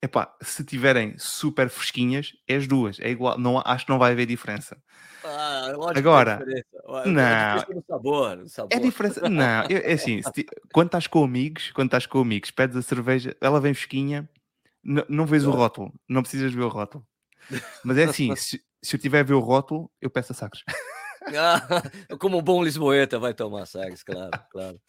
epá, 0.03 0.35
se 0.41 0.65
tiverem 0.65 1.17
super 1.19 1.69
fresquinhas, 1.69 2.33
é 2.47 2.57
as 2.57 2.67
duas, 2.67 3.01
é 3.01 3.11
igual, 3.11 3.39
não, 3.39 3.61
acho 3.65 3.85
que 3.85 3.91
não 3.91 3.99
vai 3.99 4.13
haver 4.13 4.27
diferença. 4.27 4.77
Ah, 5.25 5.73
Agora, 5.97 6.41
não. 7.07 7.21
É 7.21 7.75
no 7.75 7.85
sabor, 7.87 8.37
no 8.37 8.49
sabor. 8.49 8.77
É 8.77 8.79
diferença, 8.79 9.29
não, 9.29 9.63
é, 9.63 9.91
é 9.91 9.93
assim, 9.93 10.21
quando 10.73 10.87
estás 10.87 11.07
com 11.07 11.25
amigos, 11.25 11.73
quando 11.73 11.89
estás 11.89 12.07
com 12.07 12.21
amigos, 12.21 12.51
pedes 12.51 12.77
a 12.77 12.83
cerveja, 12.83 13.37
ela 13.41 13.61
vem 13.61 13.75
fresquinha, 13.75 14.29
não 14.83 15.27
vês 15.27 15.45
o 15.45 15.51
rótulo, 15.51 15.93
não 16.09 16.23
precisas 16.23 16.53
ver 16.53 16.63
o 16.63 16.69
rótulo. 16.69 17.07
Mas 17.85 17.99
é 17.99 18.05
assim, 18.05 18.35
se, 18.37 18.63
se 18.83 18.97
eu 18.97 19.01
tiver 19.01 19.21
a 19.21 19.25
ver 19.25 19.35
o 19.35 19.41
rótulo, 19.41 19.91
eu 20.01 20.11
peço 20.11 20.33
a 20.33 20.35
sacos. 20.35 20.65
Ah, 21.37 21.83
como 22.19 22.39
um 22.39 22.43
bom 22.43 22.63
lisboeta 22.63 23.19
vai 23.19 23.35
tomar 23.35 23.67
sagres, 23.67 24.03
claro, 24.03 24.31
claro. 24.51 24.81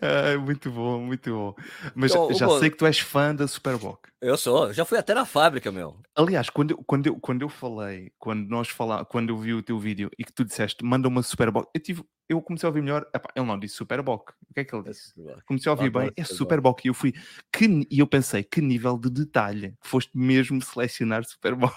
Ai, 0.00 0.36
muito 0.36 0.70
bom, 0.70 1.00
muito 1.00 1.30
bom. 1.30 1.54
Mas 1.94 2.10
Então, 2.10 2.32
já 2.34 2.48
sei 2.58 2.70
que 2.70 2.76
tu 2.76 2.86
és 2.86 2.98
fã 2.98 3.34
da 3.34 3.46
Superboc. 3.46 4.08
Eu 4.20 4.36
sou, 4.36 4.72
já 4.72 4.84
fui 4.84 4.98
até 4.98 5.14
na 5.14 5.24
fábrica, 5.24 5.70
meu. 5.70 6.00
Aliás, 6.16 6.50
quando 6.50 6.72
eu, 6.72 6.78
quando, 6.84 7.06
eu, 7.06 7.20
quando 7.20 7.42
eu 7.42 7.48
falei, 7.48 8.10
quando 8.18 8.48
nós 8.48 8.68
falá, 8.68 9.04
quando 9.04 9.30
eu 9.30 9.36
vi 9.36 9.54
o 9.54 9.62
teu 9.62 9.78
vídeo 9.78 10.10
e 10.18 10.24
que 10.24 10.32
tu 10.32 10.44
disseste 10.44 10.84
manda 10.84 11.06
uma 11.06 11.22
Superboc, 11.22 11.68
eu, 11.74 11.80
tive, 11.80 12.02
eu 12.28 12.42
comecei 12.42 12.66
a 12.66 12.70
ouvir 12.70 12.82
melhor. 12.82 13.06
Epá, 13.14 13.30
ele 13.36 13.46
não 13.46 13.58
disse 13.58 13.76
Superboc. 13.76 14.30
O 14.50 14.54
que 14.54 14.60
é 14.60 14.64
que 14.64 14.74
ele 14.74 14.84
disse? 14.84 15.12
Comecei 15.46 15.70
a 15.70 15.72
ouvir 15.72 15.88
adoro 15.88 16.06
bem, 16.06 16.12
é 16.16 16.24
Superboc. 16.24 16.84
E 16.84 16.88
eu 16.88 16.94
fui, 16.94 17.12
que, 17.52 17.86
e 17.90 17.98
eu 17.98 18.06
pensei, 18.06 18.42
que 18.42 18.60
nível 18.60 18.98
de 18.98 19.10
detalhe 19.10 19.76
que 19.80 19.88
foste 19.88 20.10
mesmo 20.16 20.60
selecionar 20.62 21.24
Superboc. 21.24 21.74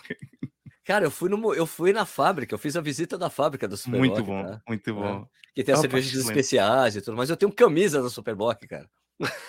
Cara, 0.88 1.04
eu 1.04 1.12
fui, 1.12 1.30
no, 1.30 1.54
eu 1.54 1.68
fui 1.68 1.92
na 1.92 2.06
fábrica, 2.06 2.56
eu 2.56 2.58
fiz 2.58 2.78
a 2.78 2.82
visita 2.82 3.18
da 3.18 3.30
fábrica 3.30 3.68
do 3.68 3.76
Superboc. 3.76 4.10
Muito 4.10 4.24
bom, 4.24 4.42
tá? 4.42 4.62
muito 4.66 4.94
bom. 4.94 5.28
Que 5.54 5.62
tem 5.62 5.76
as 5.76 5.82
cervejas 5.82 6.14
especiais 6.14 6.96
e 6.96 7.02
tudo, 7.02 7.18
mas 7.18 7.30
eu 7.30 7.36
tenho 7.36 7.52
camisa 7.52 8.02
da 8.02 8.10
Superboc, 8.10 8.66
cara. 8.66 8.90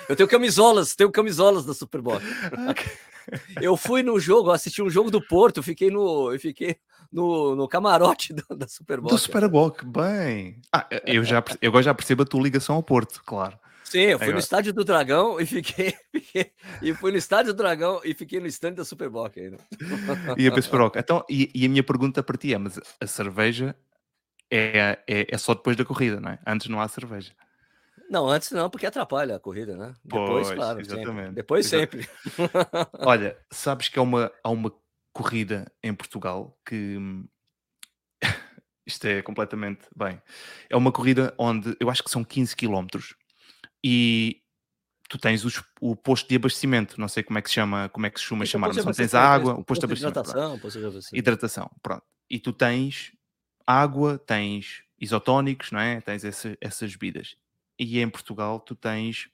Eu 0.09 0.17
tenho 0.17 0.29
camisolas, 0.29 0.97
tenho 0.97 1.13
camisolas 1.13 1.65
da 1.65 1.73
Superboc. 1.73 2.21
Eu 3.61 3.77
fui 3.77 4.03
no 4.03 4.19
jogo, 4.19 4.51
assisti 4.51 4.83
um 4.83 4.89
jogo 4.89 5.11
do 5.11 5.21
Porto, 5.21 5.63
fiquei 5.63 5.91
no, 5.91 6.33
eu 6.33 6.41
fiquei 6.41 6.79
no, 7.13 7.55
no 7.55 7.69
camarote 7.69 8.33
da, 8.33 8.57
da 8.57 8.67
Superboc. 8.67 9.13
Do 9.13 9.19
Superboc, 9.19 9.85
bem. 9.85 10.59
Ah, 10.73 10.87
eu, 11.05 11.23
já, 11.23 11.45
eu 11.61 11.69
agora 11.69 11.83
já 11.83 11.93
percebo 11.93 12.23
a 12.23 12.27
tua 12.27 12.43
ligação 12.43 12.77
ao 12.77 12.83
Porto, 12.83 13.23
claro. 13.27 13.59
Sim, 13.91 14.01
eu 14.01 14.19
fui 14.19 14.33
no 14.33 14.39
estádio 14.39 14.73
do 14.73 14.85
Dragão 14.85 15.41
e 15.41 15.47
fiquei, 15.47 15.95
fiquei- 16.13 16.53
e 16.83 16.95
fui 16.95 17.11
no 17.11 17.17
estádio 17.19 17.53
do 17.53 17.57
Dragão 17.57 18.01
e 18.05 18.13
fiquei 18.15 18.39
no 18.41 18.47
stand 18.47 18.73
da 18.75 18.85
Superboc 18.85 19.37
ainda. 19.39 19.57
E 20.37 20.49
a 20.49 20.63
Superboc. 20.63 20.97
Então, 20.97 21.25
e, 21.29 21.51
e 21.55 21.65
a 21.65 21.69
minha 21.69 21.83
pergunta 21.83 22.23
para 22.23 22.37
ti 22.37 22.53
é: 22.53 22.59
mas 22.59 22.79
a 23.01 23.07
cerveja 23.07 23.75
é, 24.51 24.99
é, 25.09 25.27
é 25.31 25.39
só 25.39 25.55
depois 25.55 25.77
da 25.77 25.85
corrida, 25.85 26.21
não 26.21 26.31
é? 26.31 26.39
Antes 26.47 26.69
não 26.69 26.81
há 26.81 26.89
cerveja. 26.89 27.33
Não, 28.11 28.27
antes 28.29 28.51
não, 28.53 28.71
porque 28.71 28.87
atrapalha 28.87 29.37
a 29.37 29.41
corrida, 29.41 29.77
né? 29.77 29.95
Depois, 30.05 30.47
Pois, 30.47 30.55
claro, 30.55 30.79
sempre. 30.85 30.95
exatamente, 30.95 31.35
Depois 31.35 31.67
exa- 31.67 31.81
sempre. 31.81 32.09
Olha, 33.01 33.37
sabes 33.53 33.89
que 33.89 33.99
há 33.99 34.03
uma, 34.03 34.31
há 34.43 34.51
uma 34.51 34.73
corrida 35.13 35.71
em 35.83 35.95
Portugal 35.95 36.59
que. 36.67 36.97
hum, 36.99 37.27
Isto 38.87 39.07
é 39.07 39.21
completamente. 39.23 39.87
Bem, 39.95 40.21
é 40.71 40.77
uma 40.77 40.91
corrida 40.91 41.35
onde 41.37 41.77
eu 41.79 41.91
acho 41.91 42.03
que 42.03 42.11
são 42.11 42.25
15 42.25 42.57
km 42.57 42.87
e 43.85 44.41
tu 45.09 45.17
tens 45.19 45.45
os- 45.45 45.63
o 45.81 45.97
posto 45.97 46.29
de 46.29 46.37
abastecimento. 46.37 47.01
Não 47.01 47.09
sei 47.09 47.23
como 47.23 47.39
é 47.39 47.43
que 47.43 47.49
se 47.49 47.55
chama, 47.55 47.89
como 47.89 48.07
é 48.07 48.11
que 48.11 48.21
se 48.21 48.27
chama 48.27 48.45
chamar, 48.45 48.69
mas 48.69 48.85
não 48.85 48.93
tens 48.93 49.15
a 49.15 49.23
água, 49.23 49.55
o 49.55 49.65
posto 49.65 49.81
de 49.81 49.93
abastecimento. 49.93 50.21
hidratação, 50.21 50.59
posto 50.59 50.79
de 50.79 50.85
abastecimento. 50.87 51.19
hidratação, 51.23 51.71
pronto. 51.83 52.03
E 52.31 52.39
tu 52.39 52.53
tens 52.53 53.13
água, 53.67 54.19
tens 54.19 54.83
isotónicos, 55.01 55.71
não 55.71 55.81
é? 55.81 56.01
Tens 56.01 56.25
essa- 56.25 56.57
essas 56.61 56.95
bebidas. 56.95 57.37
E 57.79 58.01
em 58.01 58.09
Portugal 58.09 58.61
tu 58.61 58.75
tens 58.75 59.31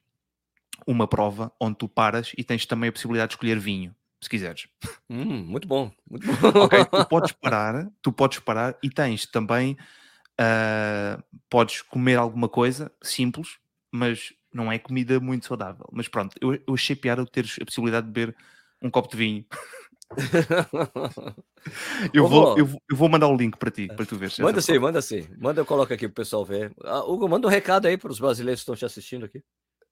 uma 0.86 1.08
prova 1.08 1.52
onde 1.58 1.76
tu 1.78 1.88
paras 1.88 2.32
e 2.36 2.44
tens 2.44 2.66
também 2.66 2.88
a 2.88 2.92
possibilidade 2.92 3.30
de 3.30 3.34
escolher 3.34 3.58
vinho, 3.58 3.94
se 4.20 4.28
quiseres. 4.28 4.68
Hum, 5.08 5.44
muito 5.44 5.66
bom, 5.66 5.90
muito 6.08 6.26
bom. 6.26 6.32
Ok? 6.68 6.84
tu 6.84 7.04
podes 7.08 7.32
parar, 7.32 7.90
tu 8.02 8.12
podes 8.12 8.38
parar 8.40 8.76
e 8.82 8.90
tens 8.90 9.24
também 9.26 9.76
ah, 10.38 11.22
podes 11.48 11.80
comer 11.82 12.16
alguma 12.18 12.48
coisa 12.48 12.92
simples, 13.02 13.58
mas 13.94 14.32
não 14.52 14.72
é 14.72 14.78
comida 14.78 15.20
muito 15.20 15.46
saudável. 15.46 15.86
Mas 15.92 16.08
pronto, 16.08 16.36
eu, 16.40 16.54
eu 16.54 16.74
achei 16.74 16.96
piada 16.96 17.24
teres 17.24 17.56
a 17.62 17.64
possibilidade 17.64 18.08
de 18.08 18.12
beber 18.12 18.36
um 18.82 18.90
copo 18.90 19.08
de 19.08 19.16
vinho. 19.16 19.44
Eu 22.12 22.28
vou, 22.28 22.58
eu, 22.58 22.68
eu 22.90 22.94
vou 22.94 23.08
mandar 23.08 23.26
o 23.26 23.34
link 23.34 23.56
para 23.56 23.70
ti, 23.70 23.88
para 23.88 24.04
tu 24.04 24.16
veres. 24.16 24.38
Manda 24.38 24.60
sim, 24.60 24.78
manda 24.78 25.00
sim. 25.00 25.26
Manda, 25.38 25.62
eu 25.62 25.64
coloco 25.64 25.94
aqui 25.94 26.06
pro 26.06 26.16
pessoal 26.16 26.44
ver. 26.44 26.70
Ah, 26.84 27.02
Hugo, 27.02 27.26
manda 27.26 27.48
um 27.48 27.50
recado 27.50 27.86
aí 27.86 27.96
para 27.96 28.12
os 28.12 28.20
brasileiros 28.20 28.60
que 28.60 28.64
estão 28.64 28.76
te 28.76 28.84
assistindo 28.84 29.24
aqui. 29.24 29.42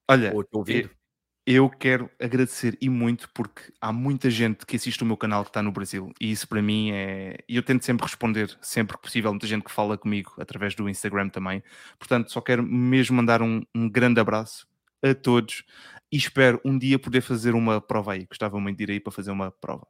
Olha, 0.07 0.35
Ou 0.35 0.45
te 0.45 0.51
ouvindo. 0.53 0.91
Eu 1.47 1.69
quero 1.69 2.09
agradecer 2.21 2.79
e 2.81 2.89
muito 2.89 3.29
porque 3.35 3.73
há 3.81 3.93
muita 3.93 4.31
gente 4.31 4.65
que 4.65 4.77
assiste 4.77 5.03
o 5.03 5.07
meu 5.07 5.17
canal 5.17 5.43
que 5.43 5.51
está 5.51 5.63
no 5.63 5.73
Brasil 5.73 6.13
e 6.21 6.31
isso 6.31 6.47
para 6.49 6.63
mim 6.63 6.91
é. 6.93 7.39
E 7.49 7.57
eu 7.57 7.63
tento 7.63 7.85
sempre 7.85 8.07
responder, 8.07 8.57
sempre 8.61 8.97
que 8.97 9.03
possível, 9.03 9.31
muita 9.33 9.47
gente 9.47 9.65
que 9.65 9.73
fala 9.73 9.99
comigo 9.99 10.33
através 10.39 10.75
do 10.75 10.89
Instagram 10.89 11.29
também. 11.29 11.63
Portanto, 11.99 12.31
só 12.31 12.41
quero 12.41 12.63
mesmo 12.63 13.17
mandar 13.17 13.43
um, 13.43 13.63
um 13.75 13.89
grande 13.91 14.21
abraço 14.21 14.67
a 15.03 15.15
todos 15.15 15.65
e 16.13 16.17
espero 16.17 16.61
um 16.65 16.79
dia 16.79 16.99
poder 16.99 17.21
fazer 17.23 17.55
uma 17.55 17.81
prova 17.81 18.13
aí. 18.13 18.27
Gostava 18.27 18.61
muito 18.61 18.79
de 18.79 18.85
ir 18.85 18.91
aí 18.93 19.01
para 19.01 19.13
fazer 19.13 19.33
uma 19.33 19.51
prova. 19.51 19.87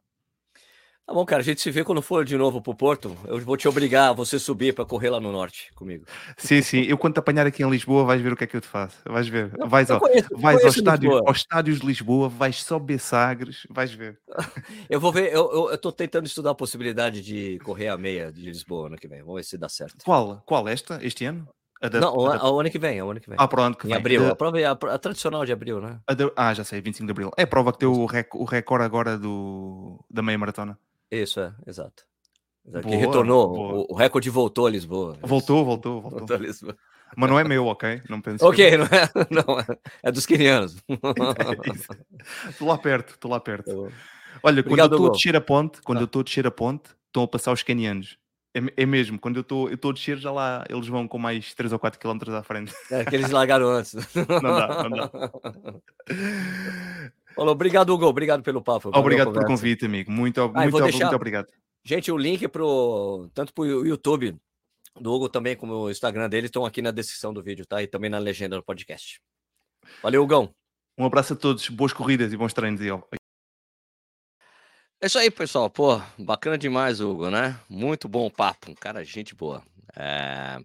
Tá 1.05 1.13
bom, 1.13 1.25
cara, 1.25 1.41
a 1.41 1.43
gente 1.43 1.59
se 1.59 1.69
vê 1.69 1.83
quando 1.83 2.01
for 2.01 2.23
de 2.23 2.37
novo 2.37 2.61
pro 2.61 2.73
Porto. 2.73 3.13
Eu 3.27 3.37
vou 3.41 3.57
te 3.57 3.67
obrigar 3.67 4.09
a 4.11 4.13
você 4.13 4.39
subir 4.39 4.73
para 4.73 4.85
correr 4.85 5.09
lá 5.09 5.19
no 5.19 5.33
norte 5.33 5.69
comigo. 5.75 6.05
Sim, 6.37 6.61
sim, 6.61 6.81
eu 6.83 6.97
quando 6.97 7.15
te 7.15 7.19
apanhar 7.19 7.45
aqui 7.45 7.61
em 7.61 7.69
Lisboa 7.69 8.05
vais 8.05 8.21
ver 8.21 8.31
o 8.31 8.37
que 8.37 8.45
é 8.45 8.47
que 8.47 8.55
eu 8.55 8.61
te 8.61 8.67
faço. 8.67 8.97
Vais 9.05 9.27
ver. 9.27 9.49
Vais, 9.67 9.89
Eu 9.89 9.95
ao, 9.95 10.01
conheço- 10.01 10.29
vais 10.31 10.41
conheço 10.61 10.65
aos, 10.67 10.75
estádios, 10.77 11.11
Lisboa. 11.13 11.29
aos 11.29 11.37
estádios 11.39 11.79
de 11.81 11.85
Lisboa, 11.85 12.29
vais 12.29 12.63
só 12.63 12.81
Sagres, 12.99 13.67
vais 13.69 13.91
ver. 13.93 14.17
Eu 14.89 14.99
vou 14.99 15.11
ver, 15.11 15.33
eu, 15.33 15.51
eu, 15.51 15.71
eu 15.71 15.77
tô 15.77 15.91
tentando 15.91 16.25
estudar 16.25 16.51
a 16.51 16.55
possibilidade 16.55 17.21
de 17.21 17.59
correr 17.59 17.89
a 17.89 17.97
meia 17.97 18.31
de 18.31 18.41
Lisboa 18.41 18.87
ano 18.87 18.95
que 18.95 19.07
vem. 19.07 19.19
Vamos 19.19 19.35
ver 19.35 19.43
se 19.43 19.57
dá 19.57 19.67
certo. 19.67 19.97
Qual? 20.05 20.41
Qual? 20.45 20.67
Esta? 20.69 20.99
Este 21.01 21.25
ano? 21.25 21.47
A 21.81 21.89
da- 21.89 21.99
Não, 21.99 22.27
a 22.27 22.37
da- 22.37 22.45
ano 22.47 22.69
que 22.71 22.79
vem, 22.79 23.01
o 23.01 23.09
ano 23.11 23.19
que 23.19 23.27
vem. 23.29 23.35
Ah, 23.37 23.47
pronto, 23.47 23.77
que 23.77 23.87
em 23.87 23.89
vem. 23.89 23.97
abril. 23.97 24.21
Da- 24.23 24.31
A 24.31 24.35
prova 24.35 24.57
é 24.59 24.63
a, 24.65 24.71
a 24.71 24.97
tradicional 24.97 25.45
de 25.45 25.51
abril, 25.51 25.81
né? 25.81 25.99
a 26.07 26.13
da- 26.13 26.31
ah, 26.37 26.53
já 26.53 26.63
sei, 26.63 26.79
25 26.79 27.05
de 27.07 27.11
Abril. 27.11 27.29
É 27.37 27.43
a 27.43 27.47
prova 27.47 27.73
que 27.73 27.79
deu 27.79 27.91
o, 27.91 28.05
rec- 28.05 28.33
o 28.35 28.45
recorde 28.45 28.85
agora 28.85 29.17
do, 29.17 29.99
da 30.09 30.21
meia 30.21 30.37
maratona. 30.37 30.77
Isso, 31.21 31.39
é, 31.39 31.53
exato. 31.67 32.03
Exato, 32.65 32.87
que 32.87 32.95
retornou, 32.95 33.49
boa. 33.49 33.85
o, 33.89 33.93
recorde 33.95 34.29
voltou 34.29 34.65
a 34.67 34.69
Lisboa. 34.69 35.17
Voltou, 35.21 35.65
voltou, 35.65 36.01
voltou. 36.01 36.19
Voltou 36.19 36.35
a 36.37 36.39
Lisboa. 36.39 36.75
Mas 37.15 37.29
não 37.29 37.37
é 37.39 37.43
meu, 37.43 37.67
ok? 37.67 38.01
Não 38.09 38.19
penses 38.21 38.39
que 38.39 38.45
Ok, 38.45 38.77
não 38.77 38.85
é, 38.85 39.09
não, 39.29 39.59
é- 39.59 39.65
é 40.03 40.11
dos 40.11 40.25
quenianos. 40.25 40.75
É. 40.89 42.49
Estou 42.49 42.67
lá 42.67 42.77
perto, 42.77 43.13
estou 43.13 43.29
lá 43.29 43.39
perto. 43.39 43.65
Tá. 43.89 43.95
Olha, 44.43 44.61
Obrigado, 44.61 44.65
quando 44.65 44.79
eu 44.79 44.85
estou 44.85 45.07
a 45.07 45.11
descer 45.11 45.35
a 45.35 45.41
ponte, 45.41 45.81
quando 45.83 45.97
Ah. 45.99 46.01
eu 46.01 46.05
estou 46.05 46.21
a 46.21 46.23
descer 46.23 46.47
a 46.47 46.51
ponte, 46.51 46.89
estão 47.07 47.23
a 47.23 47.27
passar 47.27 47.51
os 47.51 47.61
canianos. 47.63 48.17
É, 48.55 48.83
é 48.83 48.85
mesmo, 48.85 49.19
quando 49.19 49.37
eu 49.37 49.41
estou 49.41 49.67
eu 49.67 49.75
estou 49.75 49.91
a 49.91 49.93
descer, 49.93 50.17
já 50.17 50.31
lá 50.31 50.63
eles 50.69 50.87
vão 50.87 51.07
com 51.07 51.17
mais 51.17 51.53
3 51.53 51.73
ou 51.73 51.79
4 51.79 51.99
km 51.99 52.31
à 52.33 52.43
frente. 52.43 52.73
É 52.91 53.03
que 53.03 53.15
eles 53.15 53.29
largaram 53.31 53.67
antes. 53.69 53.93
Não 54.15 54.41
dá, 54.55 54.89
não 54.89 54.97
dá. 54.97 55.09
Falou, 57.35 57.51
obrigado, 57.53 57.89
Hugo. 57.93 58.05
Obrigado 58.05 58.43
pelo 58.43 58.61
papo. 58.61 58.89
Obrigado 58.93 59.31
pelo 59.31 59.45
convite, 59.45 59.85
amigo. 59.85 60.11
Muito, 60.11 60.39
Ah, 60.41 60.47
muito, 60.47 60.79
deixar- 60.81 61.05
muito 61.05 61.15
obrigado. 61.15 61.47
Gente, 61.85 62.11
o 62.11 62.17
link 62.17 62.47
pro 62.47 63.29
tanto 63.33 63.53
pro 63.53 63.65
YouTube 63.85 64.35
do 64.99 65.11
Hugo 65.11 65.27
também 65.27 65.55
como 65.55 65.73
o 65.73 65.91
Instagram 65.91 66.29
dele 66.29 66.45
estão 66.45 66.65
aqui 66.65 66.81
na 66.81 66.91
descrição 66.91 67.33
do 67.33 67.41
vídeo, 67.41 67.65
tá? 67.65 67.81
E 67.81 67.87
também 67.87 68.09
na 68.09 68.19
legenda 68.19 68.55
do 68.55 68.63
podcast. 68.63 69.19
Valeu, 70.01 70.23
Hugão. 70.23 70.53
Um 70.97 71.05
abraço 71.05 71.33
a 71.33 71.35
todos, 71.35 71.67
boas 71.69 71.91
corridas 71.91 72.31
e 72.31 72.37
bons 72.37 72.53
treinos. 72.53 72.79
É 75.01 75.07
isso 75.07 75.17
aí, 75.19 75.29
pessoal. 75.29 75.69
Pô, 75.69 75.99
bacana 76.17 76.57
demais, 76.57 77.01
Hugo, 77.01 77.29
né? 77.29 77.59
Muito 77.67 78.07
bom 78.07 78.25
o 78.27 78.31
papo. 78.31 78.71
Um 78.71 78.75
cara, 78.75 79.03
gente 79.03 79.35
boa. 79.35 79.61
É, 79.97 80.59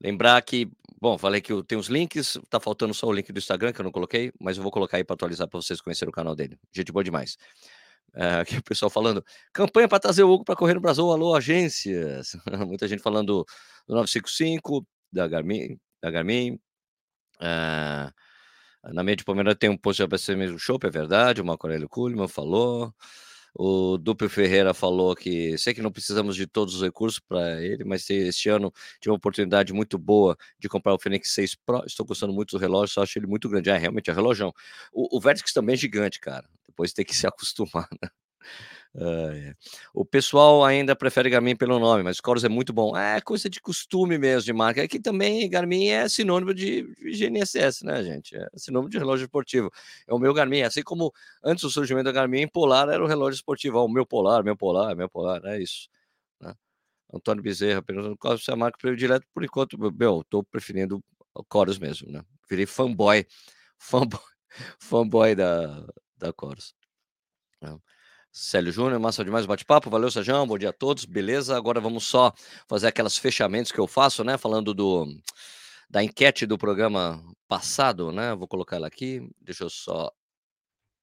Lembrar 0.00 0.40
que, 0.42 0.70
bom, 1.00 1.18
falei 1.18 1.40
que 1.40 1.52
tenho 1.64 1.80
os 1.80 1.88
links, 1.88 2.38
tá 2.48 2.60
faltando 2.60 2.94
só 2.94 3.06
o 3.06 3.12
link 3.12 3.32
do 3.32 3.38
Instagram 3.38 3.72
que 3.72 3.80
eu 3.80 3.84
não 3.84 3.92
coloquei, 3.92 4.32
mas 4.40 4.56
eu 4.56 4.62
vou 4.62 4.70
colocar 4.70 4.96
aí 4.96 5.04
para 5.04 5.14
atualizar 5.14 5.48
para 5.48 5.60
vocês 5.60 5.80
conhecerem 5.80 6.10
o 6.10 6.12
canal 6.12 6.34
dele. 6.36 6.56
Gente 6.72 6.92
boa 6.92 7.02
demais. 7.02 7.36
É, 8.14 8.34
aqui 8.40 8.58
o 8.58 8.62
pessoal 8.62 8.90
falando, 8.90 9.24
campanha 9.52 9.88
para 9.88 9.98
trazer 9.98 10.22
o 10.22 10.30
Hugo 10.30 10.44
para 10.44 10.56
correr 10.56 10.74
no 10.74 10.80
Brasil, 10.80 11.10
alô, 11.10 11.34
agências. 11.34 12.36
Muita 12.66 12.86
gente 12.86 13.02
falando 13.02 13.44
do 13.88 13.94
955, 13.94 14.86
da 15.12 15.26
Garmin, 15.26 15.78
da 16.00 16.10
Garmin. 16.10 16.58
É, 17.40 18.12
na 18.92 19.02
meia 19.02 19.16
de 19.16 19.24
Palmeiras 19.24 19.56
tem 19.58 19.68
um 19.68 19.76
posto 19.76 20.06
de 20.06 20.46
do 20.46 20.58
show, 20.58 20.78
é 20.82 20.90
verdade, 20.90 21.40
o 21.40 21.44
Marco 21.44 21.66
Aurélio 21.66 21.88
Kuhlmann 21.88 22.28
falou. 22.28 22.94
O 23.60 23.98
Duplo 23.98 24.28
Ferreira 24.28 24.72
falou 24.72 25.16
que 25.16 25.58
sei 25.58 25.74
que 25.74 25.82
não 25.82 25.90
precisamos 25.90 26.36
de 26.36 26.46
todos 26.46 26.76
os 26.76 26.82
recursos 26.82 27.18
para 27.18 27.60
ele, 27.60 27.82
mas 27.82 28.08
este 28.08 28.48
ano 28.48 28.72
tive 29.00 29.10
uma 29.10 29.16
oportunidade 29.16 29.72
muito 29.72 29.98
boa 29.98 30.36
de 30.60 30.68
comprar 30.68 30.94
o 30.94 30.98
Fênix 30.98 31.32
6 31.34 31.56
Pro. 31.66 31.82
Estou 31.84 32.06
gostando 32.06 32.32
muito 32.32 32.56
do 32.56 32.60
relógio, 32.60 32.94
só 32.94 33.02
acho 33.02 33.18
ele 33.18 33.26
muito 33.26 33.48
grande. 33.48 33.68
Ah, 33.68 33.76
realmente 33.76 34.10
é 34.10 34.12
relógio. 34.14 34.54
O, 34.92 35.16
o 35.16 35.20
Vertex 35.20 35.52
também 35.52 35.74
é 35.74 35.76
gigante, 35.76 36.20
cara. 36.20 36.48
Depois 36.68 36.92
tem 36.92 37.04
que 37.04 37.14
se 37.16 37.26
acostumar. 37.26 37.88
Né? 38.00 38.08
É, 39.00 39.54
o 39.94 40.04
pessoal 40.04 40.64
ainda 40.64 40.96
prefere 40.96 41.30
Garmin 41.30 41.54
pelo 41.54 41.78
nome, 41.78 42.02
mas 42.02 42.20
Coros 42.20 42.42
é 42.42 42.48
muito 42.48 42.72
bom. 42.72 42.96
É 42.96 43.20
coisa 43.20 43.48
de 43.48 43.60
costume 43.60 44.18
mesmo 44.18 44.42
de 44.42 44.52
marca. 44.52 44.88
Que 44.88 44.98
também 44.98 45.48
Garmin 45.48 45.88
é 45.88 46.08
sinônimo 46.08 46.52
de 46.52 46.82
GNSS, 47.00 47.84
né, 47.84 48.02
gente? 48.02 48.36
É 48.36 48.48
sinônimo 48.56 48.90
de 48.90 48.98
relógio 48.98 49.24
esportivo. 49.24 49.70
É 50.06 50.12
o 50.12 50.18
meu 50.18 50.34
Garmin, 50.34 50.62
assim 50.62 50.82
como 50.82 51.12
antes 51.44 51.62
do 51.62 51.70
surgimento 51.70 52.06
da 52.06 52.12
Garmin, 52.12 52.48
Polar 52.48 52.88
era 52.88 53.02
o 53.02 53.06
relógio 53.06 53.36
esportivo. 53.36 53.78
o 53.78 53.88
meu 53.88 54.04
Polar, 54.04 54.42
meu 54.42 54.56
Polar, 54.56 54.96
meu 54.96 55.08
Polar, 55.08 55.44
é 55.44 55.62
isso. 55.62 55.88
Né? 56.40 56.52
Antônio 57.14 57.42
Bezerra 57.42 57.82
perguntando 57.82 58.16
qual 58.18 58.34
é 58.34 58.52
a 58.52 58.56
marca 58.56 58.78
predileto. 58.78 59.26
Por 59.32 59.44
enquanto, 59.44 59.78
meu, 59.78 60.22
estou 60.22 60.42
preferindo 60.42 61.02
Coros 61.48 61.78
mesmo, 61.78 62.10
né? 62.10 62.22
Virei 62.50 62.66
fanboy, 62.66 63.24
fanboy, 63.78 64.20
fanboy 64.80 65.34
da, 65.36 65.86
da 66.16 66.32
Coros. 66.32 66.74
Né? 67.62 67.78
Célio 68.40 68.70
Júnior, 68.70 69.00
massa 69.00 69.24
demais 69.24 69.44
o 69.44 69.48
bate-papo. 69.48 69.90
Valeu, 69.90 70.12
Sérgio. 70.12 70.46
Bom 70.46 70.56
dia 70.56 70.68
a 70.68 70.72
todos. 70.72 71.04
Beleza? 71.04 71.56
Agora 71.56 71.80
vamos 71.80 72.04
só 72.04 72.32
fazer 72.68 72.86
aquelas 72.86 73.18
fechamentos 73.18 73.72
que 73.72 73.80
eu 73.80 73.86
faço, 73.88 74.22
né? 74.22 74.38
Falando 74.38 74.72
do 74.72 75.08
da 75.90 76.04
enquete 76.04 76.46
do 76.46 76.56
programa 76.56 77.20
passado, 77.48 78.12
né? 78.12 78.36
Vou 78.36 78.46
colocar 78.46 78.76
ela 78.76 78.86
aqui. 78.86 79.28
Deixa 79.40 79.64
eu 79.64 79.68
só 79.68 80.12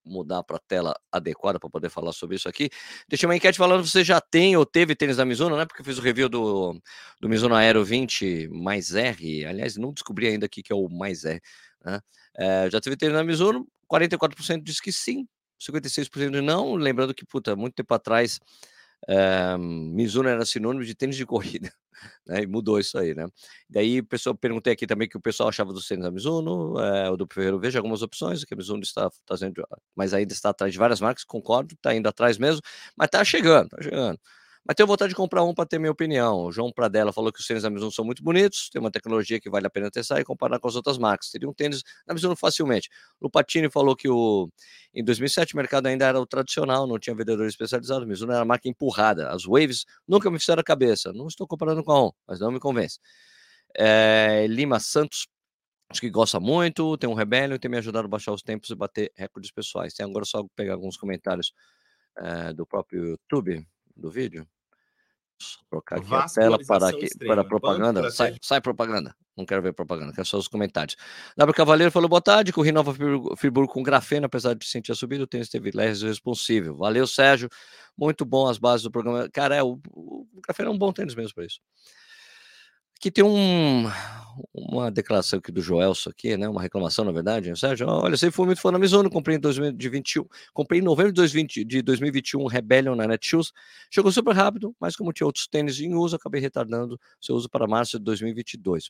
mudar 0.06 0.44
para 0.44 0.56
a 0.56 0.62
tela 0.66 0.96
adequada 1.12 1.60
para 1.60 1.70
poder 1.70 1.90
falar 1.90 2.14
sobre 2.14 2.38
isso 2.38 2.48
aqui. 2.48 2.70
Deixa 3.06 3.28
uma 3.28 3.36
enquete 3.36 3.58
falando 3.58 3.84
se 3.84 3.92
você 3.92 4.04
já 4.06 4.22
tem 4.22 4.56
ou 4.56 4.66
teve 4.66 4.96
tênis 4.96 5.18
da 5.18 5.26
Mizuno, 5.26 5.58
né? 5.58 5.66
Porque 5.66 5.82
eu 5.82 5.86
fiz 5.86 5.98
o 5.98 6.02
review 6.02 6.30
do, 6.30 6.82
do 7.20 7.28
Mizuno 7.28 7.54
Aero 7.54 7.84
20 7.84 8.48
mais 8.48 8.96
R. 8.96 9.46
Aliás, 9.46 9.76
não 9.76 9.92
descobri 9.92 10.28
ainda 10.28 10.46
aqui 10.46 10.64
que 10.64 10.72
é 10.72 10.76
o 10.76 10.88
mais 10.88 11.26
R. 11.26 11.42
Né? 11.84 12.00
É, 12.38 12.70
já 12.72 12.80
teve 12.80 12.96
tênis 12.96 13.14
da 13.14 13.26
Mizuno? 13.26 13.68
44% 13.92 14.64
diz 14.64 14.80
que 14.80 14.92
sim, 14.92 15.28
56% 15.60 16.32
de 16.32 16.42
não, 16.42 16.76
lembrando 16.76 17.14
que, 17.14 17.26
puta, 17.26 17.56
muito 17.56 17.76
tempo 17.76 17.94
atrás, 17.94 18.40
é, 19.08 19.58
Mizuno 19.58 20.30
era 20.30 20.46
sinônimo 20.46 20.84
de 20.84 20.96
tênis 20.96 21.16
de 21.16 21.26
corrida, 21.26 21.72
né? 22.28 22.44
E 22.44 22.48
mudou 22.48 22.80
isso 22.80 22.98
aí, 22.98 23.16
né? 23.16 23.28
Daí, 23.70 24.02
pessoal 24.02 24.36
perguntei 24.36 24.74
aqui 24.74 24.88
também 24.88 25.08
que 25.08 25.18
o 25.18 25.22
pessoal 25.22 25.50
achava 25.50 25.74
dos 25.74 25.88
tênis 25.88 26.04
da 26.04 26.12
Mizuno, 26.12 26.80
é, 26.80 27.10
o 27.10 27.18
do 27.18 27.28
Ferreiro 27.32 27.60
veja 27.60 27.80
algumas 27.80 28.02
opções, 28.02 28.44
que 28.44 28.54
a 28.54 28.58
Mizuno 28.58 28.84
está 28.84 29.10
fazendo, 29.28 29.64
mas 29.96 30.14
ainda 30.14 30.34
está 30.34 30.50
atrás 30.50 30.74
de 30.74 30.80
várias 30.80 31.02
marcas, 31.02 31.24
concordo, 31.24 31.74
está 31.76 31.96
indo 31.96 32.08
atrás 32.10 32.38
mesmo, 32.38 32.62
mas 32.98 33.08
está 33.08 33.24
chegando, 33.24 33.66
está 33.68 33.82
chegando. 33.84 34.20
Mas 34.68 34.76
tenho 34.76 34.88
vontade 34.88 35.10
de 35.10 35.16
comprar 35.16 35.44
um 35.44 35.54
para 35.54 35.66
ter 35.66 35.78
minha 35.78 35.92
opinião. 35.92 36.46
O 36.46 36.52
João 36.52 36.72
Pradella 36.72 37.14
falou 37.14 37.32
que 37.32 37.40
os 37.40 37.46
tênis 37.46 37.62
da 37.62 37.70
Mizuno 37.70 37.92
são 37.92 38.04
muito 38.04 38.24
bonitos, 38.24 38.68
tem 38.72 38.82
uma 38.82 38.90
tecnologia 38.90 39.40
que 39.40 39.48
vale 39.48 39.68
a 39.68 39.70
pena 39.70 39.92
testar 39.92 40.20
e 40.20 40.24
comparar 40.24 40.60
com 40.60 40.68
as 40.68 40.76
outras 40.76 40.98
marcas. 40.98 41.30
Teria 41.30 41.48
um 41.48 41.54
tênis 41.54 41.84
da 42.08 42.16
Mizuno 42.16 42.36
facilmente. 42.36 42.90
O 43.20 43.30
Patini 43.30 43.70
falou 43.70 43.96
que 43.96 44.10
o, 44.10 44.50
em 44.92 45.04
2007 45.04 45.54
o 45.54 45.58
mercado 45.58 45.86
ainda 45.86 46.06
era 46.08 46.20
o 46.20 46.26
tradicional, 46.26 46.88
não 46.88 46.98
tinha 46.98 47.16
vendedor 47.16 47.46
especializado. 47.46 48.06
A 48.06 48.08
Mizuno 48.08 48.32
era 48.32 48.42
a 48.42 48.46
marca 48.46 48.68
empurrada. 48.68 49.30
As 49.30 49.44
Waves 49.44 49.86
nunca 50.08 50.32
me 50.32 50.40
fizeram 50.40 50.62
a 50.62 50.64
cabeça. 50.64 51.14
Não 51.14 51.28
estou 51.28 51.48
comparando 51.48 51.84
com 51.84 51.92
a 51.92 52.02
On, 52.06 52.12
mas 52.28 52.40
não 52.40 52.52
me 52.52 52.60
convence. 52.60 53.00
É, 53.78 54.48
Lima 54.48 54.80
Santos 54.80 55.28
acho 55.90 56.02
que 56.02 56.10
gosta 56.10 56.40
muito, 56.40 56.98
tem 56.98 57.10
um 57.10 57.14
Rebellion, 57.14 57.58
tem 57.58 57.70
me 57.70 57.78
ajudado 57.78 58.06
a 58.06 58.10
baixar 58.10 58.34
os 58.34 58.42
tempos 58.42 58.70
e 58.72 58.76
bater 58.76 59.12
recordes 59.16 59.52
pessoais. 59.52 59.94
Tem 59.94 60.06
agora 60.06 60.26
só 60.26 60.44
pegar 60.56 60.74
alguns 60.74 60.98
comentários 60.98 61.54
é, 62.18 62.54
do 62.54 62.66
próprio 62.66 63.12
YouTube 63.12 63.66
do 63.96 64.10
vídeo. 64.10 64.48
Colocar 65.70 65.98
aqui 65.98 66.14
a 66.14 66.26
tela 66.26 66.58
para, 66.66 66.90
aqui, 66.90 67.08
para 67.26 67.44
propaganda. 67.44 68.10
Sai, 68.10 68.36
sai, 68.42 68.62
propaganda. 68.62 69.16
Não 69.36 69.46
quero 69.46 69.62
ver 69.62 69.74
propaganda, 69.74 70.14
quero 70.14 70.26
só 70.26 70.38
os 70.38 70.48
comentários. 70.48 70.96
W 71.36 71.54
Cavaleiro 71.54 71.92
falou: 71.92 72.08
boa 72.08 72.22
tarde. 72.22 72.54
Corri 72.54 72.72
Nova 72.72 72.96
Friburgo 73.36 73.72
com 73.72 73.84
grafeno, 73.84 74.26
apesar 74.26 74.56
de 74.56 74.66
sentir 74.66 74.94
a 74.94 74.96
subida, 74.96 75.24
o 75.24 75.28
tênis 75.28 75.50
teve 75.50 75.72
lés 75.74 76.02
responsível. 76.02 76.78
Valeu, 76.78 77.06
Sérgio. 77.06 77.50
Muito 77.98 78.24
bom 78.26 78.48
as 78.48 78.58
bases 78.58 78.84
do 78.84 78.92
programa. 78.92 79.30
Cara, 79.30 79.56
é, 79.56 79.64
o, 79.64 79.80
o, 79.92 80.28
o 80.34 80.42
grafeno 80.42 80.70
é 80.70 80.74
um 80.74 80.78
bom 80.78 80.94
tênis 80.94 81.16
mesmo 81.16 81.34
para 81.34 81.46
isso. 81.46 81.60
Aqui 82.98 83.12
tem 83.12 83.24
um, 83.24 83.86
uma 84.54 84.92
declaração 84.92 85.40
aqui 85.40 85.52
do 85.52 85.62
Joelso 85.62 86.10
aqui, 86.10 86.36
né? 86.38 86.48
Uma 86.48 86.62
reclamação, 86.62 87.06
na 87.06 87.12
verdade, 87.12 87.50
né, 87.50 87.56
Sérgio. 87.56 87.88
Olha, 87.88 88.18
sempre 88.18 88.36
fui 88.36 88.46
muito 88.46 88.62
fã 88.62 88.72
da 88.72 88.80
Mizuno, 88.80 89.10
comprei 89.10 89.38
em 89.38 89.40
2021, 89.40 90.26
comprei 90.54 90.80
em 90.80 90.84
novembro 90.84 91.12
de, 91.12 91.18
2020, 91.18 91.66
de 91.66 91.82
2021 91.82 92.42
um 92.42 92.48
Rebellion 92.48 92.96
na 92.96 93.08
Netshoes. 93.08 93.52
Chegou 93.92 94.12
super 94.12 94.36
rápido, 94.36 94.76
mas 94.80 94.96
como 94.96 95.14
tinha 95.14 95.28
outros 95.28 95.48
tênis 95.48 95.80
em 95.80 95.94
uso, 95.94 96.16
acabei 96.16 96.42
retardando 96.42 97.00
seu 97.22 97.36
uso 97.36 97.50
para 97.50 97.68
março 97.68 97.98
de 97.98 98.06
2022. 98.06 98.90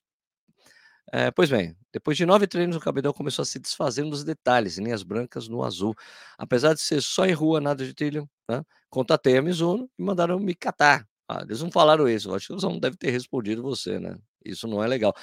É, 1.13 1.29
pois 1.31 1.49
bem, 1.49 1.75
depois 1.93 2.17
de 2.17 2.25
nove 2.25 2.47
treinos, 2.47 2.75
o 2.75 2.79
cabedal 2.79 3.13
começou 3.13 3.43
a 3.43 3.45
se 3.45 3.59
desfazer 3.59 4.03
nos 4.03 4.23
detalhes, 4.23 4.77
linhas 4.77 5.03
brancas 5.03 5.47
no 5.47 5.63
azul. 5.63 5.95
Apesar 6.37 6.73
de 6.73 6.81
ser 6.81 7.01
só 7.01 7.25
em 7.25 7.33
rua, 7.33 7.61
nada 7.61 7.85
de 7.85 7.93
trilho, 7.93 8.27
né? 8.49 8.63
contatei 8.89 9.37
a 9.37 9.41
Mizuno 9.41 9.89
e 9.99 10.03
mandaram 10.03 10.39
me 10.39 10.55
catar 10.55 11.07
ah, 11.27 11.41
eles 11.43 11.61
não 11.61 11.71
falaram 11.71 12.07
isso, 12.07 12.33
acho 12.35 12.47
que 12.47 12.53
eles 12.53 12.63
não 12.63 12.79
devem 12.79 12.97
ter 12.97 13.09
respondido 13.09 13.63
você, 13.63 13.99
né? 13.99 14.17
Isso 14.43 14.67
não 14.67 14.83
é 14.83 14.87
legal. 14.87 15.13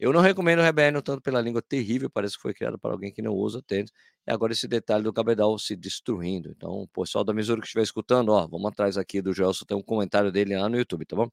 Eu 0.00 0.12
não 0.12 0.20
recomendo 0.20 0.58
o 0.58 0.62
Rebellion 0.62 1.00
tanto 1.00 1.22
pela 1.22 1.40
língua 1.40 1.62
terrível, 1.62 2.10
parece 2.10 2.36
que 2.36 2.42
foi 2.42 2.52
criado 2.52 2.78
para 2.78 2.90
alguém 2.92 3.12
que 3.12 3.22
não 3.22 3.32
usa 3.32 3.62
tênis. 3.62 3.92
E 4.26 4.32
agora 4.32 4.52
esse 4.52 4.66
detalhe 4.66 5.04
do 5.04 5.12
cabedal 5.12 5.56
se 5.58 5.76
destruindo. 5.76 6.50
Então, 6.50 6.70
o 6.82 6.88
pessoal 6.88 7.22
da 7.24 7.32
Missouri 7.32 7.60
que 7.60 7.66
estiver 7.68 7.82
escutando, 7.84 8.30
ó, 8.30 8.46
vamos 8.46 8.66
atrás 8.66 8.98
aqui 8.98 9.22
do 9.22 9.32
Gelson, 9.32 9.64
tem 9.64 9.76
um 9.76 9.82
comentário 9.82 10.32
dele 10.32 10.56
lá 10.56 10.68
no 10.68 10.76
YouTube, 10.76 11.06
tá 11.06 11.14
bom? 11.16 11.28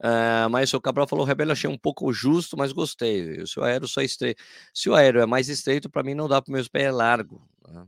Uh, 0.00 0.50
mas 0.50 0.72
o 0.74 0.80
Cabral 0.80 1.06
falou, 1.06 1.24
o 1.24 1.28
Rebelo 1.28 1.52
achei 1.52 1.70
um 1.70 1.78
pouco 1.78 2.12
justo, 2.12 2.56
mas 2.56 2.72
gostei. 2.72 3.46
Se 3.46 3.60
o 3.60 3.62
aéreo 3.62 3.86
só 3.86 4.00
estreito, 4.00 4.42
se 4.74 4.88
o 4.90 4.94
aéreo 4.94 5.20
é 5.20 5.26
mais 5.26 5.48
estreito, 5.48 5.88
para 5.90 6.02
mim 6.02 6.14
não 6.14 6.26
dá 6.26 6.42
para 6.42 6.52
meus 6.52 6.68
pés 6.68 6.86
é 6.86 6.90
largo. 6.90 7.46
Né? 7.68 7.86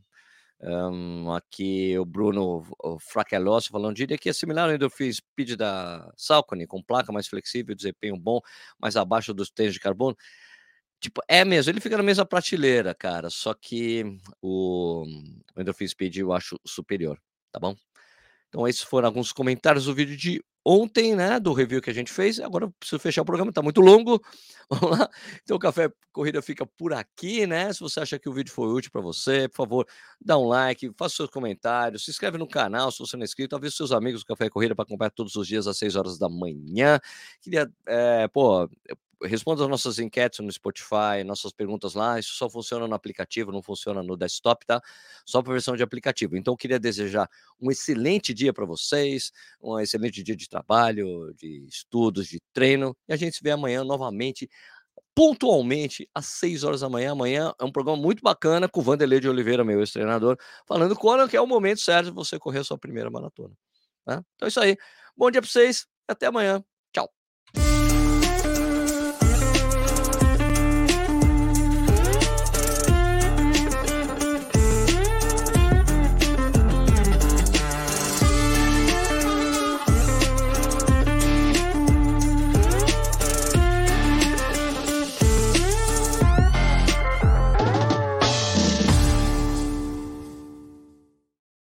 Um, 0.67 1.31
aqui 1.31 1.99
o 1.99 2.07
Bruno 2.07 2.65
Fraqueloso 2.99 3.69
falando, 3.69 3.97
diria 3.97 4.17
que 4.17 4.31
é 4.31 4.33
similar 4.33 4.71
ao 4.71 4.75
Endorphin 4.75 5.13
Speed 5.13 5.57
da 5.57 6.11
Salcone, 6.17 6.67
com 6.67 6.83
placa 6.83 7.13
mais 7.13 7.29
flexível, 7.29 7.75
desempenho 7.75 8.17
bom, 8.17 8.41
mais 8.79 8.97
abaixo 8.97 9.35
dos 9.35 9.51
tênis 9.51 9.75
de 9.75 9.81
carbono. 9.81 10.17
Tipo, 10.99 11.21
é 11.29 11.45
mesmo, 11.45 11.71
ele 11.71 11.81
fica 11.83 11.99
na 11.99 12.03
mesma 12.03 12.25
prateleira, 12.25 12.95
cara, 12.95 13.29
só 13.29 13.53
que 13.53 14.19
o 14.41 15.05
Endorphin 15.55 15.87
Speed 15.87 16.17
eu 16.17 16.33
acho 16.33 16.59
superior, 16.67 17.21
tá 17.53 17.61
bom? 17.61 17.77
Então, 18.49 18.67
esses 18.67 18.83
foram 18.83 19.09
alguns 19.09 19.33
comentários 19.33 19.85
do 19.85 19.95
vídeo 19.95 20.17
de 20.17 20.43
ontem, 20.65 21.15
né, 21.15 21.39
do 21.39 21.53
review 21.53 21.83
que 21.83 21.91
a 21.91 21.95
gente 21.95 22.13
fez. 22.13 22.41
Agora 22.41 22.71
preciso 22.79 22.99
fechar 22.99 23.23
o 23.23 23.25
programa, 23.25 23.53
tá 23.53 23.63
muito 23.63 23.81
longo. 23.81 24.21
Vamos 24.71 24.99
lá. 24.99 25.11
Então 25.43 25.57
o 25.57 25.61
Café 25.61 25.91
Corrida 26.13 26.41
fica 26.41 26.65
por 26.67 26.93
aqui, 26.95 27.47
né? 27.47 27.73
Se 27.73 27.81
você 27.81 28.01
acha 28.01 28.19
que 28.19 28.29
o 28.29 28.33
vídeo 28.33 28.53
foi 28.53 28.69
útil 28.69 28.91
para 28.91 29.01
você, 29.03 29.49
por 29.49 29.57
favor, 29.57 29.87
dá 30.21 30.39
um 30.39 30.47
like, 30.49 30.91
faça 30.97 31.17
seus 31.17 31.31
comentários, 31.31 32.05
se 32.05 32.11
inscreve 32.11 32.39
no 32.39 32.49
canal 32.49 32.91
se 32.91 32.99
você 32.99 33.17
não 33.17 33.23
é 33.23 33.25
inscrito, 33.25 33.55
avise 33.55 33.77
seus 33.77 33.93
amigos 33.93 34.23
do 34.23 34.27
Café 34.27 34.49
Corrida 34.49 34.75
para 34.75 34.85
acompanhar 34.85 35.11
todos 35.11 35.37
os 35.37 35.47
dias 35.47 35.67
às 35.67 35.77
6 35.77 35.97
horas 35.97 36.19
da 36.19 36.29
manhã. 36.29 36.99
Queria, 37.43 37.71
é, 37.87 38.27
pô, 38.29 38.69
responda 39.27 39.63
as 39.63 39.69
nossas 39.69 39.99
enquetes 39.99 40.41
no 40.41 40.51
Spotify, 40.53 41.25
nossas 41.25 41.53
perguntas 41.53 41.95
lá. 41.95 42.19
Isso 42.19 42.35
só 42.35 42.49
funciona 42.49 42.87
no 42.87 42.95
aplicativo, 42.95 43.53
não 43.53 43.63
funciona 43.63 44.03
no 44.03 44.17
desktop, 44.17 44.65
tá? 44.67 44.81
Só 45.25 45.43
para 45.43 45.53
versão 45.53 45.77
de 45.77 45.83
aplicativo. 45.83 46.37
Então, 46.37 46.57
queria 46.57 46.79
desejar 46.79 47.29
um 47.61 47.71
excelente 47.71 48.35
dia 48.35 48.53
para 48.53 48.65
vocês, 48.65 49.33
um 49.63 49.79
excelente 49.79 50.23
dia 50.23 50.37
de 50.37 50.49
trabalho, 50.49 51.33
de 51.35 51.67
estudos, 51.67 52.29
de 52.29 52.41
treino. 52.53 52.97
E 53.09 53.13
a 53.13 53.17
gente 53.17 53.37
se 53.37 53.43
vê 53.43 53.51
amanhã 53.51 53.85
novamente 53.85 54.49
pontualmente 55.15 56.09
às 56.15 56.27
6 56.27 56.65
horas 56.65 56.81
da 56.81 56.89
manhã. 56.89 57.13
Amanhã 57.13 57.55
é 57.61 57.65
um 57.65 57.73
programa 57.73 58.01
muito 58.01 58.23
bacana 58.23 58.69
com 58.69 58.81
o 58.81 58.83
Vanderlei 58.83 59.21
de 59.21 59.29
Oliveira, 59.29 59.65
meu 59.65 59.81
ex-treinador, 59.81 60.37
falando 60.67 60.97
quando 60.97 61.29
que 61.29 61.37
é 61.37 61.41
o 61.41 61.47
momento 61.47 61.81
certo 61.81 62.07
de 62.07 62.13
você 62.13 62.39
correr 62.39 62.61
a 62.61 62.65
sua 62.65 62.79
primeira 62.79 63.11
maratona. 63.11 63.55
Tá? 64.05 64.23
Então 64.35 64.47
é 64.47 64.49
isso 64.49 64.61
aí. 64.61 64.77
Bom 65.17 65.31
dia 65.31 65.41
para 65.41 65.51
vocês. 65.51 65.87
Até 66.09 66.27
amanhã. 66.27 66.65